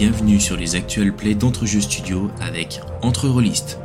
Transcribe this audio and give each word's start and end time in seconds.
bienvenue 0.00 0.40
sur 0.40 0.56
les 0.56 0.76
actuels 0.76 1.12
plays 1.12 1.34
d'Entrejeux 1.34 1.82
Studio 1.82 2.30
avec 2.40 2.80
Entre 3.02 3.28
Rollistes. 3.28 3.78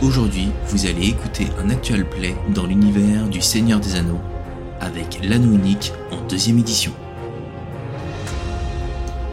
Aujourd'hui, 0.00 0.48
vous 0.68 0.86
allez 0.86 1.08
écouter 1.08 1.46
un 1.58 1.68
actual 1.68 2.08
play 2.08 2.34
dans 2.54 2.64
l'univers 2.64 3.28
du 3.28 3.42
Seigneur 3.42 3.80
des 3.80 3.96
Anneaux 3.96 4.22
avec 4.80 5.22
l'anneau 5.22 5.58
unique 5.58 5.92
en 6.10 6.22
deuxième 6.22 6.58
édition. 6.58 6.94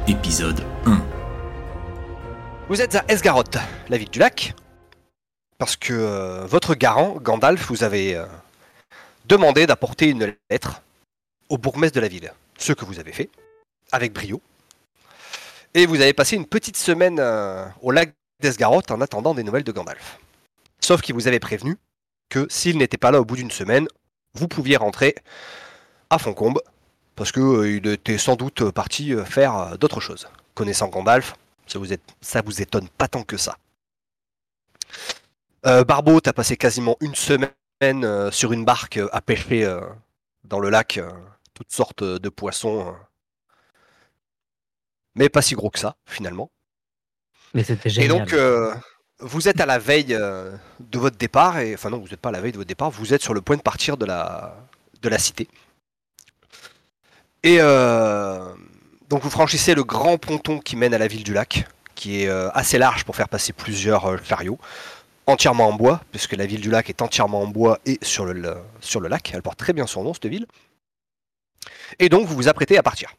Épisode 0.10 0.62
1 0.88 1.02
Vous 2.68 2.82
êtes 2.82 2.96
à 2.96 3.06
Esgaroth, 3.08 3.58
la 3.88 3.98
ville 3.98 4.10
du 4.10 4.20
lac, 4.20 4.54
parce 5.58 5.78
que 5.78 5.94
euh, 5.94 6.46
votre 6.48 6.76
garant, 6.76 7.16
Gandalf, 7.22 7.70
vous 7.70 7.86
avez 7.86 8.18
euh, 8.18 8.26
demandé 9.26 9.68
d'apporter 9.68 10.10
une 10.10 10.36
lettre 10.50 10.82
au 11.48 11.58
bourgmestre 11.58 11.96
de 11.96 12.02
la 12.02 12.10
ville. 12.10 12.34
Ce 12.58 12.74
que 12.74 12.84
vous 12.84 13.00
avez 13.00 13.14
fait, 13.14 13.30
avec 13.94 14.12
brio. 14.12 14.42
Et 15.74 15.86
vous 15.86 16.02
avez 16.02 16.14
passé 16.14 16.36
une 16.36 16.46
petite 16.46 16.78
semaine 16.78 17.18
euh, 17.20 17.66
au 17.82 17.92
lac 17.92 18.14
d'Esgaroth 18.42 18.92
en 18.92 19.00
attendant 19.02 19.34
des 19.34 19.44
nouvelles 19.44 19.64
de 19.64 19.72
Gandalf. 19.72 20.20
Sauf 20.82 21.02
qu'il 21.02 21.16
vous 21.16 21.28
avait 21.28 21.40
prévenu 21.40 21.78
que 22.30 22.48
s'il 22.50 22.78
n'était 22.78 22.98
pas 22.98 23.12
là 23.12 23.22
au 23.22 23.26
bout 23.26 23.36
d'une 23.36 23.52
semaine, 23.52 23.88
vous 24.34 24.48
pouviez 24.48 24.78
rentrer 24.78 25.16
à 26.10 26.18
Foncombe, 26.18 26.62
parce 27.16 27.32
qu'il 27.32 27.88
était 27.88 28.18
sans 28.18 28.36
doute 28.36 28.72
parti 28.72 29.14
euh, 29.14 29.24
faire 29.24 29.56
euh, 29.58 29.78
d'autres 29.78 30.02
choses. 30.02 30.28
Connaissant 30.56 30.88
Gandalf, 30.88 31.36
ça 31.68 31.80
vous, 31.80 31.86
vous 32.46 32.62
étonne 32.62 32.90
pas 32.90 33.08
tant 33.08 33.24
que 33.24 33.38
ça. 33.38 33.58
Euh, 35.66 35.84
Barbeau, 35.84 36.20
t'as 36.20 36.34
passé 36.34 36.58
quasiment 36.58 36.98
une 37.00 37.16
semaine 37.16 37.52
euh, 37.84 38.32
sur 38.32 38.52
une 38.52 38.66
barque 38.66 38.98
euh, 38.98 39.08
à 39.12 39.22
pêcher 39.22 39.64
euh, 39.64 39.82
dans 40.44 40.60
le 40.60 40.70
lac 40.70 40.98
euh, 40.98 41.12
toutes 41.54 41.72
sortes 41.72 42.04
de 42.04 42.30
poissons, 42.30 42.88
euh, 42.88 42.92
mais 45.16 45.30
pas 45.30 45.42
si 45.42 45.56
gros 45.56 45.70
que 45.70 45.80
ça 45.80 45.96
finalement. 46.06 46.50
Mais 47.54 47.64
c'était 47.64 47.90
Et 47.98 48.08
génial. 48.08 48.20
donc, 48.20 48.34
euh, 48.34 48.74
vous 49.20 49.48
êtes 49.48 49.60
à 49.62 49.66
la 49.66 49.78
veille 49.80 50.14
euh, 50.16 50.56
de 50.80 51.00
votre 51.00 51.18
départ, 51.18 51.60
et 51.60 51.74
enfin 51.74 51.90
non, 51.90 52.00
vous 52.00 52.08
n'êtes 52.08 52.20
pas 52.22 52.30
à 52.30 52.32
la 52.32 52.42
veille 52.42 52.54
de 52.54 52.58
votre 52.58 52.68
départ, 52.68 52.90
vous 52.92 53.14
êtes 53.14 53.22
sur 53.22 53.34
le 53.34 53.42
point 53.42 53.58
de 53.58 53.62
partir 53.62 53.98
de 53.98 54.06
la, 54.06 54.56
de 55.02 55.10
la 55.10 55.18
cité. 55.20 55.48
Et 57.44 57.58
euh, 57.60 58.54
donc 59.10 59.24
vous 59.24 59.30
franchissez 59.30 59.74
le 59.76 59.84
grand 59.84 60.18
ponton 60.18 60.60
qui 60.60 60.76
mène 60.76 60.94
à 60.94 60.98
la 60.98 61.08
ville 61.08 61.24
du 61.24 61.34
lac, 61.34 61.66
qui 61.96 62.24
est 62.24 62.30
assez 62.30 62.78
large 62.78 63.04
pour 63.04 63.16
faire 63.16 63.30
passer 63.30 63.54
plusieurs 63.54 64.24
chariots, 64.26 64.60
entièrement 65.28 65.68
en 65.68 65.74
bois, 65.74 66.02
puisque 66.12 66.34
la 66.34 66.46
ville 66.46 66.62
du 66.62 66.70
lac 66.72 66.90
est 66.90 67.02
entièrement 67.02 67.42
en 67.42 67.48
bois 67.48 67.80
et 67.86 68.00
sur 68.02 68.26
le, 68.26 68.34
le- 68.34 68.58
sur 68.80 69.00
le 69.02 69.08
lac. 69.10 69.32
Elle 69.34 69.42
porte 69.42 69.58
très 69.60 69.74
bien 69.74 69.88
son 69.88 70.04
nom, 70.04 70.14
cette 70.14 70.28
ville. 70.28 70.48
Et 72.00 72.10
donc 72.10 72.28
vous 72.28 72.36
vous 72.36 72.48
apprêtez 72.48 72.78
à 72.78 72.84
partir. 72.84 73.14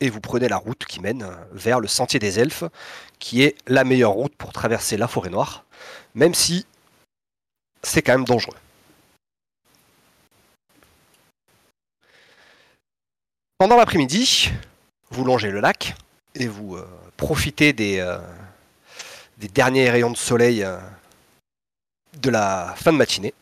Et 0.00 0.10
vous 0.10 0.20
prenez 0.20 0.48
la 0.48 0.58
route 0.58 0.84
qui 0.84 1.00
mène 1.00 1.22
euh, 1.22 1.34
vers 1.52 1.80
le 1.80 1.88
sentier 1.88 2.20
des 2.20 2.38
elfes, 2.38 2.64
qui 3.18 3.42
est 3.42 3.56
la 3.66 3.82
meilleure 3.82 4.12
route 4.12 4.34
pour 4.36 4.52
traverser 4.52 4.98
la 4.98 5.08
forêt 5.08 5.30
noire, 5.30 5.64
même 6.14 6.34
si 6.34 6.66
c'est 7.82 8.02
quand 8.02 8.12
même 8.12 8.26
dangereux. 8.26 8.56
Pendant 13.56 13.76
l'après-midi, 13.76 14.50
vous 15.10 15.24
longez 15.24 15.50
le 15.50 15.60
lac 15.60 15.94
et 16.34 16.46
vous 16.46 16.76
euh, 16.76 16.86
profitez 17.16 17.72
des, 17.72 18.00
euh, 18.00 18.18
des 19.38 19.48
derniers 19.48 19.88
rayons 19.88 20.10
de 20.10 20.16
soleil 20.16 20.66
de 22.18 22.30
la 22.30 22.74
fin 22.76 22.92
de 22.92 22.98
matinée, 22.98 23.32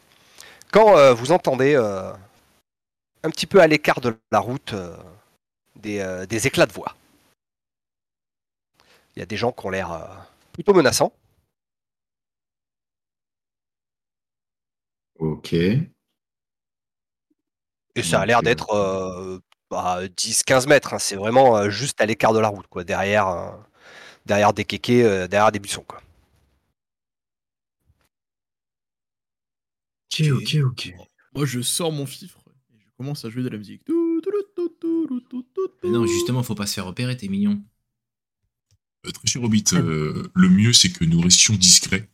quand 0.70 1.14
vous 1.14 1.30
entendez 1.30 1.77
un 1.77 3.30
petit 3.30 3.47
peu 3.47 3.60
à 3.60 3.69
l'écart 3.69 4.00
de 4.00 4.16
la 4.32 4.41
route 4.41 4.75
des, 5.85 6.01
euh, 6.01 6.27
des 6.27 6.47
éclats 6.49 6.67
de 6.67 6.73
voix. 6.73 6.97
Il 9.15 9.21
y 9.21 9.23
a 9.23 9.27
des 9.27 9.37
gens 9.37 9.53
qui 9.53 9.65
ont 9.67 9.71
l'air 9.71 9.93
euh, 9.93 10.05
plutôt 10.53 10.75
menaçants. 10.75 11.12
Ok. 15.19 15.53
Et 17.97 18.03
ça 18.03 18.21
a 18.21 18.27
l'air 18.27 18.43
d'être 18.43 18.71
euh, 18.75 19.39
à 19.71 20.03
10-15 20.06 20.67
mètres. 20.69 20.94
hein. 20.94 20.99
C'est 20.99 21.15
vraiment 21.17 21.56
euh, 21.56 21.71
juste 21.71 22.00
à 22.00 22.06
l'écart 22.06 22.33
de 22.33 22.41
la 22.41 22.49
route, 22.49 22.67
quoi, 22.67 22.83
derrière, 22.83 23.28
euh, 23.28 23.50
derrière 24.27 24.53
des 24.53 24.65
kékés, 24.65 25.05
euh, 25.05 25.28
derrière 25.28 25.53
des 25.53 25.61
buissons. 25.61 25.84
Quoi. 25.87 26.00
Ok, 30.12 30.27
ok, 30.33 30.56
ok. 30.65 30.94
Moi, 31.34 31.44
je 31.47 31.61
sors 31.61 31.93
mon 31.93 32.06
fifre 32.06 32.41
et 32.73 32.81
je 32.81 32.89
commence 32.97 33.25
à 33.25 33.31
jouer 33.31 33.43
de 33.43 33.49
la 33.49 33.59
musique. 33.59 33.84
Tout, 33.84 34.03
Mais 35.83 35.91
non, 35.91 36.06
justement, 36.06 36.43
faut 36.43 36.55
pas 36.55 36.67
se 36.67 36.75
faire 36.75 36.87
repérer, 36.87 37.17
t'es 37.17 37.28
mignon. 37.28 37.62
Euh, 39.06 39.11
très 39.11 39.27
cher 39.28 39.43
Hobbit, 39.43 39.65
euh, 39.75 40.31
le 40.34 40.49
mieux 40.49 40.72
c'est 40.72 40.91
que 40.91 41.05
nous 41.05 41.21
restions 41.21 41.55
discrets. 41.55 42.09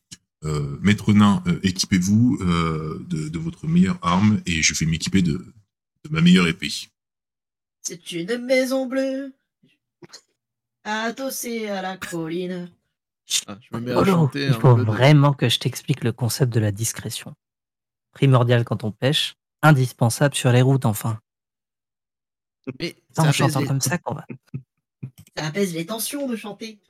Euh, 0.44 0.78
Maître 0.80 1.12
Nain, 1.12 1.42
euh, 1.46 1.60
équipez-vous 1.62 2.38
euh, 2.40 3.04
de, 3.08 3.28
de 3.28 3.38
votre 3.38 3.66
meilleure 3.66 3.98
arme 4.02 4.40
et 4.46 4.62
je 4.62 4.74
vais 4.74 4.86
m'équiper 4.90 5.22
de, 5.22 5.32
de 5.32 6.10
ma 6.10 6.20
meilleure 6.20 6.48
épée. 6.48 6.70
C'est 7.82 8.10
une 8.12 8.38
maison 8.38 8.86
bleue, 8.86 9.32
adossée 10.84 11.68
à 11.68 11.82
la 11.82 11.96
colline. 11.96 12.70
Ah, 13.46 13.58
je 13.60 13.76
me 13.76 13.80
mets 13.82 13.92
à 13.92 13.94
Polo, 13.96 14.12
chanter 14.12 14.46
il 14.46 14.52
faut 14.54 14.74
peu 14.74 14.80
de- 14.84 14.86
vraiment 14.86 15.32
que 15.34 15.48
je 15.48 15.58
t'explique 15.58 16.02
le 16.02 16.12
concept 16.12 16.52
de 16.52 16.58
la 16.60 16.72
discrétion. 16.72 17.34
Primordial 18.12 18.64
quand 18.64 18.82
on 18.82 18.90
pêche, 18.90 19.36
indispensable 19.62 20.34
sur 20.34 20.50
les 20.50 20.62
routes 20.62 20.86
enfin. 20.86 21.20
Mais 22.78 22.96
C'est 23.12 23.20
en 23.20 23.32
chantant 23.32 23.56
apaise 23.58 23.68
comme 23.68 23.80
ça 23.80 23.98
qu'on 23.98 24.14
va. 24.14 24.26
Ça 25.36 25.46
apaise 25.46 25.74
les 25.74 25.86
tensions 25.86 26.26
de 26.26 26.36
chanter. 26.36 26.80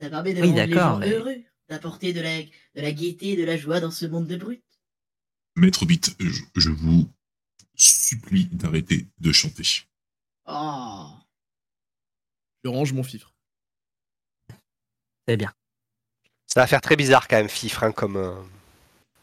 Ça 0.00 0.10
permet 0.10 0.34
de 0.34 0.42
Oui, 0.42 0.48
rendre 0.48 0.64
les 0.66 0.72
gens 0.74 0.98
mais- 0.98 1.10
heureux, 1.10 1.42
d'apporter 1.68 2.12
de 2.12 2.20
la, 2.20 2.42
de 2.42 2.50
la 2.80 2.92
gaieté 2.92 3.30
et 3.30 3.36
de 3.36 3.44
la 3.44 3.56
joie 3.56 3.80
dans 3.80 3.90
ce 3.90 4.04
monde 4.06 4.26
de 4.26 4.36
brutes. 4.36 4.62
Maître 5.56 5.82
Hobbit, 5.84 6.00
je, 6.20 6.42
je 6.56 6.70
vous 6.70 7.08
supplie 7.74 8.46
d'arrêter 8.46 9.06
de 9.18 9.32
chanter. 9.32 9.62
Oh, 10.46 11.08
Je 12.64 12.68
range 12.70 12.92
mon 12.92 13.02
fifre. 13.02 13.32
C'est 15.26 15.36
bien. 15.36 15.52
Ça 16.46 16.60
va 16.60 16.66
faire 16.66 16.80
très 16.82 16.96
bizarre 16.96 17.26
quand 17.26 17.36
même, 17.36 17.48
fifre, 17.48 17.82
hein, 17.84 17.92
comme. 17.92 18.48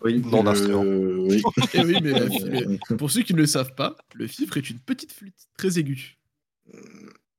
Oui, 0.03 0.22
Non, 0.25 0.44
d'instrument. 0.44 0.84
euh, 0.84 1.18
oui. 1.30 1.41
Eh 1.74 1.84
oui, 1.84 1.97
mais, 2.02 2.14
pour 2.97 3.09
ceux 3.09 3.22
qui 3.22 3.34
ne 3.34 3.40
le 3.40 3.46
savent 3.47 3.74
pas, 3.75 3.96
le 4.16 4.28
fifre 4.28 4.58
est 4.58 4.69
une 4.69 4.80
petite 4.80 5.14
flûte 5.14 5.47
très 5.58 5.80
aiguë. 5.80 6.18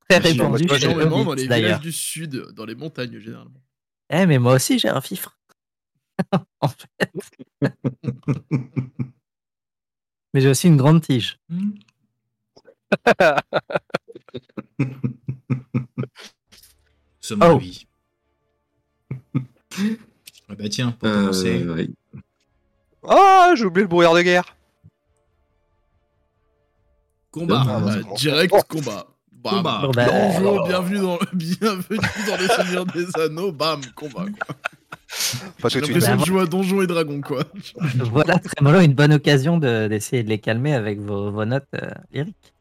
Très 0.08 0.20
Merci, 0.20 0.32
répandu 0.32 0.64
moi, 0.64 0.74
chez 0.78 0.80
j'ai- 0.80 0.90
Énormément 0.92 1.24
dans 1.24 1.34
les 1.34 1.42
villages 1.44 1.80
du 1.80 1.92
sud, 1.92 2.46
dans 2.54 2.64
les 2.64 2.74
montagnes 2.74 3.18
généralement. 3.18 3.62
Eh, 4.10 4.26
mais 4.26 4.38
moi 4.38 4.54
aussi 4.54 4.78
j'ai 4.78 4.88
un 4.88 5.00
fifre. 5.00 5.38
en 6.60 6.68
fait. 6.68 7.12
mais 10.32 10.40
j'ai 10.40 10.48
aussi 10.48 10.68
une 10.68 10.76
grande 10.76 11.02
tige. 11.02 11.38
Somme 17.20 17.40
Oh. 17.42 17.60
Ah 20.48 20.54
bah 20.56 20.68
tiens, 20.68 20.92
pour 20.92 21.08
Euh, 21.08 21.20
commencer, 21.20 21.64
oui. 21.66 21.94
Ah, 23.08 23.52
j'ai 23.56 23.64
oublié 23.64 23.82
le 23.82 23.88
brouillard 23.88 24.14
de 24.14 24.22
guerre. 24.22 24.56
combat. 27.30 27.64
Ah, 27.66 27.80
c'est 27.92 28.02
bon. 28.02 28.14
direct 28.14 28.54
Oh. 28.56 28.60
combat. 28.68 29.06
Bam. 29.32 29.54
Combat. 29.56 29.88
Bah, 29.92 30.06
Bonjour, 30.10 30.66
bienvenue 30.68 30.98
dans, 31.00 31.18
bienvenue 31.32 31.98
dans 32.28 32.36
le 32.38 32.48
Seigneur 32.48 32.86
des 32.86 33.06
Anneaux. 33.20 33.52
Bam, 33.52 33.80
combat. 33.96 34.24
Quoi. 34.46 34.56
Pas 35.60 35.68
tout 35.68 35.68
J'ai 35.70 35.80
de 35.80 35.84
suite. 35.84 35.96
l'impression 35.96 36.14
Bah, 36.16 36.20
de 36.20 36.24
jouer 36.26 36.42
à 36.42 36.46
Donjons 36.46 36.82
et 36.82 36.86
Dragons, 36.86 37.20
quoi. 37.20 37.44
voilà 38.10 38.38
Trémolo, 38.38 38.80
une 38.80 38.94
bonne 38.94 39.12
occasion 39.12 39.58
de- 39.58 39.86
d'essayer 39.88 40.22
de 40.22 40.28
les 40.28 40.38
calmer 40.38 40.74
avec 40.74 40.98
vos, 41.00 41.30
vos 41.30 41.44
notes 41.44 41.66
euh, 41.74 41.90
lyriques. 42.12 42.52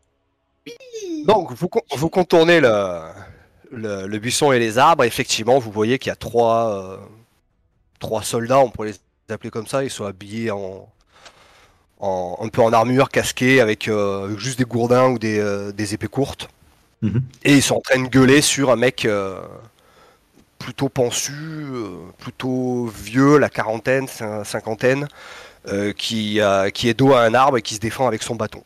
Donc, 1.26 1.54
vous, 1.54 1.70
con- 1.70 1.82
vous 1.96 2.10
contournez 2.10 2.60
le, 2.60 3.00
le, 3.72 4.08
le 4.08 4.20
buisson 4.20 4.52
et 4.52 4.60
les 4.60 4.78
arbres. 4.78 5.04
Effectivement, 5.06 5.60
vous 5.60 5.72
voyez 5.72 6.00
qu'il 6.00 6.10
y 6.10 6.12
a 6.14 6.16
trois, 6.18 6.70
euh, 6.70 6.98
trois 8.00 8.24
soldats, 8.24 8.60
on 8.60 8.70
pourrait 8.70 8.90
les 8.90 8.98
appeler 9.34 9.52
comme 9.52 9.68
ça. 9.68 9.84
Ils 9.84 9.90
sont 9.90 10.06
habillés 10.06 10.52
en, 10.52 10.90
en- 12.00 12.38
un 12.42 12.50
peu 12.50 12.62
en 12.62 12.74
armure, 12.74 13.10
casqués, 13.10 13.62
avec 13.62 13.88
euh, 13.88 14.38
juste 14.38 14.58
des 14.60 14.66
gourdins 14.66 15.10
ou 15.10 15.20
des, 15.20 15.40
euh, 15.40 15.72
des 15.72 15.94
épées 15.94 16.08
courtes. 16.08 16.50
Mhm. 17.02 17.22
Et 17.44 17.56
ils 17.56 17.64
sont 17.64 17.76
en 17.76 17.82
train 17.82 18.02
de 18.02 18.08
gueuler 18.10 18.42
sur 18.42 18.72
un 18.72 18.76
mec 18.78 19.06
euh, 19.06 19.42
plutôt 20.60 20.90
pensu, 20.90 21.34
plutôt 22.20 22.86
vieux, 22.88 23.38
la 23.38 23.50
quarantaine, 23.50 24.06
cin- 24.06 24.44
cinquantaine, 24.44 25.08
qui, 25.98 26.40
qui 26.74 26.90
est 26.90 26.94
dos 26.94 27.14
à 27.14 27.22
un 27.24 27.34
arbre 27.34 27.58
et 27.58 27.62
qui 27.62 27.76
se 27.76 27.80
défend 27.80 28.08
avec 28.08 28.24
son 28.24 28.36
bâton. 28.36 28.64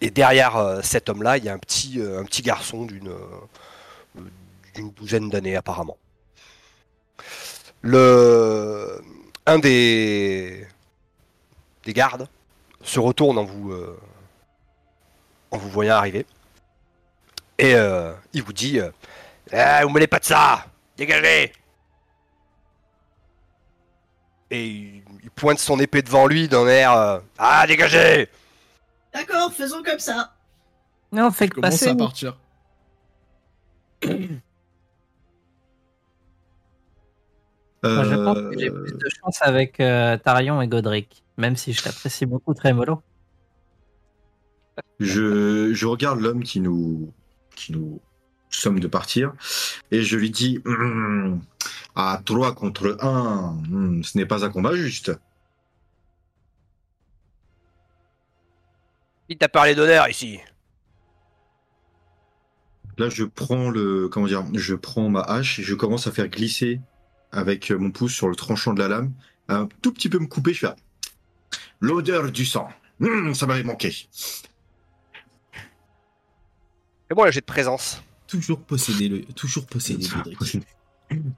Et 0.00 0.10
derrière 0.10 0.80
cet 0.82 1.08
homme-là, 1.08 1.38
il 1.38 1.44
y 1.44 1.48
a 1.48 1.54
un 1.54 1.58
petit, 1.58 2.00
un 2.00 2.24
petit 2.24 2.42
garçon 2.42 2.84
d'une 2.86 3.12
d'une 4.74 4.90
douzaine 4.92 5.28
d'années 5.30 5.56
apparemment. 5.56 5.96
Le, 7.82 9.00
un 9.46 9.58
des, 9.58 10.66
des 11.84 11.92
gardes 11.92 12.28
se 12.82 13.00
retourne 13.00 13.38
en 13.38 13.44
vous, 13.44 13.72
euh, 13.72 13.98
en 15.50 15.58
vous 15.58 15.68
voyant 15.70 15.96
arriver 15.96 16.26
Et 17.58 17.74
euh, 17.74 18.12
il 18.32 18.42
vous 18.42 18.52
dit 18.52 18.78
euh, 18.80 18.90
Eh, 19.52 19.82
Vous 19.84 19.90
mêlez 19.90 20.06
pas 20.06 20.18
de 20.18 20.24
ça 20.24 20.66
Dégagez 20.96 21.52
Et 24.50 24.66
il, 24.66 25.02
il 25.22 25.30
pointe 25.30 25.58
son 25.58 25.78
épée 25.80 26.02
devant 26.02 26.26
lui 26.26 26.48
d'un 26.48 26.66
air 26.68 26.92
euh, 26.92 27.18
Ah, 27.38 27.66
dégagez 27.66 28.28
D'accord, 29.12 29.50
faisons 29.52 29.82
comme 29.82 29.98
ça. 29.98 30.34
Non, 31.10 31.30
fait 31.30 31.46
Je 31.46 31.50
que 31.50 31.54
commence 31.56 31.70
passer. 31.70 31.88
à 31.88 31.94
partir. 31.94 32.36
Moi, 37.94 38.04
je 38.04 38.14
pense 38.14 38.36
Euh, 38.38 38.50
que 38.50 38.58
j'ai 38.58 38.70
plus 38.70 38.92
de 38.92 39.08
chance 39.20 39.38
avec 39.42 39.80
euh, 39.80 40.16
Tarion 40.18 40.60
et 40.62 40.68
Godric, 40.68 41.24
même 41.36 41.56
si 41.56 41.72
je 41.72 41.82
t'apprécie 41.82 42.26
beaucoup, 42.26 42.54
Trémolo. 42.54 43.02
je, 45.00 45.72
je 45.72 45.86
regarde 45.86 46.20
l'homme 46.20 46.42
qui 46.42 46.60
nous, 46.60 47.12
qui 47.54 47.72
nous 47.72 48.00
somme 48.50 48.80
de 48.80 48.88
partir 48.88 49.32
et 49.90 50.02
je 50.02 50.16
lui 50.16 50.30
dis 50.30 50.60
à 51.96 52.20
3 52.24 52.54
contre 52.54 52.96
1, 53.00 53.08
hum, 53.72 54.04
ce 54.04 54.16
n'est 54.18 54.26
pas 54.26 54.44
un 54.44 54.50
combat 54.50 54.74
juste. 54.74 55.12
Il 59.28 59.36
t'a 59.38 59.48
parlé 59.48 59.74
d'honneur 59.74 60.08
ici 60.08 60.38
Là, 62.98 63.10
je 63.10 63.24
prends 63.24 63.68
le, 63.68 64.08
comment 64.08 64.26
dire, 64.26 64.44
je 64.54 64.74
prends 64.74 65.10
ma 65.10 65.20
hache 65.20 65.58
et 65.58 65.62
je 65.62 65.74
commence 65.74 66.06
à 66.06 66.12
faire 66.12 66.28
glisser 66.28 66.80
avec 67.32 67.70
mon 67.70 67.90
pouce 67.90 68.12
sur 68.14 68.28
le 68.28 68.36
tranchant 68.36 68.74
de 68.74 68.80
la 68.80 68.88
lame, 68.88 69.12
un 69.48 69.68
tout 69.82 69.92
petit 69.92 70.08
peu 70.08 70.18
me 70.18 70.26
couper. 70.26 70.54
Je 70.54 70.60
fais 70.60 70.66
ah, 70.68 70.76
l'odeur 71.80 72.30
du 72.32 72.44
sang. 72.46 72.68
Hum, 73.00 73.34
ça 73.34 73.46
m'avait 73.46 73.62
manqué. 73.62 73.94
Fais-moi 77.08 77.28
un 77.28 77.30
jet 77.30 77.40
de 77.40 77.46
présence. 77.46 78.02
Toujours 78.26 78.60
posséder 78.60 79.08
le, 79.08 79.24
toujours 79.24 79.66
posséder 79.66 80.06
Godric. 80.08 80.66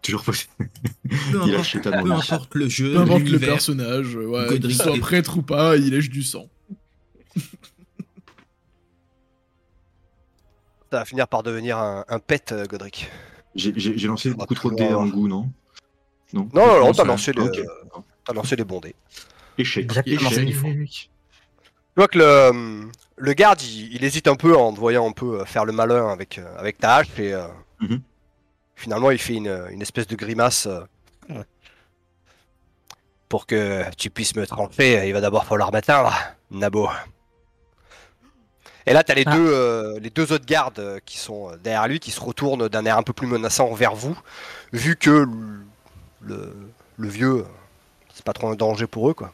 Toujours 0.00 0.22
possible. 0.22 0.54
Peu 1.02 1.42
Il 1.46 1.54
importe, 1.54 1.82
peu 1.82 2.12
importe 2.12 2.54
le 2.54 2.68
jeu, 2.70 2.94
Peu 2.94 3.00
importe 3.00 3.24
le 3.24 3.38
personnage, 3.38 4.16
euh, 4.16 4.26
ouais, 4.26 4.58
qu'il 4.58 4.74
soit 4.74 4.96
prêtre 4.98 5.36
ou 5.36 5.42
pas, 5.42 5.76
il 5.76 5.90
lèche 5.90 6.08
du 6.08 6.22
sang. 6.22 6.48
Ça 10.90 11.00
va 11.00 11.04
finir 11.04 11.28
par 11.28 11.42
devenir 11.42 11.76
un, 11.76 12.04
un 12.08 12.18
pet, 12.18 12.52
euh, 12.52 12.64
Godric. 12.64 13.10
J'ai- 13.54 13.74
J'ai 13.76 13.98
j'ai 13.98 14.08
lancé 14.08 14.32
beaucoup 14.32 14.54
trop 14.54 14.70
de 14.70 14.76
dés 14.76 14.84
à 14.84 14.92
mon 14.92 15.06
goût, 15.08 15.28
non? 15.28 15.52
Non, 16.32 16.48
Non, 16.52 16.66
non, 16.66 16.80
non, 16.86 16.92
t'as 16.92 17.04
lancé, 17.04 17.32
les- 17.32 17.40
ok. 17.40 17.58
t'as 18.24 18.32
lancé 18.34 18.56
des 18.56 18.64
bons 18.64 18.80
dés. 18.80 18.94
Échec. 19.56 19.84
Exactement 19.84 20.30
échec. 20.30 21.10
Tu 21.10 21.10
vois 21.96 22.08
que 22.08 22.18
le, 22.18 22.90
le 23.16 23.32
garde, 23.32 23.60
il, 23.62 23.94
il 23.94 24.04
hésite 24.04 24.28
un 24.28 24.36
peu 24.36 24.56
en 24.56 24.72
te 24.72 24.78
voyant 24.78 25.08
un 25.08 25.12
peu 25.12 25.40
euh, 25.40 25.44
faire 25.44 25.64
le 25.64 25.72
malin 25.72 26.08
avec, 26.10 26.38
euh, 26.38 26.56
avec 26.58 26.78
ta 26.78 26.96
hache 26.96 27.08
et 27.18 27.32
euh, 27.32 27.46
Mhm. 27.80 28.00
finalement 28.76 29.10
il 29.10 29.18
fait 29.18 29.34
une, 29.34 29.66
une 29.70 29.82
espèce 29.82 30.06
de 30.06 30.14
grimace 30.16 30.66
euh, 30.66 31.42
pour 33.28 33.46
que 33.46 33.84
tu 33.96 34.10
puisses 34.10 34.34
me 34.36 34.46
trancher. 34.46 35.06
Il 35.08 35.12
va 35.12 35.20
d'abord 35.20 35.44
falloir 35.44 35.70
m'atteindre, 35.72 36.12
Nabo. 36.50 36.88
Et 38.86 38.94
là, 38.94 39.04
t'as 39.04 39.14
les, 39.14 39.24
Ah. 39.26 39.36
deux, 39.36 39.52
euh, 39.52 39.98
les 40.00 40.08
deux 40.08 40.32
autres 40.32 40.46
gardes 40.46 40.78
euh, 40.78 40.98
qui 41.04 41.18
sont 41.18 41.50
euh, 41.52 41.56
derrière 41.56 41.86
lui 41.88 42.00
qui 42.00 42.10
se 42.10 42.20
retournent 42.20 42.68
d'un 42.68 42.86
air 42.86 42.96
un 42.96 43.02
peu 43.02 43.12
plus 43.12 43.26
menaçant 43.26 43.72
vers 43.74 43.94
vous, 43.94 44.18
vu 44.72 44.96
que 44.96 45.26
le, 46.28 47.08
vieux, 47.08 47.44
c'est 48.14 48.24
pas 48.24 48.32
trop 48.32 48.48
un 48.48 48.54
danger 48.56 48.86
pour 48.86 49.08
eux, 49.10 49.14
quoi 49.14 49.32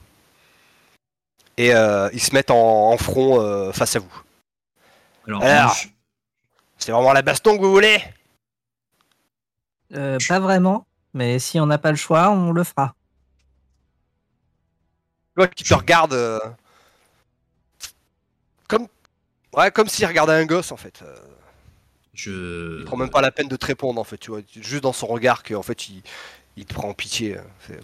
et 1.57 1.75
euh, 1.75 2.09
ils 2.13 2.21
se 2.21 2.35
mettent 2.35 2.51
en, 2.51 2.91
en 2.93 2.97
front 2.99 3.41
euh, 3.41 3.73
face 3.73 3.97
à 3.97 4.01
vous. 4.01 4.23
Alors, 5.27 5.43
Alors. 5.43 5.65
moi, 5.67 5.75
je- 5.81 5.89
C'est 6.79 6.93
vraiment 6.93 7.13
la 7.13 7.23
baston 7.23 7.57
que 7.57 7.63
vous 7.63 7.71
voulez? 7.71 8.03
Euh, 9.95 10.19
pas 10.29 10.41
vraiment, 10.41 10.87
mais 11.13 11.39
si 11.39 11.61
on 11.61 11.67
n'a 11.67 11.79
pas 11.79 11.91
le 11.91 11.97
choix, 11.97 12.31
on 12.31 12.53
le 12.53 12.65
fera. 12.65 12.95
Tu 15.29 15.33
vois 15.37 15.49
qu'il 15.49 15.67
te 15.67 15.75
regarde 15.75 16.13
euh, 16.13 16.41
comme 18.69 18.89
ouais 19.57 19.71
comme 19.71 19.89
s'il 19.89 20.07
regardait 20.07 20.33
un 20.33 20.47
gosse 20.47 20.73
en 20.73 20.77
fait. 20.77 21.05
Je, 22.13 22.79
il 22.81 22.85
prend 22.85 22.97
même 22.97 23.11
pas 23.11 23.21
la 23.21 23.33
peine 23.33 23.49
de 23.49 23.57
te 23.57 23.67
répondre 23.67 24.01
en 24.01 24.05
fait. 24.05 24.19
Tu 24.19 24.31
vois, 24.31 24.41
juste 24.55 24.83
dans 24.83 24.93
son 24.93 25.07
regard 25.07 25.43
qu'en 25.43 25.63
fait 25.63 25.89
il, 25.89 26.03
il 26.57 26.65
te 26.67 26.75
prend 26.75 26.89
en 26.89 26.95
pitié. 26.95 27.37
c'est- 27.67 27.81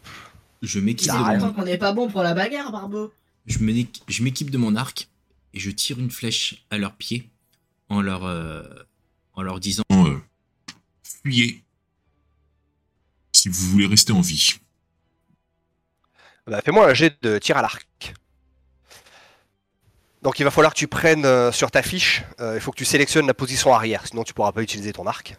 je 0.63 0.79
m'équipe 0.79 1.11
mon, 1.13 1.25
content 1.39 1.53
qu'on 1.55 1.65
n'est 1.65 1.79
pas 1.79 1.93
bon 1.93 2.09
pour 2.11 2.23
la 2.23 2.35
bagarre, 2.35 2.71
Barbeau. 2.71 3.13
je 3.47 3.59
m'équipe 4.23 4.51
de 4.51 4.59
mon 4.59 4.77
arc 4.77 5.09
et 5.55 5.59
je 5.61 5.71
tire 5.71 5.99
une 5.99 6.11
flèche 6.11 6.67
à 6.71 6.77
leurs 6.79 6.95
pieds 6.95 7.31
en 7.89 8.03
leur, 8.03 8.25
euh, 8.25 8.63
en 9.35 9.43
leur 9.43 9.59
disant 9.59 9.83
euh, 9.93 10.19
fuyez 11.03 11.65
si 13.33 13.49
vous 13.49 13.71
voulez 13.71 13.87
rester 13.87 14.13
en 14.13 14.21
vie. 14.21 14.55
Bah, 16.47 16.61
Fais-moi 16.65 16.91
un 16.91 16.95
jet 16.95 17.17
de 17.23 17.39
tir 17.39 17.57
à 17.57 17.63
l'arc. 17.63 17.87
Donc 20.23 20.39
il 20.39 20.45
va 20.45 20.51
falloir 20.51 20.75
que 20.75 20.79
tu 20.79 20.89
prennes 20.89 21.25
euh, 21.25 21.51
sur 21.53 21.71
ta 21.71 21.83
fiche. 21.83 22.23
euh, 22.41 22.55
il 22.57 22.61
faut 22.61 22.71
que 22.73 22.77
tu 22.77 22.85
sélectionnes 22.85 23.27
la 23.27 23.33
position 23.35 23.73
arrière, 23.73 24.07
sinon 24.07 24.25
tu 24.25 24.35
pourras 24.35 24.53
pas 24.53 24.63
utiliser 24.63 24.93
ton 24.93 25.07
arc. 25.07 25.37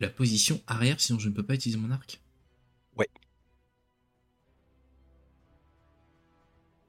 La 0.00 0.08
position 0.08 0.60
arrière, 0.66 1.00
sinon 1.00 1.18
je 1.18 1.28
ne 1.28 1.34
peux 1.34 1.42
pas 1.42 1.54
utiliser 1.54 1.78
mon 1.78 1.90
arc. 1.90 2.20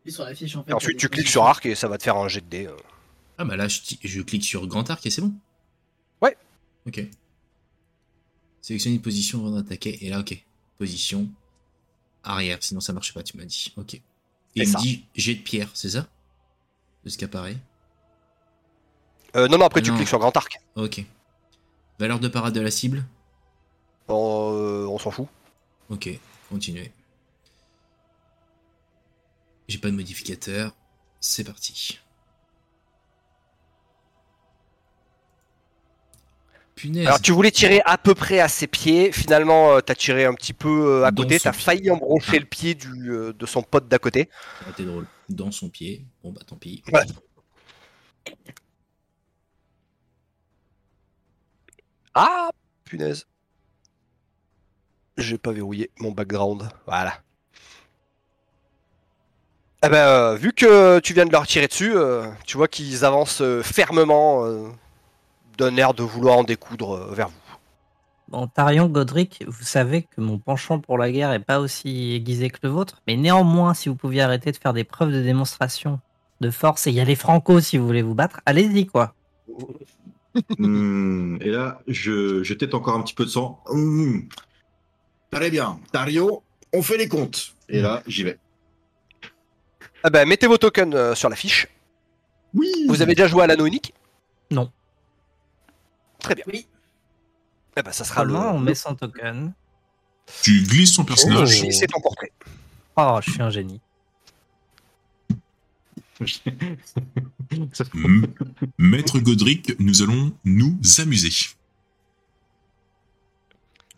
Et 0.07 0.11
sur 0.11 0.23
la 0.23 0.35
fiche, 0.35 0.55
en 0.55 0.63
fait. 0.63 0.69
Et 0.69 0.73
ensuite 0.75 0.99
tu 0.99 1.09
cliques 1.09 1.27
sur 1.27 1.45
arc 1.45 1.65
et 1.65 1.73
ça 1.73 1.87
va 1.87 1.97
te 1.97 2.03
faire 2.03 2.15
un 2.15 2.27
jet 2.27 2.41
de 2.41 2.45
dés. 2.45 2.67
euh. 2.67 2.77
Ah 3.39 3.43
bah 3.45 3.55
là, 3.55 3.67
je, 3.67 3.81
ti- 3.81 3.99
je 4.03 4.21
clique 4.21 4.43
sur 4.45 4.67
grand 4.67 4.87
arc 4.91 5.03
et 5.05 5.09
c'est 5.09 5.21
bon. 5.21 5.33
Ouais. 6.21 6.37
Ok. 6.85 7.01
Sélectionner 8.61 8.97
une 8.97 9.01
position 9.01 9.39
avant 9.39 9.51
d'attaquer. 9.55 10.05
Et 10.05 10.09
là, 10.09 10.19
ok. 10.19 10.45
Position 10.77 11.27
arrière. 12.23 12.59
Sinon, 12.61 12.81
ça 12.81 12.93
marche 12.93 13.13
pas, 13.15 13.23
tu 13.23 13.35
m'as 13.35 13.45
dit. 13.45 13.73
Ok. 13.77 13.95
Et 13.95 14.01
C'est 14.55 14.63
il 14.63 14.67
me 14.67 14.73
ça. 14.73 14.79
dit 14.79 15.05
jet 15.15 15.33
de 15.35 15.41
pierre, 15.41 15.69
c'est 15.73 15.89
ça? 15.89 16.07
De 17.03 17.09
ce 17.09 17.17
qui 17.17 17.25
apparaît? 17.25 17.57
Euh, 19.35 19.47
non 19.47 19.57
non 19.57 19.65
après 19.65 19.81
tu 19.81 19.89
Non. 19.89 19.97
cliques 19.97 20.07
sur 20.07 20.19
grand 20.19 20.37
arc. 20.37 20.59
Ok. 20.75 21.03
Valeur 21.99 22.19
de 22.19 22.27
parade 22.27 22.53
de 22.53 22.61
la 22.61 22.71
cible 22.71 23.05
Euh, 24.09 24.85
on 24.87 24.99
s'en 24.99 25.11
fout. 25.11 25.27
Ok. 25.89 26.09
Continuez. 26.49 26.91
J'ai 29.67 29.77
pas 29.79 29.89
de 29.89 29.95
modificateur. 29.95 30.75
C'est 31.19 31.43
parti. 31.43 31.99
Punaise. 36.75 37.07
Alors 37.07 37.21
tu 37.21 37.31
voulais 37.31 37.51
tirer 37.51 37.81
à 37.85 37.97
peu 37.97 38.13
près 38.13 38.41
à 38.41 38.49
ses 38.49 38.67
pieds, 38.67 39.13
finalement 39.13 39.71
euh, 39.77 39.79
t'as 39.79 39.95
tiré 39.95 40.25
un 40.25 40.33
petit 40.33 40.51
peu 40.51 41.01
euh, 41.01 41.05
à 41.05 41.11
Dans 41.11 41.23
côté, 41.23 41.39
t'as 41.39 41.53
failli 41.53 41.89
embrocher 41.89 42.33
Ah. 42.35 42.39
le 42.39 42.45
pied 42.45 42.75
du, 42.75 43.09
euh, 43.11 43.31
de 43.31 43.45
son 43.45 43.63
pote 43.63 43.87
d'à 43.87 43.97
côté. 43.97 44.29
Été 44.69 44.83
drôle. 44.83 45.07
Dans 45.29 45.51
son 45.51 45.69
pied. 45.69 46.05
Bon 46.21 46.33
bah 46.33 46.41
tant 46.45 46.57
pis. 46.57 46.83
Ouais. 46.91 47.01
Ah 52.15 52.49
punaise. 52.85 53.27
J'ai 55.17 55.37
pas 55.37 55.51
verrouillé 55.51 55.91
mon 55.99 56.11
background. 56.11 56.69
Voilà. 56.85 57.13
Eh 59.85 59.89
ben, 59.89 60.07
euh, 60.07 60.35
vu 60.35 60.53
que 60.53 60.99
tu 60.99 61.13
viens 61.13 61.25
de 61.25 61.31
leur 61.31 61.45
tirer 61.45 61.67
dessus, 61.67 61.93
euh, 61.95 62.27
tu 62.45 62.57
vois 62.57 62.67
qu'ils 62.67 63.05
avancent 63.05 63.41
euh, 63.41 63.61
fermement 63.61 64.45
d'un 65.57 65.75
air 65.77 65.93
de 65.93 66.03
vouloir 66.03 66.37
en 66.37 66.43
découdre 66.43 67.13
vers 67.13 67.29
vous. 67.29 67.35
Bon, 68.29 68.47
Tarion, 68.47 68.87
Godric, 68.87 69.43
vous 69.47 69.63
savez 69.63 70.03
que 70.03 70.21
mon 70.21 70.39
penchant 70.39 70.79
pour 70.79 70.97
la 70.97 71.11
guerre 71.11 71.31
est 71.33 71.39
pas 71.39 71.59
aussi 71.59 72.13
aiguisé 72.13 72.49
que 72.49 72.57
le 72.63 72.69
vôtre, 72.69 73.03
mais 73.05 73.15
néanmoins, 73.15 73.73
si 73.73 73.89
vous 73.89 73.95
pouviez 73.95 74.21
arrêter 74.21 74.51
de 74.51 74.57
faire 74.57 74.73
des 74.73 74.83
preuves 74.83 75.11
de 75.11 75.21
démonstration 75.21 75.99
de 76.41 76.49
force 76.49 76.87
et 76.87 76.91
y 76.91 76.99
aller 76.99 77.15
franco 77.15 77.59
si 77.59 77.77
vous 77.77 77.85
voulez 77.85 78.01
vous 78.01 78.15
battre, 78.15 78.41
allez-y 78.45 78.87
quoi. 78.87 79.13
Hmm, 80.57 81.37
et 81.41 81.49
là, 81.49 81.81
je, 81.87 82.43
je 82.43 82.53
tête 82.53 82.73
encore 82.73 82.95
un 82.95 83.01
petit 83.01 83.13
peu 83.13 83.25
de 83.25 83.29
sang. 83.29 83.63
Hmm. 83.69 84.21
Très 85.31 85.49
bien. 85.49 85.79
Tario, 85.91 86.43
on 86.73 86.81
fait 86.81 86.97
les 86.97 87.07
comptes. 87.07 87.55
Et 87.69 87.81
là, 87.81 88.03
j'y 88.07 88.23
vais. 88.23 88.37
Eh 90.05 90.09
ben, 90.09 90.27
mettez 90.27 90.47
vos 90.47 90.57
tokens 90.57 90.93
euh, 90.93 91.15
sur 91.15 91.29
la 91.29 91.35
fiche. 91.35 91.67
Oui. 92.53 92.71
Vous 92.87 93.01
avez 93.01 93.15
déjà 93.15 93.27
joué 93.27 93.43
à 93.43 93.47
l'anneau 93.47 93.65
unique? 93.65 93.93
Non. 94.51 94.71
Très 96.19 96.35
bien. 96.35 96.45
Oui. 96.47 96.67
Eh 97.75 97.81
ben, 97.81 97.91
ça 97.91 98.03
sera 98.03 98.23
le... 98.23 98.31
Seulement, 98.31 98.51
on 98.51 98.59
met 98.59 98.75
son 98.75 98.95
token. 98.95 99.53
Tu 100.41 100.63
glisses 100.63 100.93
son 100.93 101.05
personnage. 101.05 101.65
C'est 101.71 101.87
ton 101.87 101.99
portrait. 102.01 102.31
Oh, 102.95 103.19
je 103.23 103.31
suis 103.31 103.41
un 103.41 103.49
génie. 103.49 103.81
Maître 108.77 109.19
Godric, 109.19 109.77
nous 109.79 110.01
allons 110.01 110.33
nous 110.45 110.77
amuser. 110.99 111.29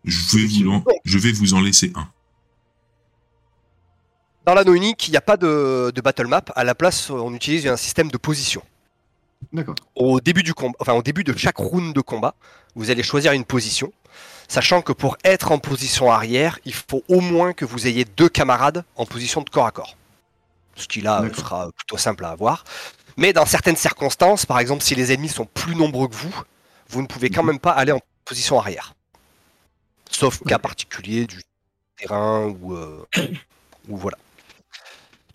Je 0.03 0.37
vais, 0.37 0.45
vous 0.45 0.69
en, 0.69 0.83
je 1.03 1.19
vais 1.19 1.31
vous 1.31 1.53
en 1.53 1.61
laisser 1.61 1.91
un. 1.95 2.09
Dans 4.45 4.53
l'anneau 4.53 4.73
unique, 4.73 5.07
il 5.07 5.11
n'y 5.11 5.17
a 5.17 5.21
pas 5.21 5.35
de, 5.37 5.91
de 5.93 6.01
battle 6.01 6.27
map. 6.27 6.45
À 6.55 6.63
la 6.63 6.73
place, 6.73 7.09
on 7.09 7.33
utilise 7.33 7.67
un 7.67 7.75
système 7.75 8.09
de 8.09 8.17
position. 8.17 8.63
D'accord. 9.51 9.75
Au 9.95 10.19
début 10.19 10.43
du 10.43 10.53
combat, 10.53 10.77
enfin 10.79 10.93
au 10.93 11.03
début 11.03 11.23
de 11.23 11.35
chaque 11.37 11.57
round 11.57 11.93
de 11.93 12.01
combat, 12.01 12.35
vous 12.75 12.89
allez 12.89 13.03
choisir 13.03 13.33
une 13.33 13.45
position, 13.45 13.91
sachant 14.47 14.81
que 14.81 14.93
pour 14.93 15.17
être 15.23 15.51
en 15.51 15.59
position 15.59 16.11
arrière, 16.11 16.59
il 16.65 16.73
faut 16.73 17.03
au 17.07 17.21
moins 17.21 17.53
que 17.53 17.65
vous 17.65 17.85
ayez 17.87 18.05
deux 18.05 18.29
camarades 18.29 18.83
en 18.95 19.05
position 19.05 19.41
de 19.41 19.49
corps 19.49 19.67
à 19.67 19.71
corps. 19.71 19.95
Ce 20.77 20.87
qui 20.87 21.01
là 21.01 21.21
euh, 21.21 21.33
sera 21.33 21.71
plutôt 21.73 21.97
simple 21.97 22.23
à 22.23 22.29
avoir. 22.29 22.63
Mais 23.17 23.33
dans 23.33 23.45
certaines 23.45 23.75
circonstances, 23.75 24.45
par 24.45 24.59
exemple 24.59 24.83
si 24.83 24.95
les 24.95 25.11
ennemis 25.11 25.29
sont 25.29 25.45
plus 25.45 25.75
nombreux 25.75 26.07
que 26.07 26.15
vous, 26.15 26.33
vous 26.89 27.01
ne 27.01 27.07
pouvez 27.07 27.29
quand 27.29 27.41
Mhm. 27.43 27.47
même 27.47 27.59
pas 27.59 27.71
aller 27.71 27.91
en 27.91 27.99
position 28.23 28.57
arrière. 28.59 28.93
Sauf 30.09 30.41
cas 30.43 30.59
particulier 30.59 31.25
du 31.27 31.41
terrain 31.97 32.45
ou, 32.61 32.73
euh, 32.73 33.05
ou 33.89 33.97
voilà. 33.97 34.17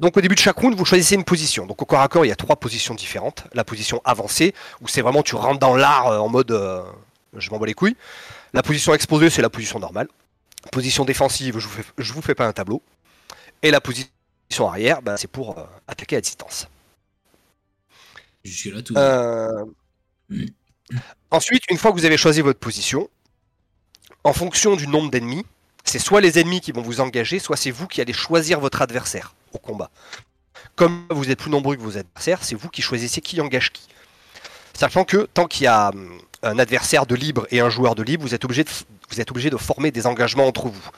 Donc 0.01 0.17
au 0.17 0.21
début 0.21 0.35
de 0.35 0.41
chaque 0.41 0.57
round, 0.59 0.75
vous 0.77 0.85
choisissez 0.85 1.15
une 1.15 1.25
position. 1.25 1.67
Donc 1.67 1.83
au 1.83 1.85
corps 1.85 2.01
à 2.01 2.09
corps, 2.09 2.25
il 2.25 2.29
y 2.29 2.33
a 2.33 2.37
trois 2.37 2.57
positions 2.57 2.95
différentes. 2.95 3.45
La 3.53 3.65
position 3.65 4.01
avancée, 4.05 4.55
où 4.81 4.89
c'est 4.89 5.03
vraiment 5.03 5.23
tu 5.23 5.35
rentres 5.37 5.61
dans 5.61 5.77
l'art 5.77 6.07
euh, 6.09 6.19
en 6.19 6.29
mode 6.29 6.51
euh, 6.53 6.83
je 7.37 7.51
m'en 7.51 7.59
bats 7.59 7.67
les 7.67 7.75
couilles. 7.75 7.97
La 8.53 8.63
position 8.63 8.95
exposée, 8.95 9.31
c'est 9.31 9.43
la 9.43 9.51
position 9.51 9.79
normale. 9.79 10.09
Position 10.71 11.05
défensive, 11.05 11.59
je 11.59 11.67
vous 11.67 11.73
fais, 11.73 11.85
je 11.99 12.13
vous 12.13 12.23
fais 12.23 12.35
pas 12.35 12.47
un 12.47 12.53
tableau. 12.53 12.83
Et 13.63 13.71
la 13.71 13.81
position 13.81 14.09
arrière, 14.61 15.03
bah, 15.03 15.17
c'est 15.17 15.31
pour 15.31 15.59
euh, 15.59 15.65
attaquer 15.89 16.17
à 16.17 16.21
distance. 16.21 16.69
Jusque-là, 18.45 18.83
tout. 18.83 18.95
Euh. 18.97 19.65
Ensuite, 21.31 21.65
une 21.71 21.79
fois 21.79 21.93
que 21.93 21.97
vous 21.97 22.05
avez 22.05 22.17
choisi 22.17 22.41
votre 22.41 22.59
position, 22.59 23.09
en 24.25 24.33
fonction 24.33 24.77
du 24.77 24.87
nombre 24.87 25.11
d'ennemis, 25.11 25.45
c'est 25.85 25.99
soit 25.99 26.21
les 26.21 26.39
ennemis 26.39 26.61
qui 26.61 26.73
vont 26.73 26.83
vous 26.83 27.01
engager, 27.01 27.39
soit 27.39 27.57
c'est 27.57 27.71
vous 27.71 27.87
qui 27.87 28.01
allez 28.01 28.13
choisir 28.13 28.61
votre 28.61 28.83
adversaire 28.83 29.35
au 29.53 29.59
combat. 29.59 29.91
Comme 30.77 31.07
vous 31.11 31.31
êtes 31.31 31.39
plus 31.39 31.51
nombreux 31.51 31.77
que 31.77 31.83
vos 31.83 31.99
adversaires, 31.99 32.45
c'est 32.45 32.55
vous 32.55 32.69
qui 32.69 32.83
choisissez 32.83 33.21
qui 33.21 33.41
engage 33.41 33.73
qui. 33.73 33.89
Sachant 34.75 35.05
que 35.05 35.29
tant 35.35 35.47
qu'il 35.47 35.65
y 35.65 35.67
a 35.67 35.89
hum, 35.91 36.19
un 36.43 36.59
adversaire 36.59 37.07
de 37.07 37.15
libre 37.15 37.47
et 37.51 37.61
un 37.61 37.71
joueur 37.71 37.95
de 37.95 38.03
libre, 38.03 38.23
vous 38.23 38.35
êtes 38.35 38.45
obligé 38.45 38.65
de, 38.65 38.71
vous 39.11 39.21
êtes 39.21 39.31
obligé 39.31 39.51
de 39.51 39.57
former 39.57 39.91
des 39.91 40.07
engagements 40.07 40.47
entre 40.47 40.69
vous. 40.69 40.91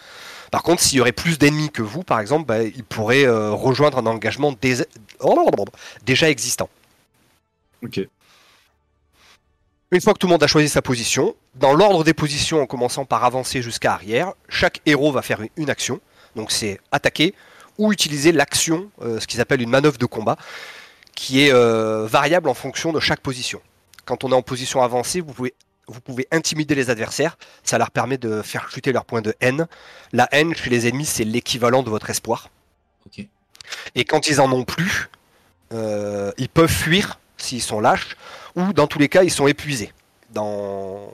Par 0.50 0.62
contre, 0.62 0.82
s'il 0.82 0.98
y 0.98 1.00
aurait 1.00 1.12
plus 1.12 1.38
d'ennemis 1.38 1.70
que 1.70 1.82
vous, 1.82 2.02
par 2.02 2.20
exemple, 2.20 2.46
bah, 2.46 2.62
ils 2.62 2.84
pourraient 2.84 3.26
euh, 3.26 3.50
rejoindre 3.50 3.98
un 3.98 4.06
engagement 4.06 4.54
déjà 6.04 6.30
existant. 6.30 6.68
Ok. 7.82 8.00
Une 9.90 10.00
fois 10.00 10.12
que 10.12 10.18
tout 10.18 10.26
le 10.26 10.32
monde 10.32 10.42
a 10.42 10.46
choisi 10.46 10.68
sa 10.68 10.82
position, 10.82 11.36
dans 11.54 11.72
l'ordre 11.72 12.02
des 12.04 12.14
positions 12.14 12.60
en 12.60 12.66
commençant 12.66 13.04
par 13.04 13.24
avancer 13.24 13.62
jusqu'à 13.62 13.92
arrière, 13.92 14.32
chaque 14.48 14.80
héros 14.86 15.12
va 15.12 15.22
faire 15.22 15.40
une- 15.42 15.50
une 15.56 15.70
action. 15.70 16.00
Donc 16.34 16.50
c'est 16.50 16.80
attaquer 16.90 17.34
ou 17.78 17.92
utiliser 17.92 18.32
l'action, 18.32 18.90
euh, 19.02 19.20
ce 19.20 19.26
qu'ils 19.26 19.40
appellent 19.40 19.62
une 19.62 19.70
manœuvre 19.70 19.98
de 19.98 20.06
combat, 20.06 20.36
qui 21.14 21.42
est 21.42 21.52
euh, 21.52 22.06
variable 22.06 22.48
en 22.48 22.54
fonction 22.54 22.92
de 22.92 22.98
chaque 23.00 23.20
position. 23.20 23.60
Quand 24.04 24.24
on 24.24 24.32
est 24.32 24.34
en 24.34 24.42
position 24.42 24.82
avancée, 24.82 25.20
vous 25.20 25.32
pouvez, 25.32 25.54
vous 25.86 26.00
pouvez 26.00 26.26
intimider 26.30 26.74
les 26.74 26.90
adversaires, 26.90 27.36
ça 27.62 27.78
leur 27.78 27.90
permet 27.90 28.18
de 28.18 28.42
faire 28.42 28.70
chuter 28.70 28.92
leur 28.92 29.04
point 29.04 29.22
de 29.22 29.34
haine. 29.40 29.66
La 30.12 30.28
haine 30.32 30.54
chez 30.54 30.70
les 30.70 30.88
ennemis, 30.88 31.06
c'est 31.06 31.24
l'équivalent 31.24 31.82
de 31.82 31.90
votre 31.90 32.10
espoir. 32.10 32.50
Et 33.94 34.04
quand 34.04 34.26
ils 34.26 34.40
en 34.40 34.52
ont 34.52 34.64
plus, 34.64 35.08
euh, 35.72 36.32
ils 36.36 36.48
peuvent 36.48 36.70
fuir 36.70 37.18
s'ils 37.36 37.62
sont 37.62 37.80
lâches, 37.80 38.16
ou 38.56 38.72
dans 38.72 38.86
tous 38.86 38.98
les 38.98 39.08
cas, 39.08 39.22
ils 39.22 39.30
sont 39.30 39.46
épuisés. 39.46 39.92
Dans, 40.30 41.12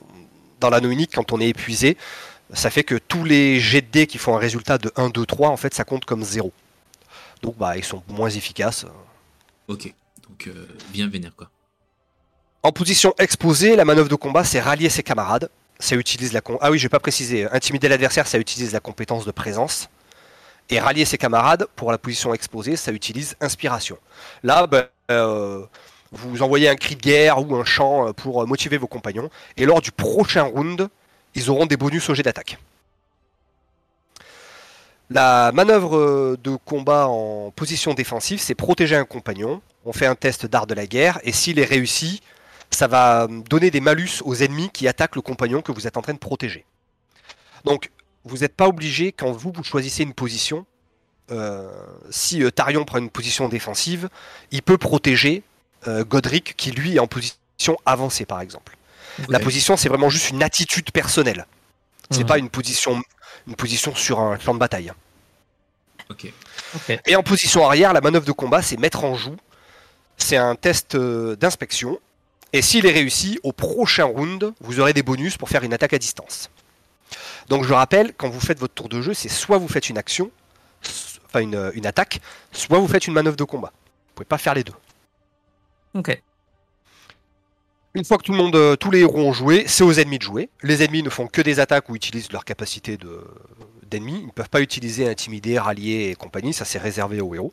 dans 0.60 0.70
l'anneau 0.70 0.90
unique, 0.90 1.12
quand 1.14 1.32
on 1.32 1.40
est 1.40 1.48
épuisé, 1.48 1.96
ça 2.52 2.70
fait 2.70 2.84
que 2.84 2.96
tous 2.96 3.24
les 3.24 3.60
jets 3.60 3.82
de 3.82 3.86
dés 3.86 4.06
qui 4.06 4.18
font 4.18 4.34
un 4.36 4.38
résultat 4.38 4.78
de 4.78 4.90
1, 4.96 5.10
2, 5.10 5.26
3, 5.26 5.48
en 5.48 5.56
fait, 5.56 5.74
ça 5.74 5.84
compte 5.84 6.04
comme 6.04 6.22
0. 6.24 6.52
Donc, 7.42 7.56
bah, 7.56 7.76
ils 7.76 7.84
sont 7.84 8.02
moins 8.08 8.30
efficaces. 8.30 8.86
Ok. 9.68 9.92
Donc, 10.28 10.46
euh, 10.48 10.66
bien 10.92 11.08
vénère, 11.08 11.34
quoi. 11.36 11.50
En 12.62 12.72
position 12.72 13.14
exposée, 13.18 13.74
la 13.74 13.86
manœuvre 13.86 14.10
de 14.10 14.14
combat, 14.14 14.44
c'est 14.44 14.60
rallier 14.60 14.90
ses 14.90 15.02
camarades. 15.02 15.48
Ça 15.78 15.96
utilise 15.96 16.34
la 16.34 16.42
ah 16.60 16.70
oui, 16.70 16.78
j'ai 16.78 16.90
pas 16.90 17.00
précisé. 17.00 17.48
Intimider 17.52 17.88
l'adversaire, 17.88 18.26
ça 18.26 18.38
utilise 18.38 18.74
la 18.74 18.80
compétence 18.80 19.24
de 19.24 19.30
présence. 19.30 19.88
Et 20.68 20.78
rallier 20.78 21.06
ses 21.06 21.16
camarades 21.16 21.66
pour 21.74 21.90
la 21.90 21.96
position 21.96 22.34
exposée, 22.34 22.76
ça 22.76 22.92
utilise 22.92 23.34
inspiration. 23.40 23.96
Là, 24.42 24.66
ben, 24.66 24.84
euh, 25.10 25.64
vous 26.12 26.42
envoyez 26.42 26.68
un 26.68 26.76
cri 26.76 26.96
de 26.96 27.00
guerre 27.00 27.40
ou 27.40 27.56
un 27.56 27.64
chant 27.64 28.08
euh, 28.08 28.12
pour 28.12 28.42
euh, 28.42 28.46
motiver 28.46 28.76
vos 28.76 28.86
compagnons. 28.86 29.30
Et 29.56 29.64
lors 29.64 29.80
du 29.80 29.90
prochain 29.90 30.42
round, 30.42 30.88
ils 31.34 31.48
auront 31.48 31.64
des 31.64 31.78
bonus 31.78 32.10
au 32.10 32.14
jet 32.14 32.22
d'attaque. 32.22 32.58
La 35.08 35.50
manœuvre 35.52 36.36
de 36.36 36.56
combat 36.66 37.08
en 37.08 37.50
position 37.56 37.94
défensive, 37.94 38.38
c'est 38.38 38.54
protéger 38.54 38.96
un 38.96 39.06
compagnon. 39.06 39.62
On 39.86 39.94
fait 39.94 40.06
un 40.06 40.14
test 40.14 40.44
d'art 40.44 40.66
de 40.66 40.74
la 40.74 40.86
guerre 40.86 41.18
et 41.24 41.32
s'il 41.32 41.58
est 41.58 41.64
réussi, 41.64 42.20
ça 42.70 42.86
va 42.86 43.26
donner 43.28 43.70
des 43.70 43.80
malus 43.80 44.22
aux 44.24 44.34
ennemis 44.36 44.70
qui 44.70 44.86
attaquent 44.88 45.16
le 45.16 45.22
compagnon 45.22 45.62
que 45.62 45.72
vous 45.72 45.86
êtes 45.86 45.96
en 45.96 46.02
train 46.02 46.14
de 46.14 46.18
protéger. 46.18 46.64
Donc, 47.64 47.90
vous 48.24 48.38
n'êtes 48.38 48.54
pas 48.54 48.68
obligé, 48.68 49.12
quand 49.12 49.32
vous, 49.32 49.52
vous 49.54 49.64
choisissez 49.64 50.02
une 50.02 50.14
position, 50.14 50.66
euh, 51.30 51.70
si 52.10 52.42
euh, 52.42 52.50
Tarion 52.50 52.84
prend 52.84 52.98
une 52.98 53.10
position 53.10 53.48
défensive, 53.48 54.08
il 54.50 54.62
peut 54.62 54.78
protéger 54.78 55.42
euh, 55.88 56.04
Godric 56.04 56.54
qui, 56.56 56.70
lui, 56.70 56.96
est 56.96 56.98
en 56.98 57.06
position 57.06 57.76
avancée, 57.86 58.24
par 58.26 58.40
exemple. 58.40 58.76
La 59.28 59.38
position, 59.40 59.76
c'est 59.76 59.88
vraiment 59.88 60.08
juste 60.08 60.30
une 60.30 60.42
attitude 60.42 60.92
personnelle. 60.92 61.46
C'est 62.10 62.20
Mhm. 62.20 62.26
pas 62.26 62.38
une 62.38 62.48
position, 62.48 63.02
une 63.46 63.54
position 63.56 63.94
sur 63.94 64.20
un 64.20 64.38
champ 64.38 64.54
de 64.54 64.58
bataille. 64.58 64.92
Et 67.06 67.16
en 67.16 67.22
position 67.22 67.64
arrière, 67.66 67.92
la 67.92 68.00
manœuvre 68.00 68.24
de 68.24 68.32
combat, 68.32 68.62
c'est 68.62 68.78
mettre 68.78 69.04
en 69.04 69.14
joue. 69.14 69.36
C'est 70.16 70.36
un 70.36 70.54
test 70.54 70.94
euh, 70.94 71.36
d'inspection. 71.36 71.98
Et 72.52 72.62
s'il 72.62 72.84
est 72.86 72.92
réussi, 72.92 73.38
au 73.42 73.52
prochain 73.52 74.04
round, 74.04 74.52
vous 74.60 74.80
aurez 74.80 74.92
des 74.92 75.02
bonus 75.02 75.36
pour 75.36 75.48
faire 75.48 75.62
une 75.62 75.72
attaque 75.72 75.92
à 75.92 75.98
distance. 75.98 76.50
Donc 77.48 77.64
je 77.64 77.72
rappelle, 77.72 78.12
quand 78.16 78.28
vous 78.28 78.40
faites 78.40 78.58
votre 78.58 78.74
tour 78.74 78.88
de 78.88 79.00
jeu, 79.00 79.14
c'est 79.14 79.28
soit 79.28 79.58
vous 79.58 79.68
faites 79.68 79.88
une 79.88 79.98
action, 79.98 80.30
enfin 81.26 81.40
une, 81.40 81.70
une 81.74 81.86
attaque, 81.86 82.20
soit 82.52 82.78
vous 82.78 82.88
faites 82.88 83.06
une 83.06 83.12
manœuvre 83.14 83.36
de 83.36 83.44
combat. 83.44 83.72
Vous 84.08 84.14
pouvez 84.16 84.26
pas 84.26 84.38
faire 84.38 84.54
les 84.54 84.64
deux. 84.64 84.74
Ok. 85.94 86.20
Une 87.94 88.04
fois 88.04 88.18
que 88.18 88.22
tout 88.22 88.30
le 88.32 88.38
monde, 88.38 88.54
euh, 88.54 88.76
tous 88.76 88.92
les 88.92 89.00
héros 89.00 89.18
ont 89.18 89.32
joué, 89.32 89.64
c'est 89.66 89.82
aux 89.82 89.92
ennemis 89.92 90.18
de 90.18 90.22
jouer. 90.22 90.48
Les 90.62 90.84
ennemis 90.84 91.02
ne 91.02 91.10
font 91.10 91.26
que 91.26 91.42
des 91.42 91.58
attaques 91.58 91.88
ou 91.88 91.96
utilisent 91.96 92.30
leur 92.30 92.44
capacité 92.44 92.96
de- 92.96 93.24
d'ennemis. 93.84 94.20
Ils 94.20 94.26
ne 94.26 94.30
peuvent 94.32 94.48
pas 94.48 94.60
utiliser 94.60 95.08
intimider, 95.08 95.58
rallier 95.58 96.10
et 96.10 96.14
compagnie. 96.14 96.52
Ça, 96.52 96.64
c'est 96.64 96.78
réservé 96.78 97.20
aux 97.20 97.34
héros. 97.34 97.52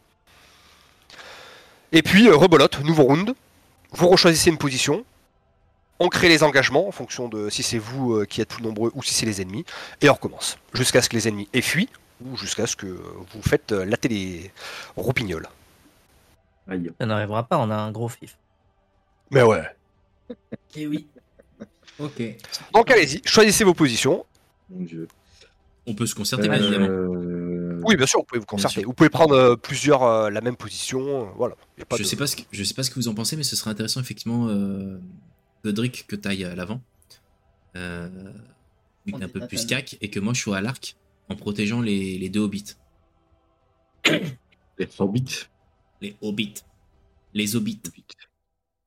Et 1.91 2.03
puis, 2.03 2.27
euh, 2.27 2.35
rebolote, 2.35 2.79
nouveau 2.81 3.03
round. 3.03 3.33
Vous 3.91 4.08
rechoisissez 4.08 4.50
une 4.50 4.58
position. 4.58 5.06
On 6.00 6.10
crée 6.10 6.29
les 6.29 6.44
engagements 6.44 6.88
en 6.88 6.91
fonction 6.91 7.27
de 7.27 7.50
si 7.50 7.63
c'est 7.63 7.79
vous 7.79 8.13
euh, 8.13 8.25
qui 8.25 8.41
êtes 8.41 8.50
plus 8.50 8.63
nombreux 8.63 8.91
ou 8.94 9.01
si 9.01 9.13
c'est 9.13 9.25
les 9.25 9.41
ennemis. 9.41 9.65
Et 10.01 10.10
on 10.10 10.13
recommence. 10.13 10.58
Jusqu'à 10.74 11.01
ce 11.01 11.10
que 11.10 11.15
les 11.15 11.27
ennemis 11.27 11.50
aient 11.53 11.62
fui 11.62 11.89
ou 12.24 12.38
jusqu'à 12.38 12.67
ce 12.67 12.75
que 12.75 12.86
euh, 12.86 13.00
vous 13.34 13.41
faites 13.41 13.72
euh, 13.72 13.86
latter 13.86 14.10
les 14.10 14.51
roupignoles. 14.96 15.48
Ça 17.00 17.06
n'arrivera 17.06 17.44
pas, 17.44 17.58
on 17.58 17.70
a 17.72 17.75
un 17.75 17.91
gros 17.91 18.10
fif. 18.10 18.36
Mais 19.32 19.41
ouais. 19.41 19.63
Et 20.29 20.82
Eh 20.82 20.88
oui. 20.88 21.08
Ok. 21.98 22.22
Donc 22.74 22.91
allez-y, 22.91 23.22
choisissez 23.25 23.63
vos 23.63 23.74
positions. 23.74 24.25
Mon 24.70 24.84
dieu. 24.84 25.08
On 25.88 25.96
peut 25.96 26.06
se 26.06 26.13
concerter, 26.13 26.50
bien 26.50 26.60
évidemment. 26.62 26.88
Oui, 27.88 27.96
bien 27.96 28.06
sûr, 28.06 28.20
vous 28.20 28.25
pouvez 28.25 28.39
vous 28.39 28.46
concerter. 28.46 28.84
Vous 28.84 28.94
pouvez 28.94 29.10
prendre 29.10 29.34
euh, 29.34 29.56
plusieurs 29.56 30.03
euh, 30.03 30.29
la 30.29 30.41
même 30.41 30.56
position. 30.58 31.00
euh, 31.29 31.32
voilà. 31.36 31.56
Y 31.77 31.82
a 31.82 31.86
pas 31.86 31.96
je 31.98 32.03
de- 32.03 32.08
sais 32.08 32.15
pas 32.17 32.27
ce 32.27 32.36
que 32.36 32.41
je 32.51 32.63
sais 32.63 32.74
pas 32.74 32.84
ce 32.84 32.89
que 32.89 32.96
vous 32.96 33.08
en 33.08 33.13
pensez, 33.15 33.38
mais 33.38 33.44
ce 33.44 33.56
serait 33.56 33.72
intéressant 33.72 34.01
effectivement, 34.01 34.48
euh, 34.50 35.00
Godric 35.63 36.06
que 36.08 36.15
t'ailles 36.15 36.44
à 36.46 36.56
l'avant, 36.56 36.82
euh, 37.75 38.10
un 39.13 39.27
peu 39.29 39.39
pas 39.39 39.48
plus 39.48 39.65
cac, 39.65 39.98
et 40.01 40.10
que 40.10 40.20
moi 40.20 40.34
je 40.34 40.41
sois 40.41 40.58
à 40.58 40.62
l'arc 40.62 40.96
en 41.29 41.36
protégeant 41.36 41.82
les, 41.82 42.17
les 42.17 42.29
deux 42.29 42.41
hobbits, 42.41 42.75
Les 44.77 44.88
hobbits. 45.00 45.46
les 46.01 46.15
hobbits, 46.22 46.53
les 47.34 47.56
hobbits. 47.56 47.82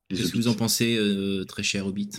Qu'est-ce 0.09 0.31
que 0.31 0.37
vous 0.37 0.47
en 0.47 0.53
pensez, 0.55 0.95
euh, 0.97 1.45
très 1.45 1.63
cher 1.63 1.85
hobbit? 1.87 2.09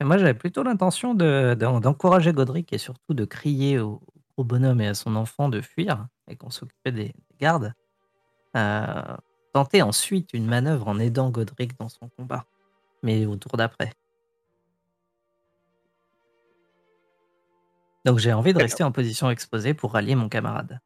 Et 0.00 0.04
moi, 0.04 0.16
j'avais 0.16 0.34
plutôt 0.34 0.62
l'intention 0.62 1.14
de- 1.14 1.54
d'en- 1.58 1.80
d'encourager 1.80 2.32
Godric 2.32 2.72
et 2.72 2.78
surtout 2.78 3.12
de 3.14 3.24
crier 3.24 3.78
au, 3.78 4.00
au 4.36 4.44
bonhomme 4.44 4.80
et 4.80 4.88
à 4.88 4.94
son 4.94 5.16
enfant 5.16 5.48
de 5.48 5.60
fuir 5.60 6.06
et 6.28 6.36
qu'on 6.36 6.50
s'occupait 6.50 6.92
des, 6.92 7.08
des 7.08 7.36
gardes. 7.38 7.74
Euh, 8.56 9.16
tenter 9.52 9.82
ensuite 9.82 10.32
une 10.32 10.46
manœuvre 10.46 10.88
en 10.88 10.98
aidant 10.98 11.30
Godric 11.30 11.78
dans 11.78 11.88
son 11.88 12.08
combat, 12.08 12.46
mais 13.02 13.26
au 13.26 13.36
tour 13.36 13.56
d'après. 13.56 13.92
Donc 18.04 18.18
j'ai 18.18 18.32
envie 18.32 18.52
de 18.52 18.58
rester 18.58 18.82
en 18.82 18.92
position 18.92 19.30
exposée 19.30 19.74
pour 19.74 19.92
rallier 19.92 20.14
mon 20.14 20.28
camarade. 20.28 20.80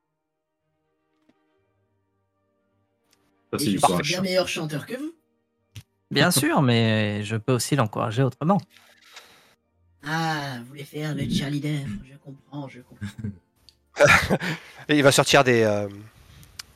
Ça, 3.53 3.59
c'est 3.59 4.03
bien 4.03 4.21
meilleur 4.21 4.49
chanteur 4.49 4.85
que 4.85 4.97
vous. 4.97 5.15
Bien 6.11 6.31
sûr, 6.31 6.61
mais 6.61 7.23
je 7.23 7.37
peux 7.37 7.53
aussi 7.53 7.77
l'encourager 7.77 8.23
autrement. 8.23 8.59
Ah, 10.07 10.59
vous 10.61 10.67
voulez 10.67 10.85
faire 10.85 11.15
le 11.15 11.23
cheerleader. 11.29 11.87
Je 12.11 12.17
comprends, 12.19 12.69
je 12.69 12.81
comprends. 12.81 13.07
Et 14.89 14.97
il 14.97 15.03
va 15.03 15.13
sortir 15.13 15.45
des. 15.45 15.63
euh, 15.63 15.89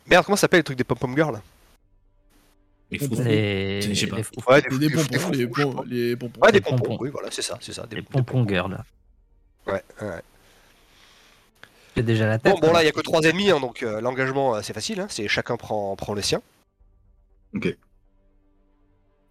Merde, 0.08 0.24
comment 0.24 0.36
ça 0.36 0.42
s'appelle 0.42 0.60
le 0.60 0.64
truc 0.64 0.78
des 0.78 0.84
pom-pom 0.84 1.14
girls 1.14 1.40
Les 2.90 2.98
froufrous. 2.98 3.22
Les, 3.24 3.82
Je 3.82 3.92
sais 3.94 4.06
pas. 4.06 4.16
les 4.16 4.22
froufrous, 4.22 4.50
Ouais, 4.52 4.62
Des, 4.62 4.78
des 4.78 4.88
des 4.88 4.94
pompons, 4.94 5.30
les, 5.30 5.38
les 6.10 6.16
pompons. 6.16 6.40
Ouais, 6.40 6.52
des 6.52 6.60
pompons. 6.60 6.76
pompons. 6.84 6.98
Oui, 7.00 7.10
voilà, 7.10 7.30
c'est 7.30 7.42
ça, 7.42 7.58
c'est 7.60 7.72
ça. 7.72 7.86
Des, 7.86 7.96
les 7.96 8.02
pompons 8.02 8.46
girls. 8.48 8.82
Ouais, 9.66 9.82
ouais. 10.00 10.22
J'ai 11.96 12.02
déjà 12.02 12.26
la 12.26 12.38
tête. 12.38 12.52
Bon, 12.54 12.60
bon 12.68 12.72
là, 12.72 12.82
il 12.82 12.86
y 12.86 12.88
a 12.88 12.92
que 12.92 13.00
trois 13.00 13.20
ennemis, 13.22 13.50
hein, 13.50 13.60
donc 13.60 13.82
euh, 13.82 14.00
l'engagement, 14.00 14.54
euh, 14.54 14.62
c'est 14.62 14.72
facile. 14.72 15.00
Hein, 15.00 15.06
c'est 15.10 15.26
chacun 15.28 15.56
prend, 15.56 15.94
prend 15.96 16.14
le 16.14 16.22
sien. 16.22 16.40
Ok. 17.54 17.76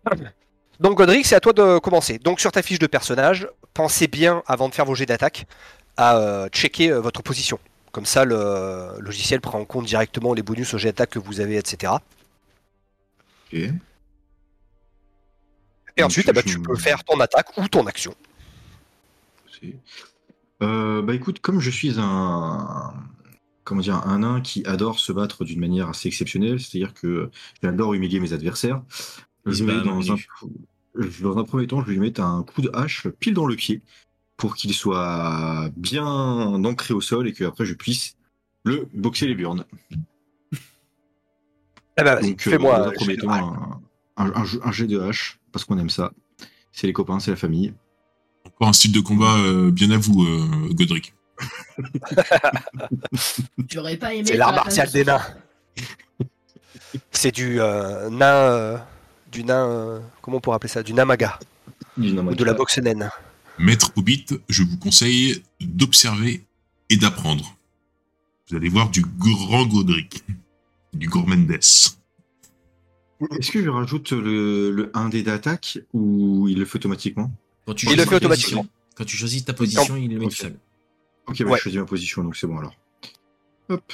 Donc 0.79 0.97
Godric, 0.97 1.25
c'est 1.25 1.35
à 1.35 1.39
toi 1.39 1.53
de 1.53 1.79
commencer. 1.79 2.19
Donc 2.19 2.39
sur 2.39 2.51
ta 2.51 2.61
fiche 2.61 2.79
de 2.79 2.87
personnage, 2.87 3.47
pensez 3.73 4.07
bien 4.07 4.43
avant 4.45 4.69
de 4.69 4.75
faire 4.75 4.85
vos 4.85 4.95
jets 4.95 5.05
d'attaque 5.07 5.47
à 5.97 6.17
euh, 6.17 6.49
checker 6.49 6.91
euh, 6.91 6.99
votre 6.99 7.23
position. 7.23 7.59
Comme 7.91 8.05
ça, 8.05 8.25
le 8.25 8.99
logiciel 8.99 9.41
prend 9.41 9.59
en 9.59 9.65
compte 9.65 9.85
directement 9.85 10.33
les 10.33 10.43
bonus 10.43 10.73
au 10.73 10.77
jet 10.77 10.89
d'attaque 10.89 11.11
que 11.11 11.19
vous 11.19 11.39
avez, 11.39 11.57
etc. 11.57 11.93
Ok. 13.53 13.59
Et 15.99 16.03
ensuite, 16.03 16.27
eh 16.29 16.33
ben, 16.33 16.43
je- 16.45 16.53
tu 16.53 16.61
peux 16.61 16.75
faire 16.75 17.03
ton 17.03 17.19
attaque 17.19 17.57
ou 17.57 17.67
ton 17.67 17.87
action. 17.87 18.13
Euh, 20.61 21.01
bah 21.01 21.15
écoute, 21.15 21.39
comme 21.39 21.59
je 21.59 21.71
suis 21.71 21.95
un 21.97 22.93
comment 23.63 23.81
dire 23.81 23.95
un 24.07 24.19
nain 24.19 24.39
qui 24.41 24.63
adore 24.65 24.99
se 24.99 25.11
battre 25.11 25.43
d'une 25.43 25.59
manière 25.59 25.89
assez 25.89 26.07
exceptionnelle, 26.07 26.59
c'est-à-dire 26.59 26.93
que 26.93 27.31
j'adore 27.63 27.93
humilier 27.95 28.19
mes 28.19 28.31
adversaires, 28.33 28.81
je 29.51 29.63
vais 29.63 29.73
bat 29.73 29.79
à 29.81 29.83
main 29.83 29.91
dans 29.91 30.11
un, 30.11 30.15
nue. 30.15 30.27
dans 31.21 31.37
un 31.37 31.43
premier 31.43 31.67
temps, 31.67 31.81
je 31.81 31.87
vais 31.87 31.93
lui 31.93 31.99
mettre 31.99 32.21
un 32.21 32.43
coup 32.43 32.61
de 32.61 32.69
hache 32.73 33.07
pile 33.19 33.33
dans 33.33 33.45
le 33.45 33.55
pied 33.55 33.81
pour 34.37 34.55
qu'il 34.55 34.73
soit 34.73 35.69
bien 35.75 36.05
ancré 36.05 36.93
au 36.93 37.01
sol 37.01 37.27
et 37.27 37.33
que 37.33 37.43
après 37.43 37.65
je 37.65 37.73
puisse 37.73 38.15
le 38.63 38.87
boxer 38.93 39.27
les 39.27 39.35
burnes. 39.35 39.65
Eh 41.99 42.03
ben, 42.03 42.19
Donc, 42.21 42.45
euh, 42.45 42.51
fais-moi 42.51 42.77
dans 42.79 42.85
un 42.89 42.91
premier 42.91 43.13
jet 43.15 43.17
de- 43.17 43.21
temps, 43.21 43.33
un, 44.17 44.25
un- 44.25 44.33
un 44.35 44.43
jeu- 44.45 44.59
un 44.63 44.71
jet 44.71 44.85
de 44.87 44.99
hache 44.99 45.39
parce 45.51 45.65
qu'on 45.65 45.77
aime 45.79 45.89
ça. 45.89 46.11
C'est 46.71 46.85
les 46.85 46.93
copains, 46.93 47.19
c'est 47.19 47.31
la 47.31 47.37
famille. 47.37 47.73
Encore 48.45 48.67
un 48.67 48.73
style 48.73 48.91
de 48.91 48.99
combat 48.99 49.35
euh, 49.39 49.71
bien 49.71 49.89
à 49.91 49.97
vous, 49.97 50.23
euh, 50.23 50.69
Godric. 50.73 51.13
J'aurais 53.69 53.97
pas 53.97 54.13
aimé. 54.13 54.25
C'est 54.25 54.37
l'art 54.37 54.51
la 54.51 54.55
martial 54.57 54.89
des 54.91 55.03
de 55.03 55.09
nains. 55.09 55.21
C'est 57.11 57.33
du 57.33 57.59
euh, 57.59 58.09
nain, 58.09 58.25
euh, 58.25 58.77
du 59.31 59.43
nain, 59.43 59.67
euh, 59.67 59.99
comment 60.21 60.37
on 60.37 60.41
pourrait 60.41 60.55
appeler 60.55 60.71
ça, 60.71 60.83
du 60.83 60.93
namaga 60.93 61.39
ou 61.97 62.35
de 62.35 62.43
la 62.43 62.53
boxe 62.53 62.77
naine. 62.79 63.09
Maître 63.59 63.91
Hobbit, 63.95 64.25
je 64.49 64.63
vous 64.63 64.77
conseille 64.77 65.43
d'observer 65.59 66.45
et 66.89 66.97
d'apprendre. 66.97 67.55
Vous 68.49 68.55
allez 68.55 68.69
voir 68.69 68.89
du 68.89 69.01
grand 69.01 69.65
Godric, 69.65 70.23
du 70.93 71.09
Gourmendes. 71.09 71.51
Est-ce 71.51 71.91
que 73.51 73.63
je 73.63 73.69
rajoute 73.69 74.11
le, 74.11 74.71
le 74.71 74.91
1 74.93 75.09
dé 75.09 75.23
d'attaque 75.23 75.79
ou 75.93 76.47
il 76.47 76.59
le 76.59 76.65
fait 76.65 76.77
automatiquement? 76.77 77.31
Quand 77.65 77.73
tu 77.73 77.87
Il 77.87 77.89
le 77.89 77.95
choisis 77.95 78.03
fait 78.05 78.09
ta 78.11 78.15
automatiquement. 78.17 78.61
position- 78.61 78.73
Quand 78.95 79.05
tu 79.05 79.17
choisis 79.17 79.43
ta 79.45 79.53
position, 79.53 79.95
il 79.97 80.11
le 80.13 80.19
met 80.19 80.25
Ok. 80.25 80.31
tout 80.31 80.37
seul. 80.37 80.55
Ok, 81.27 81.43
bah, 81.43 81.51
Ouais. 81.51 81.57
je 81.57 81.63
choisis 81.63 81.79
ma 81.79 81.85
position, 81.85 82.23
donc 82.23 82.35
c'est 82.37 82.47
bon 82.47 82.59
alors. 82.59 82.73
Hop. 83.69 83.91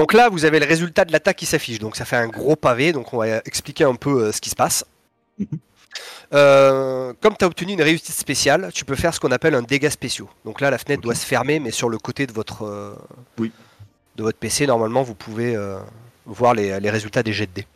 Donc 0.00 0.14
là, 0.14 0.30
vous 0.30 0.46
avez 0.46 0.60
le 0.60 0.64
résultat 0.64 1.04
de 1.04 1.12
l'attaque 1.12 1.36
qui 1.36 1.44
s'affiche. 1.44 1.78
Donc 1.78 1.94
ça 1.94 2.06
fait 2.06 2.16
un 2.16 2.26
gros 2.28 2.56
pavé. 2.56 2.94
Donc 2.94 3.12
on 3.12 3.18
va 3.18 3.36
expliquer 3.44 3.84
un 3.84 3.96
peu 3.96 4.22
euh, 4.22 4.32
ce 4.32 4.40
qui 4.40 4.48
se 4.48 4.54
passe. 4.56 4.86
Mhm. 5.38 5.46
Euh, 6.32 7.12
comme 7.20 7.36
tu 7.36 7.44
as 7.44 7.48
obtenu 7.48 7.74
une 7.74 7.82
réussite 7.82 8.14
spéciale, 8.14 8.70
tu 8.72 8.86
peux 8.86 8.94
faire 8.94 9.12
ce 9.12 9.20
qu'on 9.20 9.30
appelle 9.30 9.54
un 9.54 9.60
dégât 9.60 9.90
spéciaux. 9.90 10.30
Donc 10.46 10.62
là, 10.62 10.70
la 10.70 10.78
fenêtre 10.78 11.02
doit 11.02 11.14
se 11.14 11.26
fermer, 11.26 11.60
mais 11.60 11.70
sur 11.70 11.90
le 11.90 11.98
côté 11.98 12.26
de 12.26 12.32
votre, 12.32 12.62
euh, 12.64 12.94
Oui. 13.38 13.52
de 14.16 14.22
votre 14.22 14.38
PC, 14.38 14.66
normalement, 14.66 15.02
vous 15.02 15.14
pouvez 15.14 15.54
voir 16.24 16.54
les, 16.54 16.80
les 16.80 16.88
résultats 16.90 17.22
des 17.22 17.34
jets 17.34 17.48
de 17.48 17.52
dés. 17.52 17.66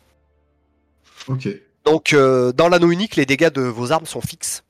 Ok. 1.27 1.47
Donc 1.83 2.15
dans 2.15 2.69
l'anneau 2.69 2.89
unique, 2.89 3.17
les 3.17 3.27
dégâts 3.27 3.51
de 3.51 3.61
vos 3.61 3.91
armes 3.91 4.07
sont 4.07 4.21
fixes. 4.21 4.63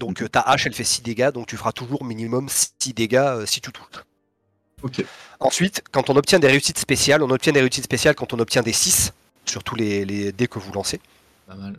Donc 0.00 0.20
Mhm. 0.20 0.28
ta 0.30 0.40
hache, 0.40 0.66
elle 0.66 0.74
fait 0.74 0.82
6 0.82 1.02
dégâts, 1.02 1.30
donc 1.30 1.46
tu 1.46 1.56
feras 1.56 1.70
toujours 1.70 2.04
minimum 2.04 2.48
6 2.48 2.92
dégâts 2.92 3.44
si 3.46 3.60
tu 3.60 3.70
touches. 3.70 4.02
Ensuite, 5.40 5.82
quand 5.92 6.10
on 6.10 6.16
obtient 6.16 6.38
des 6.38 6.48
réussites 6.48 6.78
spéciales, 6.78 7.22
on 7.22 7.30
obtient 7.30 7.52
des 7.52 7.60
réussites 7.60 7.84
spéciales 7.84 8.14
quand 8.14 8.32
on 8.32 8.38
obtient 8.38 8.62
des 8.62 8.72
6 8.72 9.12
sur 9.44 9.62
tous 9.62 9.74
les, 9.74 10.04
les 10.04 10.32
dés 10.32 10.48
que 10.48 10.58
vous 10.58 10.72
lancez. 10.72 11.00
Pas 11.46 11.54
mal. 11.54 11.76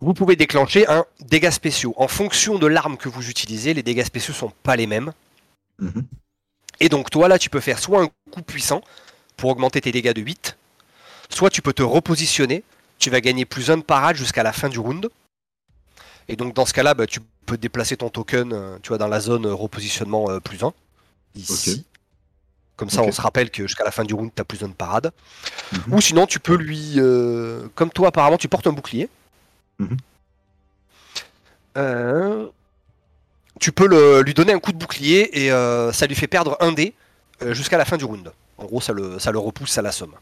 Vous 0.00 0.12
pouvez 0.12 0.36
déclencher 0.36 0.86
un 0.88 1.04
dégât 1.20 1.50
spéciaux. 1.50 1.94
En 1.96 2.08
fonction 2.08 2.58
de 2.58 2.66
l'arme 2.66 2.96
que 2.96 3.08
vous 3.08 3.30
utilisez, 3.30 3.74
les 3.74 3.82
dégâts 3.82 4.04
spéciaux 4.04 4.34
sont 4.34 4.52
pas 4.62 4.76
les 4.76 4.86
mêmes. 4.86 5.12
Mhm. 5.78 6.04
Et 6.80 6.88
donc 6.88 7.10
toi 7.10 7.28
là, 7.28 7.38
tu 7.38 7.50
peux 7.50 7.60
faire 7.60 7.78
soit 7.78 8.02
un 8.02 8.08
coup 8.30 8.42
puissant 8.42 8.82
pour 9.36 9.50
augmenter 9.50 9.80
tes 9.80 9.92
dégâts 9.92 10.12
de 10.12 10.20
8, 10.20 10.56
soit 11.28 11.50
tu 11.50 11.62
peux 11.62 11.72
te 11.72 11.82
repositionner, 11.82 12.62
tu 12.98 13.10
vas 13.10 13.20
gagner 13.20 13.44
plus 13.44 13.70
1 13.70 13.78
de 13.78 13.82
parade 13.82 14.16
jusqu'à 14.16 14.42
la 14.42 14.52
fin 14.52 14.68
du 14.68 14.78
round. 14.78 15.08
Et 16.28 16.36
donc 16.36 16.54
dans 16.54 16.66
ce 16.66 16.72
cas-là, 16.72 16.94
bah, 16.94 17.06
tu 17.06 17.20
peux 17.46 17.56
déplacer 17.56 17.96
ton 17.96 18.08
token 18.08 18.52
euh, 18.52 18.78
tu 18.82 18.88
vois, 18.88 18.98
dans 18.98 19.08
la 19.08 19.20
zone 19.20 19.46
repositionnement 19.46 20.30
euh, 20.30 20.40
plus 20.40 20.62
1. 20.62 20.72
Ici. 21.36 21.84
Comme 22.76 22.90
ça, 22.90 23.02
on 23.02 23.12
se 23.12 23.20
rappelle 23.20 23.50
que 23.50 23.62
jusqu'à 23.68 23.84
la 23.84 23.90
fin 23.92 24.02
du 24.04 24.14
round, 24.14 24.30
tu 24.34 24.40
as 24.42 24.44
plus 24.44 24.62
1 24.62 24.68
de 24.68 24.72
parade. 24.72 25.12
Mhm. 25.72 25.94
Ou 25.94 26.00
sinon, 26.00 26.26
tu 26.26 26.40
peux 26.40 26.56
lui... 26.56 26.94
euh, 26.96 27.68
comme 27.76 27.90
toi, 27.90 28.08
apparemment, 28.08 28.36
tu 28.36 28.48
portes 28.48 28.66
un 28.66 28.72
bouclier. 28.72 29.08
Mhm. 29.78 29.96
Euh, 31.76 32.46
tu 33.60 33.72
peux 33.72 33.86
le- 33.86 34.22
lui 34.22 34.34
donner 34.34 34.52
un 34.52 34.58
coup 34.58 34.72
de 34.72 34.78
bouclier 34.78 35.44
et 35.44 35.52
euh, 35.52 35.92
ça 35.92 36.06
lui 36.06 36.14
fait 36.14 36.26
perdre 36.26 36.56
un 36.60 36.72
dé 36.72 36.94
jusqu'à 37.50 37.78
la 37.78 37.84
fin 37.84 37.96
du 37.96 38.04
round. 38.04 38.32
En 38.58 38.64
gros, 38.64 38.80
ça 38.80 38.92
le, 38.92 39.18
ça 39.18 39.30
le 39.32 39.38
repousse 39.38 39.76
à 39.78 39.82
la 39.82 39.92
somme. 39.92 40.14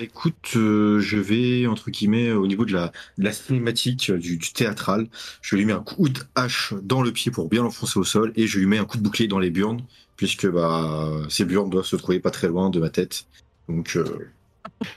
Écoute, 0.00 0.52
euh, 0.56 0.98
je 0.98 1.18
vais, 1.18 1.66
entre 1.66 1.90
guillemets, 1.90 2.28
euh, 2.28 2.38
au 2.38 2.46
niveau 2.46 2.64
de 2.64 2.72
la, 2.72 2.90
de 3.18 3.24
la 3.24 3.32
cinématique, 3.32 4.08
euh, 4.08 4.18
du, 4.18 4.38
du 4.38 4.52
théâtral, 4.54 5.06
je 5.42 5.56
lui 5.56 5.66
mets 5.66 5.74
un 5.74 5.82
coup 5.82 6.08
de 6.08 6.20
hache 6.34 6.72
dans 6.82 7.02
le 7.02 7.12
pied 7.12 7.30
pour 7.30 7.50
bien 7.50 7.62
l'enfoncer 7.62 7.98
au 7.98 8.04
sol 8.04 8.32
et 8.34 8.46
je 8.46 8.58
lui 8.58 8.64
mets 8.64 8.78
un 8.78 8.86
coup 8.86 8.96
de 8.96 9.02
bouclier 9.02 9.28
dans 9.28 9.38
les 9.38 9.50
burnes, 9.50 9.82
puisque 10.16 10.48
bah, 10.48 11.10
ces 11.28 11.44
burnes 11.44 11.68
doivent 11.68 11.84
se 11.84 11.96
trouver 11.96 12.18
pas 12.18 12.30
très 12.30 12.48
loin 12.48 12.70
de 12.70 12.80
ma 12.80 12.88
tête. 12.88 13.26
Donc, 13.68 13.94
euh, 13.94 14.30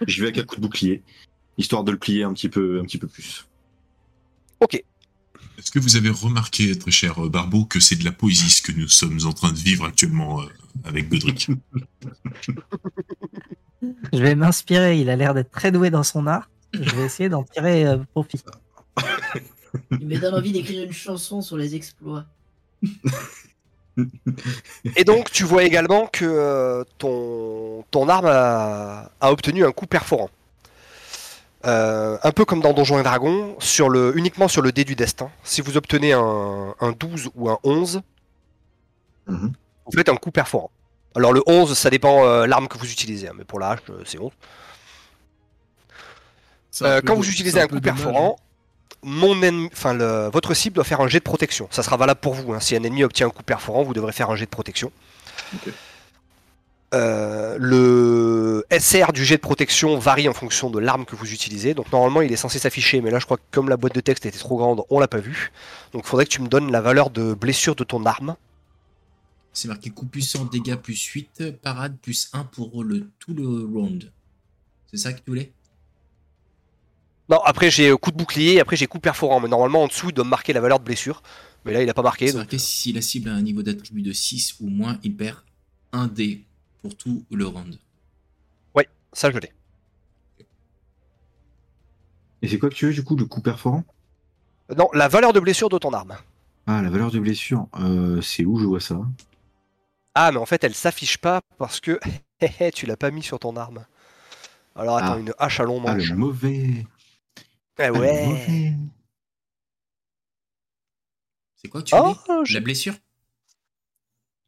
j'y 0.07 0.21
vais 0.21 0.27
avec 0.27 0.37
un 0.37 0.43
coup 0.43 0.55
de 0.55 0.61
bouclier, 0.61 1.03
histoire 1.57 1.83
de 1.83 1.91
le 1.91 1.97
plier 1.97 2.23
un 2.23 2.31
petit 2.31 2.47
peu, 2.47 2.79
un 2.79 2.83
petit 2.83 2.97
peu 2.97 3.07
plus. 3.07 3.45
Ok. 4.61 4.75
Est-ce 5.57 5.71
que 5.71 5.79
vous 5.79 5.97
avez 5.97 6.11
remarqué, 6.11 6.77
très 6.79 6.91
cher 6.91 7.19
Barbeau, 7.29 7.65
que 7.65 7.81
c'est 7.81 7.97
de 7.97 8.05
la 8.05 8.13
poésie 8.13 8.49
ce 8.49 8.61
que 8.61 8.71
nous 8.71 8.87
sommes 8.87 9.19
en 9.25 9.33
train 9.33 9.51
de 9.51 9.57
vivre 9.57 9.83
actuellement 9.83 10.41
euh, 10.41 10.45
avec 10.85 11.09
Godric? 11.09 11.49
Je 14.11 14.19
vais 14.19 14.35
m'inspirer. 14.35 14.97
Il 14.99 15.09
a 15.09 15.15
l'air 15.15 15.33
d'être 15.33 15.51
très 15.51 15.71
doué 15.71 15.89
dans 15.89 16.03
son 16.03 16.27
art. 16.27 16.49
Je 16.73 16.95
vais 16.95 17.03
essayer 17.05 17.29
d'en 17.29 17.43
tirer 17.43 17.85
euh, 17.85 17.97
profit. 18.13 18.41
Il 19.91 20.07
me 20.07 20.17
donne 20.19 20.33
envie 20.35 20.51
d'écrire 20.51 20.83
une 20.83 20.91
chanson 20.91 21.41
sur 21.41 21.57
les 21.57 21.75
exploits. 21.75 22.25
Et 24.95 25.03
donc, 25.03 25.29
tu 25.31 25.43
vois 25.43 25.63
également 25.63 26.07
que 26.07 26.25
euh, 26.25 26.83
ton, 26.97 27.83
ton 27.91 28.09
arme 28.09 28.25
a, 28.27 29.11
a 29.21 29.31
obtenu 29.31 29.63
un 29.65 29.71
coup 29.71 29.85
perforant. 29.85 30.29
Euh, 31.65 32.17
un 32.23 32.31
peu 32.31 32.43
comme 32.43 32.59
dans 32.59 32.73
Donjons 32.73 32.99
et 32.99 33.03
Dragons, 33.03 33.55
sur 33.59 33.89
le, 33.89 34.17
uniquement 34.17 34.47
sur 34.47 34.61
le 34.61 34.71
dé 34.71 34.83
du 34.83 34.95
destin. 34.95 35.29
Si 35.43 35.61
vous 35.61 35.77
obtenez 35.77 36.11
un, 36.11 36.75
un 36.79 36.91
12 36.91 37.29
ou 37.35 37.49
un 37.49 37.59
11, 37.63 38.01
Mhm. 39.25 39.53
vous 39.85 39.91
faites 39.97 40.09
un 40.09 40.17
coup 40.17 40.31
perforant. 40.31 40.69
Alors 41.15 41.33
le 41.33 41.41
11, 41.45 41.77
ça 41.77 41.89
dépend 41.89 42.25
euh, 42.25 42.47
l'arme 42.47 42.67
que 42.67 42.77
vous 42.77 42.91
utilisez, 42.91 43.27
hein, 43.27 43.33
mais 43.37 43.43
pour 43.43 43.59
la 43.59 43.69
hache, 43.71 43.79
euh, 43.89 44.01
c'est 44.05 44.17
11. 44.19 44.31
C'est 46.71 46.85
un 46.85 46.87
Euh, 46.87 47.01
quand 47.05 47.15
vous 47.15 47.29
utilisez 47.29 47.59
un 47.59 47.67
coup 47.67 47.75
perforant, 47.81 48.35
mon 49.03 49.41
ennemi, 49.43 49.69
enfin 49.73 49.93
le- 49.93 50.29
votre 50.31 50.53
cible 50.53 50.75
doit 50.75 50.83
faire 50.83 51.01
un 51.01 51.07
jet 51.07 51.19
de 51.19 51.23
protection. 51.23 51.67
Ça 51.71 51.83
sera 51.83 51.97
valable 51.97 52.19
pour 52.19 52.33
vous. 52.33 52.53
hein. 52.53 52.59
Si 52.59 52.75
un 52.75 52.83
ennemi 52.83 53.03
obtient 53.03 53.27
un 53.27 53.29
coup 53.29 53.43
perforant, 53.43 53.83
vous 53.83 53.93
devrez 53.93 54.11
faire 54.11 54.29
un 54.31 54.35
jet 54.35 54.45
de 54.45 54.49
protection. 54.49 54.91
Euh, 56.93 57.57
le 57.59 58.65
SR 58.69 59.13
du 59.13 59.25
jet 59.25 59.37
de 59.37 59.41
protection 59.41 59.97
varie 59.97 60.29
en 60.29 60.33
fonction 60.33 60.69
de 60.69 60.77
l'arme 60.79 61.05
que 61.05 61.15
vous 61.15 61.33
utilisez. 61.33 61.73
Donc 61.73 61.91
normalement 61.91 62.21
il 62.21 62.31
est 62.31 62.35
censé 62.37 62.59
s'afficher, 62.59 63.01
mais 63.01 63.09
là 63.09 63.17
je 63.19 63.25
crois 63.25 63.37
que 63.37 63.41
comme 63.51 63.67
la 63.67 63.77
boîte 63.77 63.95
de 63.95 63.99
texte 64.01 64.25
était 64.27 64.37
trop 64.37 64.57
grande, 64.57 64.83
on 64.91 64.99
l'a 64.99 65.07
pas 65.07 65.17
vu. 65.17 65.51
Donc 65.91 66.03
il 66.05 66.07
faudrait 66.07 66.25
que 66.25 66.29
tu 66.31 66.41
me 66.41 66.47
donnes 66.47 66.71
la 66.71 66.81
valeur 66.81 67.09
de 67.09 67.33
blessure 67.33 67.75
de 67.75 67.83
ton 67.83 68.05
arme. 68.05 68.35
C'est 69.53 69.67
marqué 69.67 69.89
coup 69.91 70.05
puissant, 70.05 70.45
dégâts 70.45 70.75
plus 70.75 71.01
8, 71.03 71.59
parade 71.61 71.97
plus 72.01 72.29
1 72.33 72.43
pour 72.45 72.83
le, 72.83 73.09
tout 73.19 73.33
le 73.33 73.65
round. 73.65 74.11
C'est 74.87 74.97
ça 74.97 75.13
que 75.13 75.19
tu 75.19 75.29
voulais? 75.29 75.51
Non, 77.29 77.39
après 77.45 77.71
j'ai 77.71 77.89
euh, 77.89 77.97
coup 77.97 78.11
de 78.11 78.17
bouclier, 78.17 78.59
après 78.59 78.75
j'ai 78.75 78.87
coup 78.87 78.99
perforant, 78.99 79.39
mais 79.39 79.47
normalement 79.47 79.83
en 79.83 79.87
dessous 79.87 80.09
il 80.09 80.13
doit 80.13 80.25
me 80.25 80.29
marquer 80.29 80.53
la 80.53 80.59
valeur 80.61 80.79
de 80.79 80.83
blessure. 80.83 81.21
Mais 81.65 81.71
là 81.71 81.81
il 81.81 81.89
a 81.89 81.93
pas 81.93 82.01
marqué. 82.01 82.27
C'est 82.27 82.33
donc- 82.33 82.41
marqué 82.41 82.57
si 82.57 82.91
la 82.91 83.01
cible 83.01 83.29
a 83.29 83.33
un 83.33 83.41
niveau 83.41 83.61
d'attribut 83.63 84.01
de 84.01 84.11
6 84.11 84.55
ou 84.59 84.67
moins, 84.67 84.99
il 85.03 85.15
perd 85.15 85.37
1 85.93 86.07
dé 86.07 86.43
pour 86.81 86.95
tout 86.95 87.23
le 87.31 87.45
round. 87.47 87.77
Ça 89.13 89.29
je 89.31 89.37
l'ai. 89.37 89.51
Et 92.41 92.47
c'est 92.47 92.57
quoi 92.59 92.69
que 92.69 92.75
tu 92.75 92.87
veux, 92.87 92.93
du 92.93 93.03
coup, 93.03 93.15
le 93.15 93.25
coup 93.25 93.41
perforant? 93.41 93.85
Non, 94.75 94.89
la 94.93 95.07
valeur 95.07 95.33
de 95.33 95.39
blessure 95.39 95.69
de 95.69 95.77
ton 95.77 95.93
arme. 95.93 96.17
Ah, 96.65 96.81
la 96.81 96.89
valeur 96.89 97.11
de 97.11 97.19
blessure, 97.19 97.67
euh, 97.79 98.21
c'est 98.21 98.43
où 98.43 98.57
je 98.57 98.65
vois 98.65 98.79
ça? 98.79 98.99
Ah, 100.15 100.31
mais 100.31 100.37
en 100.37 100.45
fait, 100.45 100.63
elle 100.63 100.75
s'affiche 100.75 101.17
pas 101.17 101.41
parce 101.57 101.79
que 101.79 101.99
tu 102.75 102.85
l'as 102.85 102.97
pas 102.97 103.11
mis 103.11 103.23
sur 103.23 103.39
ton 103.39 103.55
arme. 103.55 103.85
Alors 104.75 104.97
attends, 104.97 105.13
Ah. 105.15 105.19
une 105.19 105.33
hache 105.37 105.59
à 105.59 105.63
long 105.63 105.81
Ah, 105.85 105.93
manche. 105.95 106.09
le 106.09 106.15
mauvais. 106.15 106.85
Eh 107.79 107.83
Ah, 107.83 107.91
ouais. 107.91 108.25
mauvais. 108.27 108.73
C'est 111.55 111.67
quoi 111.69 111.81
que 111.81 111.87
tu 111.87 111.95
Oh, 111.97 112.13
dis? 112.13 112.45
je- 112.49 112.53
La 112.55 112.59
blessure? 112.59 112.95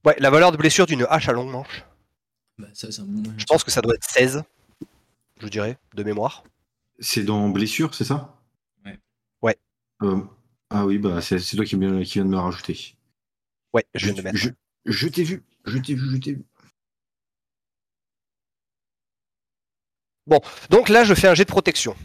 Ouais, 0.04 0.16
la 0.20 0.30
valeur 0.30 0.52
de 0.52 0.58
blessure 0.58 0.86
d'une 0.86 1.06
hache 1.10 1.30
à 1.30 1.32
longue 1.34 1.50
manche. 1.52 1.84
bah, 2.58 2.68
ça, 2.74 2.92
c'est 2.92 3.02
un 3.02 3.06
bon 3.06 3.22
moyen. 3.22 3.36
Je 3.38 3.46
pense 3.46 3.64
que 3.64 3.72
ça 3.72 3.82
doit 3.82 3.96
être 3.96 4.04
16, 4.10 4.44
je 5.42 5.48
dirais, 5.48 5.78
de 5.96 6.04
mémoire. 6.04 6.44
C'est 7.00 7.24
dans 7.24 7.50
blessure, 7.50 7.94
c'est 7.96 8.06
ça? 8.06 8.36
Ouais. 8.86 9.00
Ouais. 9.42 9.58
Euh, 10.04 10.22
ah 10.70 10.86
oui, 10.86 10.98
bah 11.00 11.22
c'est 11.22 11.40
toi 11.40 11.66
qui 11.66 11.76
viens, 11.78 12.02
qui 12.04 12.14
viens 12.14 12.26
de 12.26 12.30
me 12.30 12.38
rajouter. 12.38 12.96
Ouais, 13.74 13.86
je 13.96 14.06
viens 14.06 14.14
de 14.14 14.18
le 14.20 14.24
mettre. 14.24 14.38
je, 14.38 14.50
je 14.86 15.08
t'ai 15.08 15.24
vu, 15.24 15.44
je 15.66 15.78
t'ai 15.78 15.96
vu, 15.96 16.12
je 16.12 16.18
t'ai 16.18 16.34
vu. 16.34 16.46
Donc 20.70 20.90
là, 20.90 21.04
je 21.04 21.14
fais 21.14 21.28
un 21.28 21.36
jet 21.36 21.46
de 21.46 21.52
protection, 21.52 21.96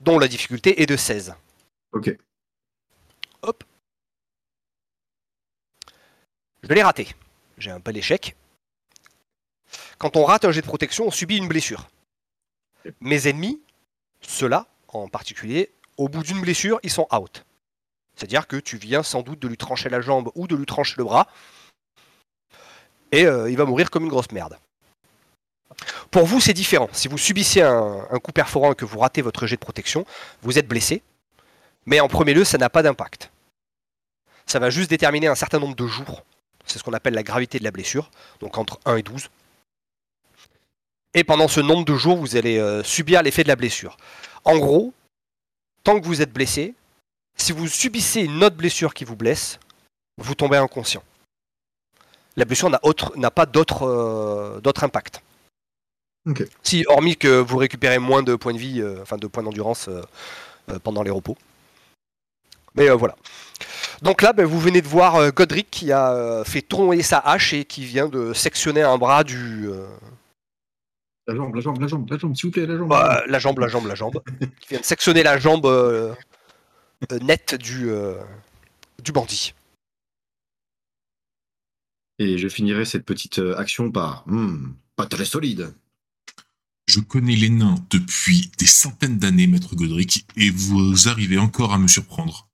dont 0.00 0.18
la 0.18 0.28
difficulté 0.28 0.82
est 0.82 0.86
de 0.86 0.96
16. 0.96 1.34
Ok. 1.92 2.16
Je 6.62 6.74
l'ai 6.74 6.82
raté. 6.82 7.08
J'ai 7.58 7.70
un 7.70 7.78
bel 7.78 7.96
échec. 7.96 8.34
Quand 9.98 10.16
on 10.16 10.24
rate 10.24 10.44
un 10.44 10.50
jet 10.50 10.62
de 10.62 10.66
protection, 10.66 11.06
on 11.06 11.10
subit 11.12 11.36
une 11.36 11.46
blessure. 11.46 11.88
Mes 13.00 13.28
ennemis, 13.28 13.62
ceux-là 14.20 14.66
en 14.88 15.08
particulier, 15.08 15.72
au 15.96 16.08
bout 16.08 16.22
d'une 16.22 16.40
blessure, 16.40 16.80
ils 16.82 16.90
sont 16.90 17.06
out. 17.12 17.44
C'est-à-dire 18.14 18.46
que 18.46 18.56
tu 18.56 18.78
viens 18.78 19.02
sans 19.02 19.22
doute 19.22 19.38
de 19.38 19.48
lui 19.48 19.56
trancher 19.56 19.88
la 19.88 20.00
jambe 20.00 20.30
ou 20.34 20.48
de 20.48 20.56
lui 20.56 20.66
trancher 20.66 20.94
le 20.98 21.04
bras, 21.04 21.28
et 23.12 23.26
euh, 23.26 23.50
il 23.50 23.56
va 23.56 23.64
mourir 23.64 23.90
comme 23.90 24.04
une 24.04 24.10
grosse 24.10 24.30
merde. 24.32 24.58
Pour 26.10 26.24
vous, 26.24 26.40
c'est 26.40 26.54
différent. 26.54 26.88
Si 26.92 27.08
vous 27.08 27.18
subissez 27.18 27.62
un, 27.62 28.06
coup 28.22 28.32
perforant 28.32 28.72
et 28.72 28.74
que 28.74 28.84
vous 28.84 28.98
ratez 28.98 29.22
votre 29.22 29.46
jet 29.46 29.56
de 29.56 29.60
protection, 29.60 30.06
vous 30.42 30.58
êtes 30.58 30.68
blessé, 30.68 31.02
mais 31.84 32.00
en 32.00 32.08
premier 32.08 32.34
lieu, 32.34 32.44
ça 32.44 32.58
n'a 32.58 32.70
pas 32.70 32.82
d'impact. 32.82 33.30
Ça 34.46 34.58
va 34.58 34.70
juste 34.70 34.90
déterminer 34.90 35.26
un 35.26 35.34
certain 35.34 35.58
nombre 35.58 35.76
de 35.76 35.86
jours 35.86 36.22
c'est 36.66 36.78
ce 36.78 36.84
qu'on 36.84 36.92
appelle 36.92 37.14
la 37.14 37.22
gravité 37.22 37.58
de 37.58 37.64
la 37.64 37.70
blessure, 37.70 38.10
donc 38.40 38.58
entre 38.58 38.78
1 38.84 38.96
et 38.96 39.02
12. 39.02 39.30
Et 41.14 41.24
pendant 41.24 41.48
ce 41.48 41.60
nombre 41.60 41.84
de 41.84 41.94
jours, 41.94 42.16
vous 42.16 42.36
allez 42.36 42.58
euh, 42.58 42.82
subir 42.82 43.22
l'effet 43.22 43.44
de 43.44 43.48
la 43.48 43.56
blessure. 43.56 43.96
En 44.44 44.58
gros, 44.58 44.92
tant 45.82 45.98
que 45.98 46.06
vous 46.06 46.20
êtes 46.20 46.32
blessé, 46.32 46.74
si 47.36 47.52
vous 47.52 47.68
subissez 47.68 48.22
une 48.22 48.42
autre 48.44 48.56
blessure 48.56 48.92
qui 48.92 49.04
vous 49.04 49.16
blesse, 49.16 49.58
vous 50.18 50.34
tombez 50.34 50.56
inconscient. 50.56 51.02
La 52.36 52.44
blessure 52.44 52.70
n'a 52.70 52.80
autre- 52.82 53.16
n'a 53.16 53.30
pas 53.30 53.46
d'autre 53.46 53.84
euh, 53.86 54.60
impact. 54.82 55.22
Si, 56.62 56.84
hormis 56.88 57.16
que 57.16 57.38
vous 57.40 57.56
récupérez 57.56 57.98
moins 57.98 58.22
de 58.22 58.34
points 58.34 58.52
de 58.52 58.58
vie, 58.58 58.80
euh, 58.80 59.00
enfin 59.02 59.16
de 59.16 59.26
points 59.26 59.42
d'endurance 59.42 59.88
euh, 59.88 60.02
euh, 60.70 60.78
pendant 60.80 61.02
les 61.02 61.10
repos. 61.10 61.36
Mais 62.74 62.88
voilà. 62.90 63.16
Donc 64.02 64.20
là, 64.20 64.32
ben, 64.34 64.44
vous 64.44 64.60
venez 64.60 64.82
de 64.82 64.88
voir 64.88 65.32
Godric 65.32 65.70
qui 65.70 65.92
a 65.92 66.42
fait 66.44 66.60
tourner 66.60 67.02
sa 67.02 67.18
hache 67.20 67.54
et 67.54 67.64
qui 67.64 67.86
vient 67.86 68.06
de 68.08 68.34
sectionner 68.34 68.82
un 68.82 68.98
bras 68.98 69.24
du. 69.24 69.70
La 71.26 71.34
jambe, 71.34 71.54
la 71.54 71.60
jambe, 71.62 71.80
la 71.80 71.86
jambe, 71.86 72.10
la 72.10 72.18
jambe, 72.18 72.36
s'il 72.36 72.46
vous 72.46 72.52
plaît, 72.52 72.66
la 72.66 72.76
jambe. 72.76 72.88
bah, 72.88 73.22
la 73.26 73.38
jambe, 73.38 73.58
la 73.60 73.68
jambe, 73.68 73.86
la 73.86 73.94
jambe. 73.94 74.20
qui 74.60 74.68
vient 74.68 74.80
de 74.80 74.84
sectionner 74.84 75.22
la 75.22 75.38
jambe 75.38 76.14
nette 77.22 77.54
du, 77.54 77.90
du 79.02 79.12
bandit. 79.12 79.54
Et 82.18 82.38
je 82.38 82.48
finirai 82.48 82.84
cette 82.84 83.04
petite 83.04 83.38
euh, 83.38 83.56
action 83.58 83.90
par 83.90 84.24
Hmm, 84.26 84.72
pas 84.96 85.06
très 85.06 85.24
solide. 85.24 85.74
Je 86.88 87.00
connais 87.00 87.36
les 87.36 87.50
nains 87.50 87.74
depuis 87.90 88.50
des 88.58 88.66
centaines 88.66 89.18
d'années, 89.18 89.46
maître 89.48 89.74
Godric, 89.74 90.24
et 90.36 90.50
vous 90.50 91.08
arrivez 91.08 91.36
encore 91.36 91.72
à 91.72 91.78
me 91.78 91.88
surprendre. 91.88 92.48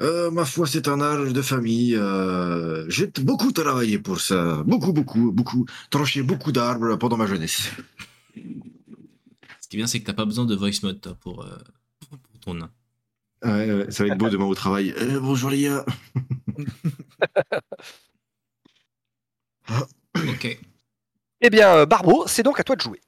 Euh, 0.00 0.30
ma 0.30 0.46
foi, 0.46 0.66
c'est 0.66 0.88
un 0.88 1.00
âge 1.02 1.32
de 1.32 1.42
famille. 1.42 1.94
euh, 1.94 2.88
J'ai 2.88 3.08
beaucoup 3.20 3.52
travaillé 3.52 3.98
pour 3.98 4.20
ça. 4.20 4.62
Beaucoup, 4.66 4.92
beaucoup, 4.94 5.30
beaucoup. 5.30 5.66
Tranché 5.90 6.22
beaucoup 6.22 6.52
d'arbres 6.52 6.96
pendant 6.96 7.18
ma 7.18 7.26
jeunesse. 7.26 7.70
Ce 8.34 9.68
qui 9.68 9.76
est 9.76 9.78
bien, 9.78 9.86
c'est 9.86 10.00
que 10.00 10.06
t'as 10.06 10.14
pas 10.14 10.24
besoin 10.24 10.46
de 10.46 10.54
voice 10.56 10.80
mode 10.82 11.00
toi, 11.02 11.14
pour, 11.20 11.42
euh, 11.44 11.58
pour 12.08 12.18
ton 12.40 12.54
nain. 12.54 12.70
Ouais, 13.44 13.72
ouais, 13.72 13.90
ça 13.90 14.04
va 14.04 14.10
être 14.12 14.18
beau 14.18 14.30
demain 14.30 14.44
au 14.46 14.54
travail. 14.54 14.94
Euh, 14.96 15.18
bonjour 15.20 15.50
les 15.50 15.62
gars. 15.62 15.84
Ok. 20.16 20.58
Eh 21.42 21.50
bien, 21.50 21.74
euh, 21.76 21.86
Barbeau, 21.86 22.24
c'est 22.26 22.42
donc 22.42 22.60
à 22.60 22.64
toi 22.64 22.76
de 22.76 22.80
jouer. 22.80 23.00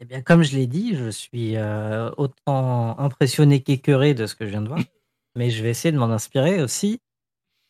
Eh 0.00 0.04
bien, 0.06 0.22
comme 0.22 0.42
je 0.42 0.56
l'ai 0.56 0.66
dit, 0.66 0.96
je 0.96 1.10
suis 1.10 1.56
euh, 1.56 2.10
autant 2.16 2.98
impressionné 2.98 3.62
qu'écœuré 3.62 4.14
de 4.14 4.26
ce 4.26 4.34
que 4.34 4.46
je 4.46 4.50
viens 4.50 4.62
de 4.62 4.68
voir. 4.68 4.80
Mais 5.36 5.50
je 5.50 5.62
vais 5.62 5.70
essayer 5.70 5.92
de 5.92 5.98
m'en 5.98 6.10
inspirer 6.10 6.62
aussi. 6.62 7.00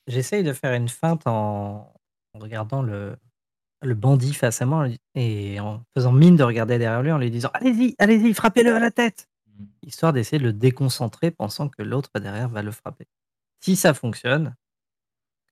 J'essaye 0.06 0.44
de 0.44 0.52
faire 0.52 0.74
une 0.74 0.88
feinte 0.88 1.26
en, 1.26 1.92
en 2.34 2.38
regardant 2.38 2.82
le, 2.82 3.16
le 3.82 3.94
bandit 3.94 4.34
face 4.34 4.62
à 4.62 4.66
moi 4.66 4.86
et 5.14 5.60
en 5.60 5.82
faisant 5.94 6.12
mine 6.12 6.36
de 6.36 6.44
regarder 6.44 6.78
derrière 6.78 7.02
lui 7.02 7.12
en 7.12 7.18
lui 7.18 7.30
disant 7.30 7.50
Allez-y, 7.54 7.94
allez-y, 7.98 8.34
frappez-le 8.34 8.74
à 8.74 8.80
la 8.80 8.90
tête 8.90 9.28
Histoire 9.82 10.12
d'essayer 10.12 10.38
de 10.38 10.44
le 10.44 10.52
déconcentrer, 10.52 11.30
pensant 11.30 11.68
que 11.68 11.82
l'autre 11.82 12.10
derrière 12.18 12.48
va 12.48 12.62
le 12.62 12.70
frapper. 12.70 13.06
Si 13.60 13.76
ça 13.76 13.94
fonctionne, 13.94 14.56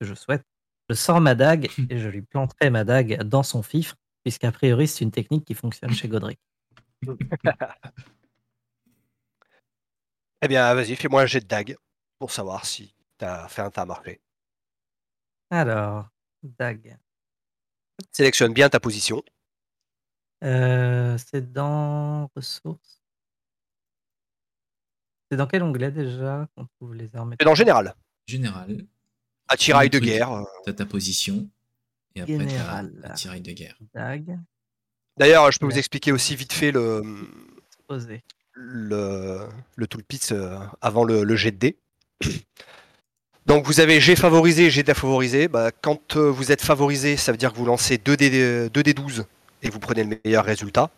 que 0.01 0.07
je 0.07 0.14
souhaite, 0.14 0.44
je 0.88 0.94
sors 0.94 1.21
ma 1.21 1.35
dague 1.35 1.68
et 1.90 1.99
je 1.99 2.09
lui 2.09 2.23
planterai 2.23 2.71
ma 2.71 2.85
dague 2.85 3.23
dans 3.23 3.42
son 3.42 3.62
fifre, 3.62 3.97
puisqu'a 4.25 4.53
priori 4.53 4.88
c'est 4.88 5.05
une 5.05 5.11
technique 5.11 5.44
qui 5.44 5.55
fonctionne 5.55 5.92
chez 5.92 6.09
Godric. 6.09 6.40
Eh 10.40 10.47
bien, 10.47 10.73
vas-y, 10.73 10.94
fais-moi 10.94 11.23
un 11.23 11.27
jet 11.27 11.40
de 11.40 11.47
dague 11.47 11.77
pour 12.21 12.31
savoir 12.31 12.64
si 12.64 12.94
t'as 13.16 13.49
fait 13.49 13.62
un 13.62 13.71
tas 13.71 13.85
marché. 13.85 14.21
Alors, 15.51 16.09
dague. 16.44 16.97
Sélectionne 18.12 18.53
bien 18.53 18.68
ta 18.68 18.79
position. 18.79 19.21
Euh, 20.44 21.18
c'est 21.18 21.53
dans 21.53 22.31
ressources. 22.37 22.97
C'est 25.31 25.37
dans 25.37 25.47
quel 25.47 25.62
onglet 25.62 25.91
déjà 25.91 26.49
qu'on 26.57 26.67
trouve 26.67 26.95
les 26.95 27.14
armes 27.14 27.33
et 27.33 27.37
C'est 27.38 27.45
dans 27.45 27.55
général. 27.55 27.95
Général, 28.27 28.85
Attirail 29.49 29.91
de 29.91 29.99
guerre. 29.99 30.33
euh. 30.33 30.45
t'as 30.64 30.73
ta 30.73 30.87
position. 30.87 31.49
Et 32.14 32.21
après, 32.23 32.38
Général. 32.38 32.93
t'as 33.03 33.09
attirail 33.11 33.41
de 33.41 33.53
guerre. 33.53 33.77
dague 33.95 34.38
D'ailleurs, 35.19 35.51
je 35.51 35.59
peux 35.59 35.67
vous 35.67 35.79
expliquer 35.79 36.12
aussi 36.12 36.37
vite 36.37 36.53
fait 36.53 36.71
le, 36.71 37.03
posée. 37.87 38.23
le, 38.53 39.47
le 39.77 39.87
toolpit 39.87 40.21
euh, 40.33 40.59
avant 40.81 41.05
le, 41.05 41.25
le 41.25 41.37
jet 41.37 41.51
de 41.51 41.57
dés. 41.59 41.77
Donc 43.47 43.64
vous 43.67 43.81
avez 43.81 44.01
G 44.01 44.14
favorisé 44.17 44.67
et 44.67 44.71
G 44.71 44.83
défavorisé. 44.83 45.49
Bah, 45.49 45.71
quand 45.73 46.17
euh, 46.17 46.31
vous 46.31 46.53
êtes 46.53 46.61
favorisé, 46.62 47.17
ça 47.17 47.33
veut 47.33 47.38
dire 47.38 47.53
que 47.53 47.59
vous 47.59 47.64
lancez 47.64 47.97
2 47.99 48.17
d 48.17 48.69
2 48.71 48.83
12 48.83 49.25
et 49.62 49.71
vous 49.71 49.79
prenez 49.79 50.05
le 50.05 50.19
meilleur 50.25 50.45
résultat. 50.45 50.91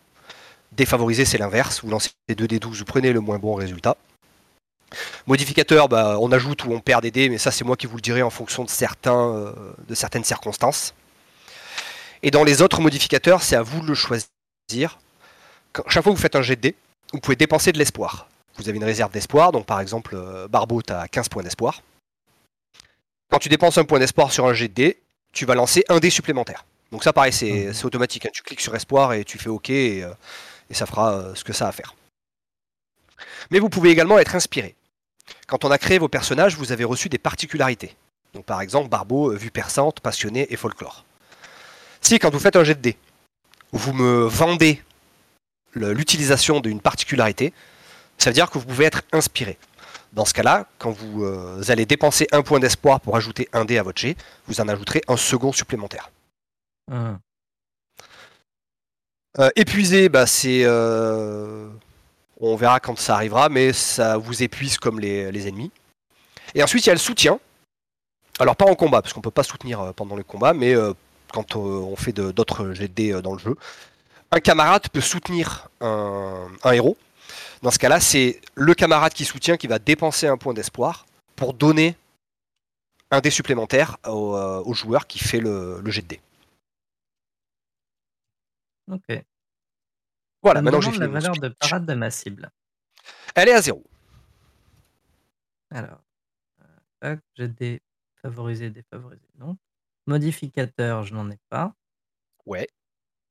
Défavorisé, 0.73 1.23
c'est 1.25 1.37
l'inverse. 1.37 1.81
Vous 1.83 1.89
lancez 1.89 2.11
2 2.27 2.47
d 2.47 2.59
12 2.59 2.79
vous 2.79 2.85
prenez 2.85 3.13
le 3.13 3.21
moins 3.21 3.39
bon 3.39 3.53
résultat. 3.55 3.95
Modificateur, 5.27 5.87
bah, 5.89 6.17
on 6.19 6.31
ajoute 6.31 6.65
ou 6.65 6.71
on 6.73 6.79
perd 6.79 7.01
des 7.03 7.11
dés, 7.11 7.29
mais 7.29 7.37
ça 7.37 7.51
c'est 7.51 7.63
moi 7.63 7.75
qui 7.77 7.87
vous 7.87 7.95
le 7.95 8.01
dirai 8.01 8.21
en 8.21 8.29
fonction 8.29 8.63
de, 8.63 8.69
certains, 8.69 9.33
euh, 9.35 9.53
de 9.87 9.95
certaines 9.95 10.23
circonstances. 10.23 10.93
Et 12.23 12.31
dans 12.31 12.43
les 12.43 12.61
autres 12.61 12.81
modificateurs, 12.81 13.41
c'est 13.41 13.55
à 13.55 13.61
vous 13.61 13.81
de 13.81 13.87
le 13.87 13.95
choisir. 13.95 14.99
Quand- 15.73 15.83
chaque 15.87 16.03
fois 16.03 16.11
que 16.11 16.17
vous 16.17 16.21
faites 16.21 16.35
un 16.35 16.41
jet 16.41 16.55
de 16.55 16.61
dés, 16.61 16.75
vous 17.13 17.19
pouvez 17.19 17.35
dépenser 17.35 17.71
de 17.71 17.77
l'espoir. 17.77 18.27
Vous 18.57 18.67
avez 18.67 18.77
une 18.77 18.83
réserve 18.83 19.11
d'espoir, 19.11 19.51
donc 19.51 19.65
par 19.65 19.79
exemple, 19.79 20.13
euh, 20.15 20.47
Barbeau, 20.47 20.81
tu 20.81 20.91
as 20.93 21.07
15 21.07 21.29
points 21.29 21.43
d'espoir. 21.43 21.81
Quand 23.31 23.39
tu 23.39 23.49
dépenses 23.49 23.77
un 23.77 23.85
point 23.85 23.99
d'espoir 23.99 24.31
sur 24.31 24.45
un 24.45 24.53
jet 24.53 24.67
de 24.67 24.73
dés, 24.73 24.99
tu 25.31 25.45
vas 25.45 25.55
lancer 25.55 25.85
un 25.87 25.99
dé 25.99 26.09
supplémentaire. 26.09 26.65
Donc 26.91 27.03
ça, 27.05 27.13
pareil, 27.13 27.31
c'est 27.31 27.73
c'est 27.73 27.85
automatique. 27.85 28.25
hein. 28.25 28.29
Tu 28.33 28.43
cliques 28.43 28.59
sur 28.59 28.75
espoir 28.75 29.13
et 29.13 29.23
tu 29.23 29.37
fais 29.37 29.47
OK 29.49 29.69
et, 29.69 30.03
euh, 30.03 30.11
et 30.69 30.73
ça 30.73 30.85
fera 30.85 31.13
euh, 31.13 31.33
ce 31.35 31.45
que 31.45 31.53
ça 31.53 31.65
a 31.67 31.69
à 31.69 31.71
faire. 31.71 31.95
Mais 33.49 33.59
vous 33.59 33.69
pouvez 33.69 33.89
également 33.91 34.19
être 34.19 34.35
inspiré. 34.35 34.75
Quand 35.51 35.65
on 35.65 35.71
a 35.71 35.77
créé 35.77 35.99
vos 35.99 36.07
personnages, 36.07 36.55
vous 36.55 36.71
avez 36.71 36.85
reçu 36.85 37.09
des 37.09 37.17
particularités. 37.17 37.93
Donc 38.33 38.45
par 38.45 38.61
exemple, 38.61 38.87
Barbeau, 38.87 39.33
euh, 39.33 39.35
vue 39.35 39.51
perçante, 39.51 39.99
passionné 39.99 40.47
et 40.49 40.55
folklore. 40.55 41.03
Si, 41.99 42.19
quand 42.19 42.29
vous 42.29 42.39
faites 42.39 42.55
un 42.55 42.63
jet 42.63 42.75
de 42.75 42.79
dés, 42.79 42.97
vous 43.73 43.91
me 43.91 44.23
vendez 44.23 44.81
l'utilisation 45.75 46.61
d'une 46.61 46.79
particularité, 46.79 47.51
ça 48.17 48.29
veut 48.29 48.33
dire 48.33 48.49
que 48.49 48.59
vous 48.59 48.65
pouvez 48.65 48.85
être 48.85 49.01
inspiré. 49.11 49.57
Dans 50.13 50.23
ce 50.23 50.33
cas-là, 50.33 50.67
quand 50.77 50.91
vous 50.91 51.25
euh, 51.25 51.61
allez 51.67 51.85
dépenser 51.85 52.27
un 52.31 52.43
point 52.43 52.61
d'espoir 52.61 53.01
pour 53.01 53.17
ajouter 53.17 53.49
un 53.51 53.65
dé 53.65 53.77
à 53.77 53.83
votre 53.83 53.99
jet, 53.99 54.15
vous 54.47 54.61
en 54.61 54.69
ajouterez 54.69 55.01
un 55.09 55.17
second 55.17 55.51
supplémentaire. 55.51 56.11
Hum. 56.89 57.19
Euh, 59.39 59.49
épuisé, 59.57 60.07
bah, 60.07 60.25
c'est. 60.27 60.63
euh, 60.63 61.67
on 62.41 62.55
verra 62.55 62.79
quand 62.79 62.97
ça 62.97 63.15
arrivera, 63.15 63.49
mais 63.49 63.71
ça 63.71 64.17
vous 64.17 64.43
épuise 64.43 64.77
comme 64.77 64.99
les, 64.99 65.47
ennemis. 65.47 65.71
Et 66.55 66.63
ensuite, 66.63 66.85
il 66.85 66.89
y 66.89 66.91
a 66.91 66.95
le 66.95 66.99
soutien. 66.99 67.39
Alors 68.39 68.55
pas 68.55 68.65
en 68.65 68.75
combat, 68.75 69.01
parce 69.01 69.13
qu'on 69.13 69.21
peut 69.21 69.29
pas 69.29 69.43
soutenir 69.43 69.79
euh, 69.79 69.91
pendant 69.93 70.15
le 70.15 70.23
combat, 70.23 70.53
mais 70.53 70.73
euh, 70.73 70.93
quand 71.31 71.55
euh, 71.55 71.59
on 71.59 71.95
fait 71.95 72.11
d'autres 72.13 72.63
euh, 72.63 73.21
dans 73.21 73.33
le 73.33 73.39
jeu, 73.39 73.55
un 74.31 74.39
camarade 74.39 74.89
peut 74.89 75.01
soutenir 75.01 75.69
un, 75.81 76.47
héros. 76.65 76.97
Dans 77.61 77.69
ce 77.69 77.77
cas-là, 77.77 77.99
c'est 77.99 78.41
le 78.55 78.73
camarade 78.73 79.13
qui 79.13 79.25
soutient 79.25 79.57
qui 79.57 79.67
va 79.67 79.77
dépenser 79.77 80.27
un 80.27 80.37
point 80.37 80.53
d'espoir 80.53 81.05
pour 81.35 81.53
donner 81.53 81.95
un 83.11 83.19
dé 83.19 83.29
supplémentaire 83.29 83.97
au, 84.07 84.73
joueur 84.73 85.05
qui 85.05 85.19
fait 85.19 85.39
le, 85.39 85.81
le 85.81 85.91
jet 85.91 86.01
de 86.01 86.07
dés. 86.07 86.21
Ok. 88.89 89.23
Voilà, 90.41 90.59
Ça 90.59 90.61
maintenant 90.63 90.81
j'ai 90.81 90.91
fini 90.91 90.99
la 90.99 91.07
valeur 91.07 91.35
de 91.35 91.49
parade 91.49 91.85
de 91.85 91.93
ma 91.93 92.09
cible. 92.09 92.51
Elle 93.35 93.49
est 93.49 93.53
à 93.53 93.61
zéro. 93.61 93.83
Alors, 95.69 96.03
euh, 97.03 97.15
j'ai 97.35 97.47
des 97.47 97.81
favorisés, 98.21 98.69
défavorisés, 98.69 99.29
non. 99.37 99.57
Modificateur, 100.07 101.03
je 101.03 101.13
n'en 101.13 101.29
ai 101.29 101.37
pas. 101.49 101.73
Ouais. 102.45 102.67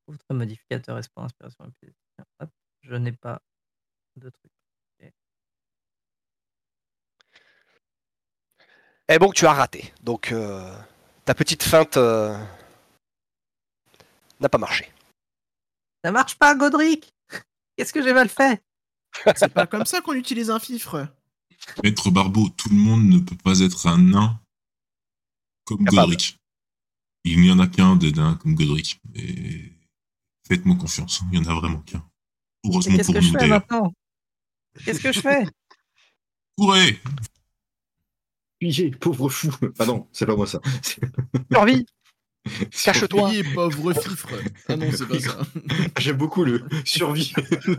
Autre 0.06 0.24
modificateur, 0.32 0.98
espoir, 0.98 1.26
inspiration, 1.26 1.64
et 1.82 1.92
Tiens, 2.16 2.26
hop, 2.38 2.50
je 2.82 2.94
n'ai 2.94 3.12
pas 3.12 3.42
de 4.16 4.30
truc. 4.30 4.50
Et 9.10 9.18
bon, 9.18 9.32
tu 9.32 9.44
as 9.44 9.52
raté. 9.52 9.92
Donc 10.04 10.30
euh, 10.30 10.72
ta 11.24 11.34
petite 11.34 11.64
feinte 11.64 11.96
euh, 11.96 12.38
n'a 14.38 14.48
pas 14.48 14.56
marché. 14.56 14.88
Ça 16.04 16.12
marche 16.12 16.36
pas, 16.36 16.54
Godric 16.54 17.12
Qu'est-ce 17.76 17.92
que 17.92 18.02
j'ai 18.02 18.12
mal 18.12 18.28
fait? 18.28 18.62
C'est 19.36 19.52
pas 19.52 19.66
comme 19.66 19.86
ça 19.86 20.00
qu'on 20.00 20.12
utilise 20.12 20.50
un 20.50 20.58
fifre. 20.58 21.08
Maître 21.82 22.10
Barbeau, 22.10 22.48
tout 22.50 22.68
le 22.68 22.76
monde 22.76 23.04
ne 23.04 23.18
peut 23.18 23.36
pas 23.36 23.60
être 23.60 23.86
un 23.86 23.98
nain 23.98 24.40
comme 25.64 25.84
Capable. 25.84 26.12
Godric. 26.12 26.38
Il 27.24 27.40
n'y 27.40 27.50
en 27.50 27.58
a 27.58 27.66
qu'un 27.66 27.96
des 27.96 28.12
nains 28.12 28.34
comme 28.36 28.54
Godric. 28.54 29.00
Et 29.14 29.72
faites-moi 30.46 30.76
confiance, 30.76 31.20
il 31.32 31.40
n'y 31.40 31.46
en 31.46 31.50
a 31.50 31.54
vraiment 31.54 31.80
qu'un. 31.80 32.06
Heureusement 32.64 32.96
Qu'est-ce 32.96 33.06
pour 33.06 33.14
que 33.14 33.20
je 33.20 33.26
nous 33.26 33.32
fais 33.32 33.38
d'ailleurs. 33.40 33.64
maintenant? 33.70 33.92
Qu'est-ce 34.84 35.00
que 35.00 35.12
je 35.12 35.20
fais? 35.20 35.46
Courez 36.56 37.00
Fuyez, 38.60 38.90
pauvre 38.90 39.28
fou. 39.30 39.50
Ah 39.78 39.86
non, 39.86 40.06
c'est 40.12 40.26
pas 40.26 40.36
moi 40.36 40.46
ça. 40.46 40.60
Survie 41.50 41.86
Cache-toi. 42.84 43.30
Pauvre 43.54 43.92
fifre. 43.92 44.28
Ah 44.68 44.76
non, 44.76 44.90
c'est 44.92 45.06
pas 45.06 45.20
ça. 45.20 45.40
J'aime 45.98 46.16
beaucoup 46.16 46.44
le 46.44 46.64
survie. 46.84 47.32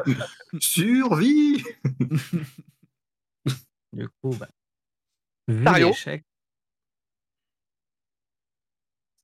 survie 0.60 1.64
Du 3.94 4.08
coup, 4.22 4.36
bah, 4.36 4.48
vu 5.48 5.66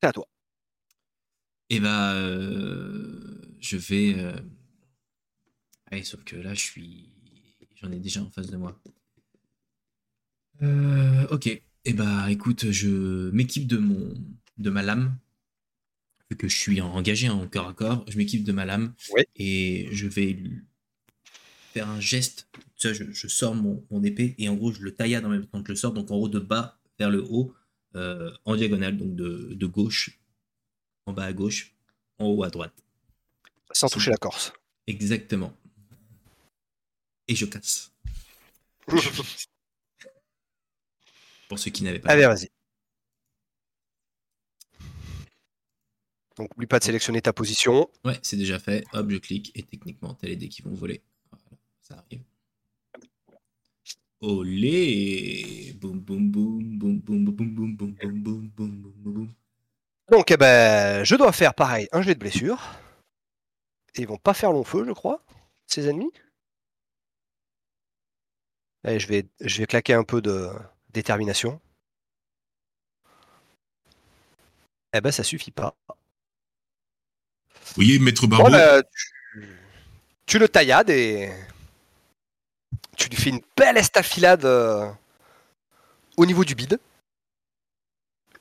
C'est 0.01 0.07
à 0.07 0.13
toi. 0.13 0.27
Et 1.69 1.79
bah, 1.79 2.13
euh, 2.13 3.41
je 3.59 3.77
vais. 3.77 4.15
euh, 4.17 4.35
Allez, 5.91 6.03
sauf 6.03 6.23
que 6.23 6.35
là, 6.35 6.53
je 6.53 6.61
suis. 6.61 7.09
J'en 7.75 7.91
ai 7.91 7.99
déjà 7.99 8.21
en 8.21 8.29
face 8.29 8.47
de 8.47 8.57
moi. 8.57 8.79
Euh, 10.61 11.27
ok. 11.29 11.47
Et 11.85 11.93
bah, 11.93 12.29
écoute, 12.31 12.71
je 12.71 13.29
m'équipe 13.31 13.67
de 13.67 13.77
mon, 13.77 14.13
de 14.57 14.69
ma 14.69 14.81
lame. 14.81 15.17
Vu 16.29 16.35
que 16.37 16.47
je 16.49 16.57
suis 16.57 16.81
engagé 16.81 17.29
en 17.29 17.47
corps 17.47 17.67
à 17.69 17.73
corps, 17.73 18.03
je 18.09 18.17
m'équipe 18.17 18.43
de 18.43 18.51
ma 18.51 18.65
lame 18.65 18.93
Ouais. 19.11 19.27
et 19.35 19.87
je 19.91 20.07
vais 20.07 20.27
lui 20.33 20.63
faire 21.73 21.87
un 21.89 21.99
geste. 22.01 22.49
Tu 22.77 22.93
je, 22.93 23.05
je 23.11 23.27
sors 23.27 23.55
mon, 23.55 23.85
mon 23.89 24.03
épée 24.03 24.35
et 24.37 24.49
en 24.49 24.55
gros, 24.55 24.71
je 24.73 24.81
le 24.81 24.93
taillade 24.93 25.25
en 25.25 25.29
même 25.29 25.45
temps 25.45 25.61
que 25.61 25.67
je 25.67 25.71
le 25.73 25.77
sors. 25.77 25.93
Donc 25.93 26.11
en 26.11 26.17
gros, 26.17 26.29
de 26.29 26.39
bas 26.39 26.79
vers 26.99 27.09
le 27.09 27.23
haut, 27.23 27.53
euh, 27.95 28.31
en 28.45 28.55
diagonale, 28.55 28.97
donc 28.97 29.15
de, 29.15 29.53
de 29.53 29.65
gauche 29.65 30.19
en 31.05 31.13
bas 31.13 31.23
à 31.23 31.33
gauche, 31.33 31.73
en 32.19 32.25
haut 32.25 32.43
à 32.43 32.49
droite. 32.49 32.73
Sans 33.71 33.87
toucher 33.87 34.11
la 34.11 34.17
Corse. 34.17 34.51
Exactement. 34.87 35.55
Et 37.29 37.35
je 37.35 37.45
casse. 37.45 37.91
Pour 41.49 41.59
ceux 41.59 41.71
qui 41.71 41.83
n'avaient 41.83 41.99
pas. 41.99 42.09
Allez, 42.11 42.25
vas-y. 42.25 42.49
Donc, 46.37 46.53
oublie 46.55 46.67
pas 46.67 46.79
de 46.79 46.83
sélectionner 46.83 47.21
ta 47.21 47.33
position. 47.33 47.89
Ouais, 48.05 48.19
c'est 48.21 48.37
déjà 48.37 48.59
fait. 48.59 48.83
Hop, 48.93 49.09
je 49.09 49.17
clique 49.17 49.51
et 49.55 49.63
techniquement, 49.63 50.13
t'as 50.13 50.27
les 50.27 50.35
dés 50.35 50.49
qui 50.49 50.61
vont 50.61 50.73
voler. 50.73 51.01
Voilà, 51.31 51.45
ça 51.81 51.95
arrive. 51.97 52.23
Olé 54.19 55.73
Boum 55.75 55.99
boum 55.99 56.31
boum 56.31 56.77
boum 56.77 56.99
boum 56.99 57.25
boum 57.25 57.35
boum 57.35 57.75
boum 57.75 57.75
boum 57.75 57.95
boum 57.95 58.21
boum 58.21 58.49
boum 58.49 58.81
boum 58.81 59.13
boum. 59.13 59.33
Donc, 60.09 60.31
eh 60.31 60.37
ben, 60.37 61.03
je 61.03 61.15
dois 61.15 61.31
faire 61.31 61.53
pareil, 61.53 61.87
un 61.91 62.01
jet 62.01 62.13
de 62.15 62.19
blessure. 62.19 62.61
Et 63.95 64.01
ils 64.01 64.07
vont 64.07 64.17
pas 64.17 64.33
faire 64.33 64.51
long 64.51 64.63
feu, 64.63 64.85
je 64.87 64.91
crois, 64.91 65.23
ces 65.65 65.87
ennemis. 65.87 66.11
Allez, 68.83 68.99
je 68.99 69.07
vais, 69.07 69.27
je 69.41 69.57
vais 69.57 69.67
claquer 69.67 69.93
un 69.93 70.03
peu 70.03 70.21
de 70.21 70.49
détermination. 70.89 71.59
Eh 74.93 75.01
ben, 75.01 75.11
ça 75.11 75.23
suffit 75.23 75.51
pas. 75.51 75.75
Vous 77.67 77.73
voyez, 77.75 77.99
Maître 77.99 78.27
Bon, 78.27 78.37
Barbeau, 78.37 78.81
tu, 79.35 79.47
tu 80.25 80.39
le 80.39 80.47
taillades 80.49 80.89
et 80.89 81.31
tu 82.97 83.09
lui 83.09 83.17
fais 83.17 83.29
une 83.29 83.41
belle 83.55 83.77
estafilade 83.77 84.45
euh, 84.45 84.89
au 86.17 86.25
niveau 86.25 86.43
du 86.43 86.55
bide. 86.55 86.79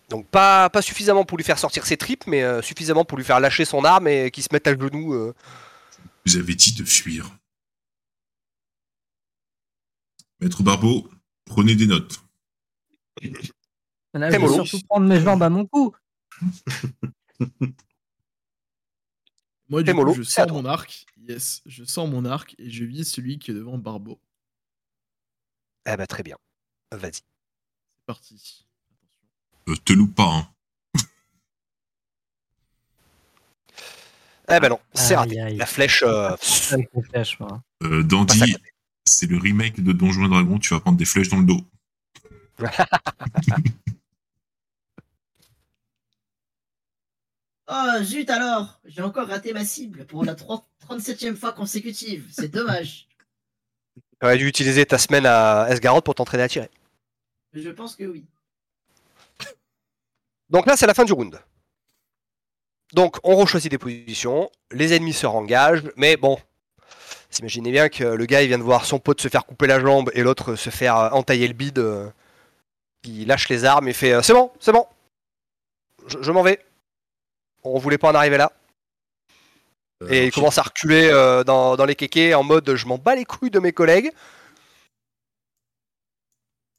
Donc 0.08 0.26
pas, 0.28 0.70
pas 0.70 0.82
suffisamment 0.82 1.24
pour 1.24 1.36
lui 1.36 1.44
faire 1.44 1.58
sortir 1.58 1.84
ses 1.84 1.96
tripes, 1.96 2.26
mais 2.26 2.42
euh, 2.42 2.62
suffisamment 2.62 3.04
pour 3.04 3.18
lui 3.18 3.24
faire 3.24 3.40
lâcher 3.40 3.64
son 3.64 3.84
arme 3.84 4.06
et 4.08 4.30
qu'il 4.30 4.42
se 4.42 4.48
mette 4.52 4.66
à 4.66 4.72
genoux. 4.72 5.14
euh. 5.14 5.34
vous 6.24 6.36
avez 6.36 6.54
dit 6.54 6.72
de 6.74 6.84
fuir. 6.84 7.30
Maître 10.40 10.62
Barbeau, 10.62 11.08
prenez 11.44 11.74
des 11.74 11.86
notes. 11.86 12.20
là, 14.14 14.30
je 14.30 14.36
vais 14.36 14.48
surtout 14.64 14.80
prendre 14.88 15.06
mes 15.06 15.20
jambes 15.20 15.42
à 15.42 15.48
mon 15.48 15.66
cou. 15.66 15.94
Moi, 19.68 19.83
du 19.83 19.92
coup, 19.92 20.14
je 20.14 20.22
sors 20.22 20.48
mon 20.52 20.64
arc. 20.64 21.07
Yes, 21.29 21.62
je 21.66 21.85
sors 21.85 22.07
mon 22.07 22.24
arc 22.24 22.55
et 22.59 22.70
je 22.70 22.85
vise 22.85 23.11
celui 23.11 23.38
qui 23.38 23.50
est 23.50 23.55
devant 23.55 23.79
Barbeau. 23.79 24.20
Eh 25.88 25.96
ben 25.96 26.07
très 26.07 26.22
bien. 26.22 26.37
Vas-y. 26.92 27.12
C'est 27.12 28.07
parti. 28.07 28.66
Euh, 29.68 29.74
te 29.85 29.92
loupe 29.92 30.14
pas, 30.14 30.33
hein. 30.33 30.48
Eh 34.48 34.61
ben 34.61 34.68
non, 34.68 34.79
c'est 34.94 35.16
raté. 35.16 35.40
aïe. 35.40 35.57
La 35.57 35.66
flèche. 35.66 36.05
euh. 36.07 36.37
Euh, 37.83 38.02
Dandy, 38.05 38.55
c'est 39.05 39.26
le 39.26 39.38
remake 39.38 39.81
de 39.83 39.90
Donjons 39.92 40.26
et 40.26 40.29
Dragons, 40.29 40.59
tu 40.61 40.72
vas 40.72 40.79
prendre 40.81 40.96
des 40.96 41.05
flèches 41.05 41.29
dans 41.31 41.38
le 41.40 41.46
dos. 41.46 41.61
Oh, 47.68 48.02
zut 48.02 48.31
alors 48.31 48.81
J'ai 48.85 49.02
encore 49.02 49.26
raté 49.29 49.52
ma 49.52 49.64
cible 49.64 50.07
pour 50.07 50.24
la 50.24 50.35
37e 50.35 51.35
fois 51.37 51.52
consécutive. 51.52 52.29
C'est 52.31 52.48
dommage. 52.48 53.09
T'aurais 54.20 54.38
dû 54.38 54.46
utiliser 54.46 54.87
ta 54.87 54.98
semaine 54.98 55.26
à 55.26 55.66
Esgaroth 55.70 56.05
pour 56.05 56.14
t'entraîner 56.14 56.44
à 56.44 56.48
tirer. 56.48 56.70
Je 57.52 57.70
pense 57.70 57.96
que 57.96 58.05
oui. 58.05 58.26
Donc 60.48 60.66
là, 60.66 60.76
c'est 60.76 60.87
la 60.87 60.94
fin 60.94 61.05
du 61.05 61.12
round. 61.12 61.40
Donc, 62.92 63.16
on 63.24 63.35
rechoisit 63.35 63.68
des 63.68 63.79
positions, 63.79 64.48
les 64.70 64.94
ennemis 64.94 65.12
se 65.12 65.26
rengagent, 65.26 65.83
mais 65.96 66.16
bon, 66.16 66.38
vous 67.31 67.38
imaginez 67.40 67.72
bien 67.72 67.88
que 67.88 68.05
le 68.05 68.26
gars, 68.26 68.42
il 68.42 68.48
vient 68.48 68.59
de 68.59 68.62
voir 68.62 68.85
son 68.85 69.00
pote 69.00 69.20
se 69.20 69.26
faire 69.29 69.44
couper 69.44 69.66
la 69.66 69.81
jambe 69.81 70.11
et 70.14 70.22
l'autre 70.22 70.55
se 70.55 70.70
faire 70.70 70.94
entailler 71.12 71.48
le 71.48 71.55
bide. 71.55 71.81
euh, 71.81 72.09
il 73.02 73.26
lâche 73.26 73.48
les 73.48 73.64
armes 73.64 73.88
et 73.88 73.92
fait 73.92 74.12
euh, 74.12 74.22
C'est 74.22 74.33
bon, 74.35 74.50
c'est 74.61 74.72
bon, 74.72 74.87
je, 76.07 76.22
je 76.22 76.31
m'en 76.33 76.42
vais. 76.42 76.64
On 77.66 77.79
voulait 77.79 77.98
pas 77.98 78.11
en 78.11 78.14
arriver 78.14 78.38
là. 78.38 78.52
Euh, 80.02 80.09
Et 80.11 80.26
il 80.26 80.33
commence 80.33 80.59
à 80.59 80.62
reculer 80.62 81.09
euh, 81.11 81.42
dans, 81.42 81.76
dans 81.76 81.87
les 81.87 81.94
kékés 81.96 82.35
en 82.35 82.42
mode 82.44 82.76
Je 82.76 82.87
m'en 82.87 82.98
bats 82.98 83.14
les 83.14 83.24
couilles 83.24 83.50
de 83.50 83.59
mes 83.59 83.72
collègues. 83.72 84.12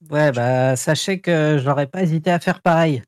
Ouais, 0.10 0.32
bah, 0.32 0.76
sachez 0.76 1.20
que 1.20 1.60
j'aurais 1.64 1.88
pas 1.88 2.04
hésité 2.04 2.30
à 2.32 2.40
faire 2.40 2.62
pareil. 2.62 3.04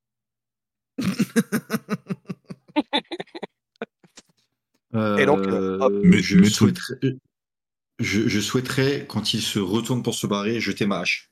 Et 5.19 5.25
donc, 5.25 5.45
Euh, 5.45 5.77
hop. 5.79 5.93
Mais- 6.03 6.19
je, 6.21 6.39
mais- 6.39 6.49
souhaiterais, 6.49 6.95
je, 7.99 8.27
je 8.27 8.39
souhaiterais, 8.39 9.05
quand 9.07 9.33
il 9.35 9.41
se 9.41 9.59
retourne 9.59 10.01
pour 10.01 10.15
se 10.15 10.25
barrer, 10.25 10.59
jeter 10.59 10.87
ma 10.87 11.01
hache. 11.01 11.29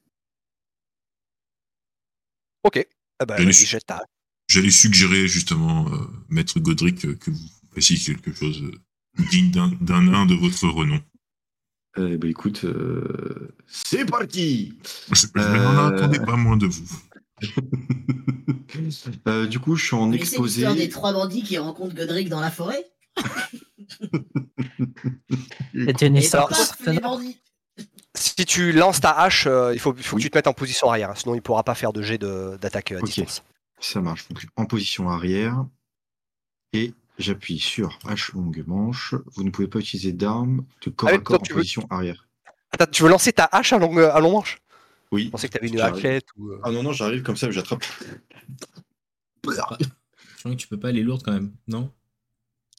Ok. 2.64 2.78
Eh 2.78 3.26
ben, 3.26 3.52
jette 3.52 3.86
ta- 3.88 4.04
J'allais 4.50 4.72
suggérer 4.72 5.28
justement, 5.28 5.88
euh, 5.92 5.98
Maître 6.30 6.60
Godric, 6.60 7.06
euh, 7.06 7.16
que 7.16 7.32
vous 7.32 7.50
fassiez 7.76 7.98
quelque 7.98 8.34
chose 8.34 8.64
euh, 8.64 9.24
digne 9.30 9.52
d'un 9.52 10.02
nain 10.02 10.26
de 10.26 10.36
votre 10.36 10.68
renom. 10.68 11.00
Eh 11.98 12.18
ben 12.18 12.30
écoute, 12.30 12.64
euh, 12.64 13.50
c'est 13.66 14.06
parti 14.06 14.74
Je, 15.12 15.26
je 15.36 15.40
n'en 15.42 15.88
attendais 15.88 16.20
pas 16.20 16.36
moins 16.36 16.58
de 16.58 16.68
vous. 16.68 16.88
Euh, 19.28 19.46
du 19.48 19.60
coup, 19.60 19.76
je 19.76 19.86
suis 19.86 19.96
en 19.96 20.12
exposé. 20.12 20.62
l'histoire 20.62 20.76
des 20.76 20.90
trois 20.90 21.14
bandits 21.14 21.44
qui 21.44 21.58
rencontrent 21.58 21.96
Godric 21.96 22.30
dans 22.30 22.40
la 22.40 22.52
forêt 22.52 22.86
C'était 25.74 26.08
une 26.08 26.18
histoire 26.18 26.50
Si 28.16 28.46
tu 28.46 28.72
lances 28.72 29.02
ta 29.02 29.12
hache, 29.12 29.46
euh, 29.48 29.74
il 29.74 29.80
faut, 29.80 29.94
il 29.98 30.04
faut 30.04 30.16
Oui. 30.18 30.22
que 30.24 30.28
tu 30.28 30.32
te 30.32 30.38
mettes 30.38 30.48
en 30.48 30.54
position 30.54 30.90
arrière, 30.90 31.12
hein, 31.12 31.16
sinon 31.16 31.36
il 31.36 31.42
pourra 31.42 31.64
pas 31.64 31.76
faire 31.76 31.94
de 31.94 32.02
jet 32.02 32.18
d'attaque 32.18 32.92
à 32.92 33.02
distance. 33.02 33.44
Ça 33.80 34.02
marche. 34.02 34.28
Donc, 34.30 34.44
en 34.56 34.66
position 34.66 35.10
arrière. 35.10 35.66
Et 36.74 36.94
j'appuie 37.18 37.60
sur 37.60 37.98
H 38.06 38.34
longue 38.34 38.64
manche. 38.68 39.16
Vous 39.36 39.44
ne 39.44 39.50
pouvez 39.50 39.68
pas 39.68 39.80
utiliser 39.80 40.12
d'armes 40.12 40.66
de 40.86 40.90
corps 40.90 41.10
Ah 41.12 41.16
à 41.16 41.18
corps 41.20 41.38
toi, 41.40 41.48
en 41.48 41.50
veux- 41.56 41.60
position 41.62 41.88
arrière. 41.90 42.28
Attends, 42.72 42.86
tu 42.92 43.04
veux 43.04 43.10
lancer 43.10 43.32
ta 43.34 43.46
hache 43.52 43.74
à 43.74 43.78
long, 43.78 43.96
à 43.98 44.20
long 44.20 44.32
manche? 44.32 44.58
Oui. 45.12 45.26
Je 45.26 45.30
pensais 45.30 45.48
que 45.48 45.54
tu 45.54 45.60
avais 45.60 45.68
une 45.70 45.80
raclette 45.80 46.26
ou. 46.38 46.50
euh, 46.52 46.60
Ah 46.64 46.72
non, 46.72 46.84
non, 46.84 46.92
j'arrive 46.92 47.24
comme 47.24 47.38
ça, 47.38 47.50
j'attrape. 47.50 47.84
Je 49.46 49.52
crois 49.52 49.78
que 50.52 50.56
tu 50.56 50.68
peux 50.68 50.78
pas 50.80 50.90
aller 50.90 51.04
lourde 51.04 51.22
quand 51.24 51.32
même, 51.32 51.54
non? 51.68 51.92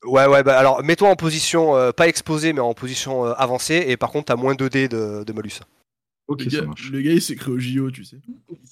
Ouais, 0.04 0.26
ouais, 0.26 0.44
bah 0.44 0.56
alors 0.58 0.84
mets-toi 0.84 1.08
en 1.08 1.16
position 1.16 1.74
euh, 1.74 1.90
pas 1.90 2.06
exposée, 2.06 2.52
mais 2.52 2.61
en 2.61 2.72
position 2.74 3.26
euh, 3.26 3.32
avancée, 3.37 3.84
et 3.88 3.96
par 3.96 4.11
contre, 4.11 4.26
t'as 4.26 4.37
moins 4.37 4.54
2 4.54 4.68
dés 4.70 4.87
de, 4.88 5.24
de 5.24 5.32
malus. 5.32 5.58
Ok, 6.28 6.42
le, 6.44 6.50
ça 6.50 6.62
marche. 6.62 6.90
le 6.90 7.00
gars, 7.00 7.12
il 7.12 7.22
s'est 7.22 7.34
créé 7.34 7.52
au 7.52 7.58
JO, 7.58 7.90
tu 7.90 8.04
sais. 8.04 8.18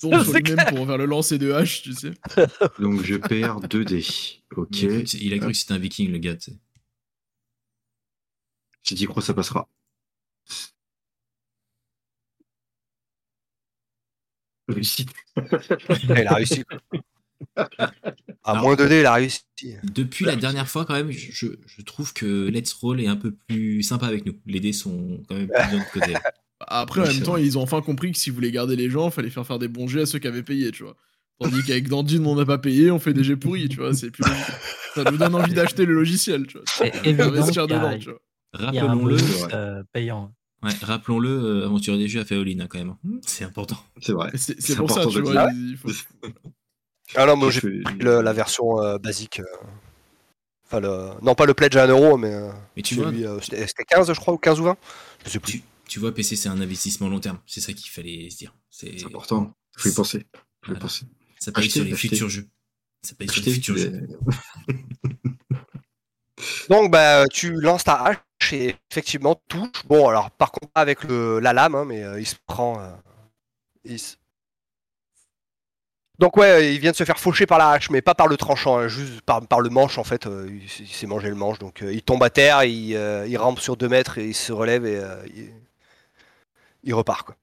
Il 0.03 0.23
sur 0.25 0.33
lui-même 0.35 0.67
pour 0.69 0.87
faire 0.87 0.99
le 0.99 1.07
lancer 1.07 1.39
de 1.39 1.53
hache, 1.53 1.83
tu 1.83 1.93
sais. 1.95 2.13
Donc, 2.79 3.03
je 3.03 3.17
perds 3.17 3.61
2 3.61 3.85
dés. 3.85 4.05
Ok. 4.57 4.83
il, 4.83 4.87
a 4.87 4.89
cru 4.89 5.03
que 5.03 5.09
c'est- 5.09 5.19
il 5.19 5.33
a 5.35 5.39
cru 5.39 5.49
que 5.49 5.57
c'était 5.57 5.73
un 5.75 5.79
viking, 5.79 6.11
le 6.13 6.19
gars, 6.19 6.37
tu 6.37 6.51
sais. 6.53 6.57
Si 8.83 8.95
t'y 8.95 9.07
crois, 9.07 9.23
ça 9.23 9.35
passera. 9.35 9.69
Réussite. 14.69 15.11
Il 16.03 16.13
a 16.27 16.35
réussi. 16.35 16.65
quoi. 16.65 16.79
À 18.43 18.51
Alors- 18.51 18.63
moins 18.63 18.77
2 18.77 18.89
dés, 18.89 19.01
il 19.01 19.07
a 19.07 19.13
réussi. 19.15 19.43
Depuis 19.85 20.25
la 20.25 20.37
dernière 20.37 20.69
fois, 20.69 20.85
quand 20.85 20.95
même, 20.95 21.11
je, 21.11 21.31
je- 21.31 21.57
je 21.67 21.83
trouve 21.83 22.13
que 22.13 22.49
Let's 22.49 22.73
Roll 22.73 23.01
est 23.01 23.07
un 23.07 23.17
peu 23.17 23.33
plus 23.33 23.83
sympa 23.83 24.07
avec 24.07 24.25
nous. 24.27 24.35
Les 24.47 24.59
dés 24.61 24.73
sont 24.73 25.23
quand 25.29 25.35
même 25.37 25.49
plus 25.49 25.55
de 25.73 25.77
notre 25.77 25.91
côté. 25.93 26.15
Après, 26.61 27.03
Oui, 27.03 27.09
en 27.09 27.13
même 27.13 27.23
temps, 27.23 27.33
vrai. 27.33 27.45
ils 27.45 27.59
ont 27.59 27.63
enfin 27.63 27.83
compris 27.83 28.13
que 28.13 28.19
si 28.19 28.31
vous 28.31 28.37
voulez 28.37 28.51
garder 28.51 28.77
les 28.77 28.89
gens, 28.91 29.11
fallait 29.11 29.31
faire 29.31 29.47
faire 29.47 29.59
des 29.59 29.69
bons 29.69 29.87
jets 29.89 30.03
à 30.03 30.07
ceux 30.07 30.19
qui 30.19 30.27
avaient 30.27 30.43
payé, 30.43 30.71
tu 30.71 30.83
vois. 30.85 30.97
Tandis 31.39 31.63
qu'avec 31.65 31.89
Dandine, 31.89 32.27
on 32.27 32.35
n'a 32.35 32.47
pas 32.47 32.57
payé, 32.57 32.91
on 32.91 32.99
fait 32.99 33.13
des 33.13 33.23
jets 33.25 33.37
pourris, 33.37 33.69
tu 33.69 33.77
vois. 33.77 33.93
C'est 33.93 34.11
plus. 34.11 34.25
Ça 34.95 35.05
nous 35.05 35.19
donne 35.19 35.35
envie 35.35 35.53
d'acheter 35.55 35.85
le 35.85 35.93
logiciel, 35.93 36.47
tu 36.47 36.57
vois. 36.59 36.65
A- 36.87 37.67
dedans, 37.67 37.99
tu 37.99 38.11
vois. 38.11 38.21
Il 38.73 38.79
Rappelons-le, 38.81 39.19
euh, 39.53 39.83
payant. 39.93 40.33
ouais, 40.63 40.71
rappelons-le, 40.81 41.29
euh, 41.29 41.65
Aventurier 41.67 41.99
des 41.99 42.09
Jeux 42.09 42.21
a 42.21 42.25
fait 42.25 42.37
all-in 42.41 42.61
hein, 42.61 42.67
quand 42.71 42.79
même. 42.79 42.95
C'est 43.27 43.45
important. 43.45 43.77
C'est 44.01 44.13
vrai. 44.13 44.31
C'est 44.35 44.77
pour 44.77 44.91
ça, 44.91 45.01
important 45.01 45.11
tu 45.11 45.21
vois. 45.21 45.49
il 45.53 45.77
faut- 45.77 45.91
Ah 47.15 47.27
non, 47.27 47.37
moi 47.37 47.51
j'ai 47.51 47.61
fait 47.61 47.69
le- 48.01 48.23
la 48.23 48.33
version 48.33 48.81
euh, 48.83 48.97
basique. 48.99 49.41
euh, 49.41 49.45
Enfin, 50.65 50.81
le... 50.81 51.11
non, 51.23 51.35
pas 51.37 51.47
le 51.47 51.55
pledge 51.55 51.77
à 51.77 51.85
1 51.85 51.89
euro, 51.89 52.17
mais 52.17 52.35
euh, 52.35 52.51
Mais 52.77 52.83
tu 52.83 52.97
vois, 52.97 53.13
c'était 53.41 53.67
c'était 53.69 53.85
15, 53.85 54.13
je 54.13 54.19
crois, 54.19 54.35
ou 54.35 54.39
15 54.39 54.59
ou 54.59 54.65
20 54.65 54.77
Je 55.25 55.31
sais 55.31 55.39
plus. 55.39 55.53
tu, 55.53 55.63
tu 55.89 56.01
vois, 56.01 56.13
PC, 56.15 56.37
c'est 56.37 56.49
un 56.49 56.61
investissement 56.61 57.09
long 57.09 57.21
terme. 57.21 57.39
C'est 57.47 57.61
ça 57.61 57.73
qu'il 57.73 57.91
fallait 57.91 58.31
se 58.31 58.37
dire. 58.39 58.55
C'est 58.71 59.05
important. 59.05 59.53
Faut 59.77 59.89
y 59.89 59.95
penser. 59.95 60.27
Faut 60.65 60.75
y 60.75 60.79
penser. 60.79 61.07
Ça 61.39 61.53
paye 61.53 61.65
Acheter, 61.65 61.73
sur 61.81 61.85
les 61.85 61.93
acheter. 61.93 62.09
futurs 62.09 62.29
jeux. 62.29 62.49
Ça 63.03 63.15
paye 63.15 63.29
sur 63.29 63.43
les 63.43 63.51
Acheter, 63.51 63.55
futurs 63.55 63.77
jeux. 63.77 64.09
Donc, 66.69 66.91
bah, 66.91 67.27
tu 67.29 67.53
lances 67.61 67.85
ta 67.85 67.95
hache 68.03 68.53
et 68.53 68.77
effectivement, 68.91 69.41
touche. 69.49 69.85
Bon, 69.87 70.09
alors, 70.09 70.31
par 70.33 70.53
contre, 70.53 70.73
pas 70.73 70.81
avec 70.81 71.05
le, 71.05 71.41
la 71.41 71.53
lame, 71.53 71.75
hein, 71.75 71.85
mais 71.87 72.03
euh, 72.05 72.21
il 72.21 72.27
se 72.27 72.35
prend. 72.47 72.81
euh, 72.81 72.91
il 73.85 73.99
se- 73.99 74.17
Donc, 76.19 76.37
ouais, 76.39 76.75
il 76.75 76.81
vient 76.81 76.93
de 76.93 76.97
se 76.97 77.05
faire 77.05 77.19
faucher 77.19 77.45
par 77.47 77.59
la 77.59 77.71
hache, 77.73 77.91
mais 77.91 78.01
pas 78.01 78.15
par 78.15 78.27
le 78.27 78.37
tranchant, 78.39 78.79
hein, 78.79 78.89
juste 78.89 79.21
par, 79.23 79.47
par 79.47 79.61
le 79.61 79.69
manche, 79.69 79.99
en 79.99 80.05
fait. 80.05 80.27
euh, 80.27 80.47
il, 80.51 80.63
il 80.81 80.89
s'est 80.89 81.07
mangé 81.07 81.29
le 81.29 81.35
manche. 81.35 81.59
Donc, 81.59 81.83
euh, 81.83 81.93
il 81.93 82.03
tombe 82.03 82.23
à 82.23 82.31
terre, 82.31 82.65
il, 82.65 82.95
euh, 82.97 83.27
il 83.29 83.37
rampe 83.37 83.61
sur 83.61 83.77
2 83.77 83.89
mètres 83.89 84.17
et 84.19 84.27
il 84.27 84.35
se 84.35 84.53
relève 84.53 84.87
et 84.87 84.97
euh, 84.99 85.17
il, 85.35 85.53
il 86.87 86.95
repart, 86.95 87.27
quoi. 87.27 87.37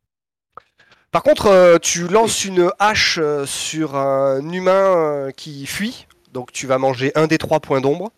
Par 1.11 1.21
contre, 1.21 1.45
euh, 1.45 1.77
tu 1.77 2.07
lances 2.07 2.43
une 2.43 2.71
hache 2.79 3.19
euh, 3.21 3.45
sur 3.45 3.95
un 3.95 4.41
humain 4.51 4.95
euh, 4.97 5.31
qui 5.31 5.67
fuit. 5.67 6.07
Donc, 6.31 6.51
tu 6.51 6.65
vas 6.65 6.79
manger 6.79 7.11
un 7.13 7.27
des 7.27 7.37
trois 7.37 7.59
points 7.59 7.81
d'ombre. 7.81 8.11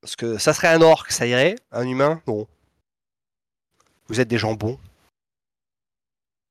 Parce 0.00 0.16
que 0.16 0.38
ça 0.38 0.52
serait 0.54 0.68
un 0.68 0.80
orc, 0.80 1.06
ça 1.10 1.26
irait. 1.26 1.56
Un 1.70 1.86
humain, 1.86 2.22
non. 2.26 2.46
Vous 4.08 4.20
êtes 4.20 4.28
des 4.28 4.38
gens 4.38 4.54
bons. 4.54 4.78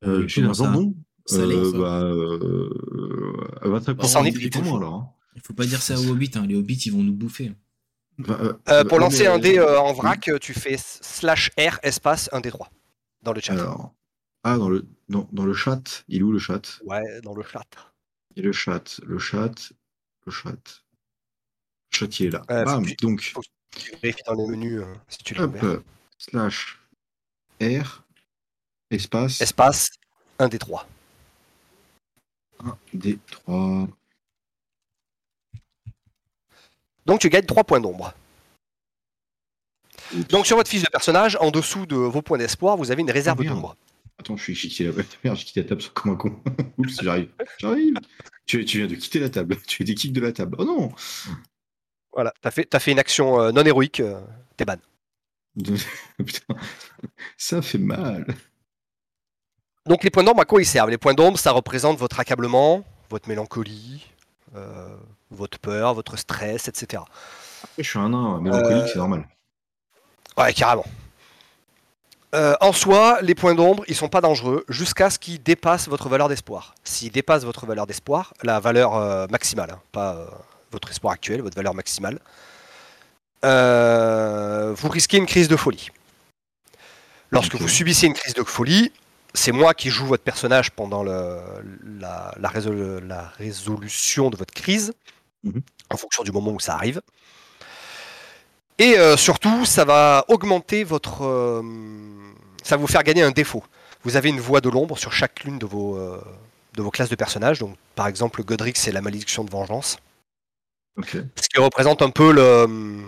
Euh, 0.05 0.23
je 0.23 0.27
suis 0.27 0.43
un 0.43 0.53
jambon. 0.53 0.93
Salé, 1.25 1.55
Euh, 1.55 1.71
ça. 1.71 1.77
bah, 1.77 2.01
euh, 2.01 2.69
euh, 3.63 3.93
bah, 3.93 4.07
ça 4.07 4.19
en 4.19 4.25
est 4.25 4.31
pour 4.31 4.39
plutôt. 4.39 4.61
moi, 4.61 4.77
alors. 4.77 4.93
hein. 4.95 5.09
Il 5.35 5.41
faut 5.41 5.53
pas 5.53 5.65
dire 5.65 5.81
ça 5.81 5.95
aux 5.99 6.07
hobbits. 6.09 6.31
Hein. 6.35 6.45
Les 6.47 6.55
hobbits, 6.55 6.81
ils 6.85 6.91
vont 6.91 7.03
nous 7.03 7.13
bouffer. 7.13 7.51
Bah, 8.27 8.37
euh, 8.41 8.53
Euh, 8.69 8.83
pour 8.83 8.97
euh, 8.97 9.01
lancer 9.01 9.23
mais, 9.23 9.27
un 9.27 9.39
dé 9.39 9.57
euh, 9.57 9.65
euh, 9.67 9.79
en 9.79 9.93
vrac, 9.93 10.27
euh, 10.27 10.37
tu 10.37 10.53
fais 10.53 10.77
slash 10.77 11.51
R 11.57 11.79
espace 11.83 12.29
1 12.31 12.41
des 12.41 12.51
3 12.51 12.69
dans 13.23 13.33
le 13.33 13.41
chat. 13.41 13.53
Alors, 13.53 13.93
ah, 14.43 14.57
dans 14.57 14.69
le, 14.69 14.85
dans, 15.09 15.27
dans 15.31 15.45
le 15.45 15.53
chat, 15.53 16.03
il 16.07 16.19
est 16.19 16.23
où 16.23 16.31
le 16.31 16.39
chat? 16.39 16.79
Ouais, 16.85 17.21
dans 17.21 17.33
le 17.33 17.43
chat. 17.43 17.65
A 18.37 18.41
le 18.41 18.51
chat, 18.51 18.99
le 19.03 19.19
chat, 19.19 19.71
le 20.25 20.31
chat. 20.31 20.49
Le 21.91 21.97
chat, 21.97 22.19
il 22.19 22.27
est 22.27 22.29
là. 22.29 22.39
Faut 22.47 22.65
Bam, 22.65 22.85
tu- 22.85 22.95
donc, 22.95 23.21
faut 23.33 23.41
Tu 23.71 23.91
vérifies 24.01 24.23
dans 24.25 24.33
les 24.33 24.47
menus 24.47 24.81
euh, 24.81 24.93
si 25.07 25.17
tu 25.19 25.39
hop, 25.39 25.55
euh, 25.63 25.81
slash 26.17 26.79
R, 27.61 28.03
espace, 28.89 29.41
Espace 29.41 29.89
1 30.39 30.47
des 30.49 30.59
3. 30.59 30.87
1, 32.63 32.77
D, 32.93 33.19
3. 33.29 33.87
Donc 37.11 37.19
tu 37.19 37.27
gagnes 37.27 37.45
3 37.45 37.65
points 37.65 37.81
d'ombre. 37.81 38.13
Donc 40.29 40.47
sur 40.47 40.55
votre 40.55 40.69
fiche 40.69 40.83
de 40.83 40.89
personnage, 40.89 41.37
en 41.41 41.51
dessous 41.51 41.85
de 41.85 41.97
vos 41.97 42.21
points 42.21 42.37
d'espoir, 42.37 42.77
vous 42.77 42.89
avez 42.89 43.01
une 43.01 43.11
réserve 43.11 43.39
Oh, 43.41 43.43
d'ombre. 43.43 43.75
Attends, 44.17 44.37
je 44.37 44.43
suis 44.53 44.69
quitté 44.69 44.85
la 44.85 44.93
Merde, 45.25 45.37
j'ai 45.37 45.43
quitté 45.43 45.61
la 45.61 45.67
table 45.67 45.83
comme 45.93 46.13
un 46.13 46.15
con. 46.15 46.41
Oups, 46.77 47.03
j'arrive. 47.03 47.27
J'arrive. 47.57 47.95
Tu, 48.45 48.63
tu 48.63 48.77
viens 48.77 48.87
de 48.87 48.95
quitter 48.95 49.19
la 49.19 49.29
table. 49.29 49.57
Tu 49.67 49.75
fais 49.75 49.83
des 49.83 49.93
kicks 49.93 50.13
de 50.13 50.21
la 50.21 50.31
table. 50.31 50.55
Oh 50.57 50.63
non 50.63 50.93
Voilà, 52.13 52.33
t'as 52.39 52.51
fait, 52.51 52.73
fait 52.79 52.91
une 52.93 52.99
action 52.99 53.41
euh, 53.41 53.51
non 53.51 53.65
héroïque, 53.65 53.99
euh, 53.99 54.21
t'es 54.55 54.63
ban. 54.63 54.77
Putain, 56.17 56.55
ça 57.35 57.61
fait 57.61 57.77
mal. 57.77 58.25
Donc 59.85 60.05
les 60.05 60.11
points 60.11 60.23
d'ombre, 60.23 60.43
à 60.43 60.45
quoi 60.45 60.61
ils 60.61 60.65
servent? 60.65 60.89
Les 60.89 60.97
points 60.97 61.13
d'ombre, 61.13 61.37
ça 61.37 61.51
représente 61.51 61.97
votre 61.97 62.21
accablement, 62.21 62.85
votre 63.09 63.27
mélancolie, 63.27 64.07
euh, 64.55 64.95
votre 65.31 65.57
peur, 65.59 65.93
votre 65.93 66.17
stress, 66.17 66.67
etc. 66.67 67.03
Je 67.77 67.83
suis 67.83 67.99
un 67.99 68.09
nain 68.09 68.39
mélancolique, 68.41 68.87
c'est 68.87 68.99
normal. 68.99 69.27
Ouais, 70.37 70.53
carrément. 70.53 70.85
Euh, 72.33 72.55
en 72.61 72.71
soi, 72.71 73.19
les 73.21 73.35
points 73.35 73.55
d'ombre, 73.55 73.83
ils 73.89 73.95
sont 73.95 74.07
pas 74.07 74.21
dangereux 74.21 74.63
jusqu'à 74.69 75.09
ce 75.09 75.19
qu'ils 75.19 75.41
dépassent 75.43 75.89
votre 75.89 76.07
valeur 76.07 76.29
d'espoir. 76.29 76.75
S'ils 76.83 77.11
dépassent 77.11 77.43
votre 77.43 77.65
valeur 77.65 77.85
d'espoir, 77.87 78.33
la 78.43 78.59
valeur 78.61 78.95
euh, 78.95 79.27
maximale, 79.29 79.71
hein, 79.71 79.79
pas 79.91 80.15
euh, 80.15 80.25
votre 80.71 80.89
espoir 80.91 81.13
actuel, 81.13 81.41
votre 81.41 81.57
valeur 81.57 81.73
maximale, 81.73 82.19
euh, 83.43 84.73
vous 84.77 84.89
risquez 84.89 85.17
une 85.17 85.25
crise 85.25 85.47
de 85.47 85.55
folie. 85.57 85.89
Lorsque 87.31 87.55
vous 87.55 87.67
subissez 87.67 88.07
une 88.07 88.13
crise 88.13 88.33
de 88.33 88.43
folie, 88.43 88.91
c'est 89.33 89.51
moi 89.53 89.73
qui 89.73 89.89
joue 89.89 90.05
votre 90.05 90.23
personnage 90.23 90.71
pendant 90.71 91.03
le- 91.03 91.39
la, 91.99 92.33
la 92.37 92.49
résol- 92.49 92.99
la 93.07 93.23
résolution 93.37 94.29
de 94.29 94.35
votre 94.35 94.53
crise, 94.53 94.93
Mhm. 95.43 95.61
en 95.89 95.97
fonction 95.97 96.23
du 96.23 96.31
moment 96.31 96.51
où 96.51 96.59
ça 96.59 96.75
arrive. 96.75 97.01
Et 98.77 98.97
euh, 98.97 99.17
surtout, 99.17 99.65
ça 99.65 99.85
va 99.85 100.25
augmenter 100.27 100.83
votre. 100.83 101.23
euh, 101.23 101.61
ça 102.63 102.75
va 102.77 102.81
vous 102.81 102.87
faire 102.87 103.03
gagner 103.03 103.21
un 103.23 103.31
défaut. 103.31 103.63
Vous 104.03 104.15
avez 104.15 104.29
une 104.29 104.39
voix 104.39 104.61
de 104.61 104.69
l'ombre 104.69 104.97
sur 104.97 105.11
chacune 105.13 105.59
de 105.59 105.65
vos, 105.65 105.95
euh, 105.97 106.19
de 106.73 106.81
vos 106.81 106.89
classes 106.91 107.09
de 107.09 107.15
personnages. 107.15 107.59
Donc, 107.59 107.75
par 107.95 108.07
exemple, 108.07 108.43
Godric, 108.43 108.77
c'est 108.77 108.91
la 108.91 109.01
malédiction 109.01 109.43
de 109.43 109.51
vengeance. 109.51 109.97
Ok. 110.97 111.17
Ce 111.35 111.47
qui 111.49 111.59
représente 111.59 112.01
un 112.01 112.09
peu 112.09 112.31
le. 112.31 113.03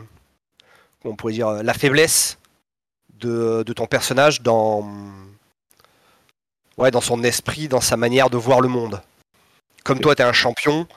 on 1.05 1.15
pourrait 1.15 1.33
dire 1.33 1.49
La 1.63 1.73
faiblesse 1.73 2.37
de, 3.19 3.63
de 3.65 3.73
ton 3.73 3.85
personnage 3.87 4.41
dans. 4.41 4.87
Ouais, 6.77 6.91
dans 6.91 7.01
son 7.01 7.23
esprit, 7.23 7.67
dans 7.67 7.81
sa 7.81 7.97
manière 7.97 8.29
de 8.29 8.37
voir 8.37 8.59
le 8.61 8.67
monde. 8.67 9.01
Comme 9.83 9.99
toi, 9.99 10.15
tu 10.15 10.21
es 10.21 10.25
un 10.25 10.33
champion, 10.33 10.87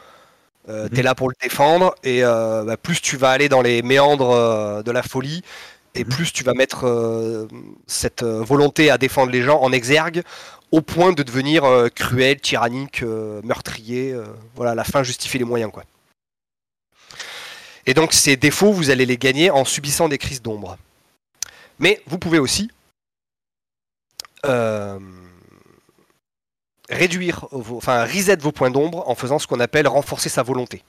euh, 0.69 0.89
tu 0.89 1.01
es 1.01 1.03
là 1.03 1.15
pour 1.15 1.29
le 1.29 1.35
défendre, 1.41 1.95
et 2.03 2.25
euh, 2.25 2.65
bah, 2.65 2.77
plus 2.77 3.01
tu 3.01 3.17
vas 3.17 3.31
aller 3.31 3.49
dans 3.49 3.63
les 3.63 3.83
méandres 3.83 4.31
euh, 4.33 4.83
de 4.83 4.91
la 4.91 5.03
folie, 5.03 5.43
et 5.95 6.05
Mhm. 6.05 6.11
plus 6.11 6.33
tu 6.33 6.45
vas 6.45 6.55
mettre 6.55 7.49
cette 7.87 8.23
volonté 8.23 8.91
à 8.91 8.99
défendre 8.99 9.33
les 9.33 9.43
gens 9.43 9.61
en 9.61 9.73
exergue, 9.73 10.23
au 10.73 10.81
point 10.83 11.13
de 11.13 11.23
devenir 11.23 11.65
cruel, 11.95 12.41
tyrannique, 12.41 13.03
meurtrier. 13.45 14.15
voilà, 14.57 14.75
la 14.75 14.85
fin 14.85 15.03
justifie 15.03 15.39
les 15.39 15.45
moyens, 15.45 15.71
quoi. 15.73 15.85
Et 17.87 17.95
donc 17.95 18.13
ces 18.13 18.37
défauts, 18.37 18.73
vous 18.73 18.91
allez 18.91 19.07
les 19.07 19.17
gagner 19.17 19.51
en 19.51 19.65
subissant 19.65 20.09
des 20.09 20.19
crises 20.19 20.43
d'ombre. 20.43 20.77
Mais 21.79 22.03
vous 22.07 22.19
pouvez 22.19 22.39
aussi 22.39 22.71
réduire, 26.89 27.47
vos, 27.51 27.77
enfin 27.77 28.05
reset 28.05 28.37
vos 28.37 28.53
points 28.53 28.71
d'ombre 28.71 29.09
en 29.09 29.15
faisant 29.15 29.39
ce 29.39 29.47
qu'on 29.47 29.61
appelle 29.61 29.89
renforcer 29.89 30.29
sa 30.29 30.43
volonté. 30.43 30.83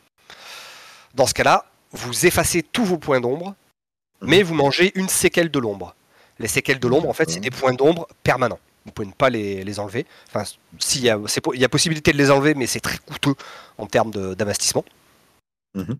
Dans 1.14 1.26
ce 1.26 1.34
cas-là, 1.34 1.66
vous 1.91 2.26
effacez 2.26 2.64
tous 2.64 2.86
vos 2.86 2.98
points 2.98 3.22
d'ombre, 3.22 3.56
mais 4.22 4.43
vous 4.43 4.54
mangez 4.54 4.91
une 4.95 5.10
séquelle 5.10 5.50
de 5.50 5.60
l'ombre. 5.60 5.95
Les 6.39 6.48
séquelles 6.48 6.80
de 6.80 6.88
l'ombre, 6.88 7.10
en 7.10 7.14
fait, 7.14 7.30
c'est 7.30 7.39
des 7.39 7.50
points 7.50 7.74
d'ombre 7.74 8.08
permanents. 8.24 8.60
Vous 8.86 8.91
pouvez 8.91 9.08
ne 9.08 9.14
pas 9.14 9.30
les, 9.30 9.64
les 9.64 9.80
enlever. 9.80 10.06
Enfin, 10.30 10.43
s'il 10.80 11.02
y 11.02 11.10
a, 11.10 11.20
il 11.54 11.60
y 11.60 11.66
a 11.66 11.70
possibilité 11.70 12.12
de 12.14 12.18
les 12.18 12.32
enlever, 12.32 12.54
mais 12.54 12.68
c'est 12.68 12.80
très 12.80 12.98
coûteux 13.00 13.36
en 13.78 13.86
termes 13.86 14.12
d'investissement. 14.12 14.86
Mhm. 15.74 15.98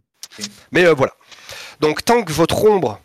Mais 0.72 0.86
euh, 0.86 0.94
voilà. 0.94 1.14
Donc, 1.80 2.06
tant 2.06 2.24
que 2.24 2.32
votre 2.32 2.64
ombre 2.64 3.00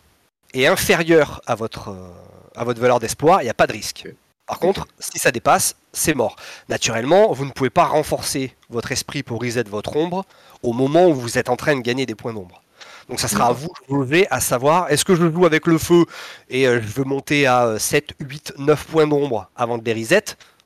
est 0.53 0.67
inférieure 0.67 1.41
à 1.45 1.55
votre, 1.55 1.89
euh, 1.89 2.11
à 2.55 2.63
votre 2.63 2.79
valeur 2.79 2.99
d'espoir, 2.99 3.41
il 3.41 3.45
n'y 3.45 3.49
a 3.49 3.55
pas 3.55 3.67
de 3.67 3.73
risque. 3.73 4.07
Par 4.45 4.59
contre, 4.59 4.87
si 4.99 5.19
ça 5.19 5.31
dépasse, 5.31 5.75
c'est 5.93 6.13
mort. 6.13 6.35
Naturellement, 6.67 7.31
vous 7.31 7.45
ne 7.45 7.51
pouvez 7.51 7.69
pas 7.69 7.85
renforcer 7.85 8.53
votre 8.69 8.91
esprit 8.91 9.23
pour 9.23 9.41
reset 9.41 9.63
votre 9.63 9.95
ombre 9.95 10.25
au 10.63 10.73
moment 10.73 11.07
où 11.07 11.13
vous 11.15 11.37
êtes 11.37 11.49
en 11.49 11.55
train 11.55 11.75
de 11.75 11.81
gagner 11.81 12.05
des 12.05 12.15
points 12.15 12.33
d'ombre. 12.33 12.61
Donc 13.09 13.19
ça 13.19 13.27
sera 13.27 13.47
à 13.47 13.51
vous 13.53 13.69
de 13.89 13.95
jouer 14.05 14.27
à 14.31 14.39
savoir 14.39 14.89
est-ce 14.91 15.05
que 15.05 15.15
je 15.15 15.29
joue 15.31 15.45
avec 15.45 15.67
le 15.67 15.77
feu 15.77 16.05
et 16.49 16.67
euh, 16.67 16.81
je 16.81 16.87
veux 16.87 17.03
monter 17.03 17.45
à 17.45 17.65
euh, 17.65 17.79
7, 17.79 18.13
8, 18.19 18.53
9 18.57 18.85
points 18.85 19.07
d'ombre 19.07 19.49
avant 19.55 19.77
de 19.77 19.83
les 19.83 19.93
reset, 19.93 20.23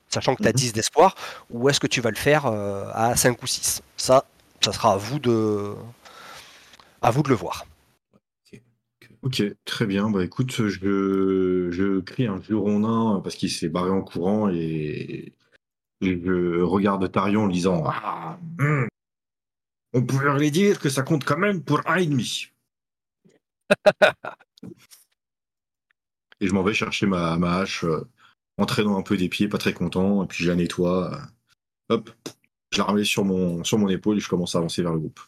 sachant 0.09 0.35
que 0.35 0.41
tu 0.41 0.47
as 0.47 0.51
Mhm. 0.51 0.55
10 0.55 0.73
d'espoir, 0.73 1.15
ou 1.51 1.69
est-ce 1.69 1.79
que 1.79 1.87
tu 1.87 2.01
vas 2.01 2.09
le 2.11 2.15
faire 2.15 2.45
euh, 2.45 2.89
à 2.93 3.15
5 3.15 3.41
ou 3.41 3.47
6 3.47 3.81
Ça, 3.97 4.25
ça 4.63 4.71
sera 4.71 4.93
à 4.93 4.97
vous 4.97 5.19
de, 5.19 5.73
à 7.01 7.11
vous 7.11 7.23
de 7.23 7.29
le 7.29 7.35
voir. 7.35 7.65
Ok, 9.23 9.43
très 9.65 9.85
bien. 9.85 10.09
Bah 10.09 10.23
écoute, 10.23 10.51
je, 10.67 11.69
je 11.71 11.99
crie 12.01 12.27
un 12.27 12.37
vieux 12.37 12.57
rondin 12.57 13.19
parce 13.23 13.35
qu'il 13.35 13.51
s'est 13.51 13.69
barré 13.69 13.89
en 13.89 14.01
courant 14.01 14.49
et 14.49 15.33
je 16.01 16.61
regarde 16.61 17.11
Tarion 17.11 17.45
en 17.45 17.47
disant 17.47 17.83
Ah, 17.87 18.39
hum, 18.59 18.87
On 19.93 20.03
pourrait 20.05 20.37
lui 20.39 20.51
dire 20.51 20.79
que 20.79 20.89
ça 20.89 21.03
compte 21.03 21.25
quand 21.25 21.37
même 21.37 21.63
pour 21.63 21.81
un 21.87 21.97
et 21.97 22.05
demi. 22.07 22.51
et 26.39 26.47
je 26.47 26.53
m'en 26.53 26.63
vais 26.63 26.73
chercher 26.73 27.05
ma, 27.07 27.37
ma 27.37 27.57
hache, 27.59 27.83
euh, 27.83 28.07
en 28.57 28.65
traînant 28.65 28.97
un 28.97 29.03
peu 29.03 29.17
des 29.17 29.29
pieds, 29.29 29.47
pas 29.49 29.57
très 29.57 29.73
content, 29.73 30.23
et 30.23 30.27
puis 30.27 30.43
je 30.43 30.49
la 30.49 30.55
nettoie. 30.55 31.13
euh, 31.13 31.95
hop, 31.95 32.11
je 32.71 32.77
la 32.79 32.85
remets 32.85 33.03
sur 33.03 33.25
mon, 33.25 33.63
sur 33.63 33.77
mon 33.79 33.89
épaule 33.89 34.17
et 34.17 34.19
je 34.21 34.29
commence 34.29 34.55
à 34.55 34.59
avancer 34.59 34.83
vers 34.83 34.93
le 34.93 34.99
groupe. 34.99 35.19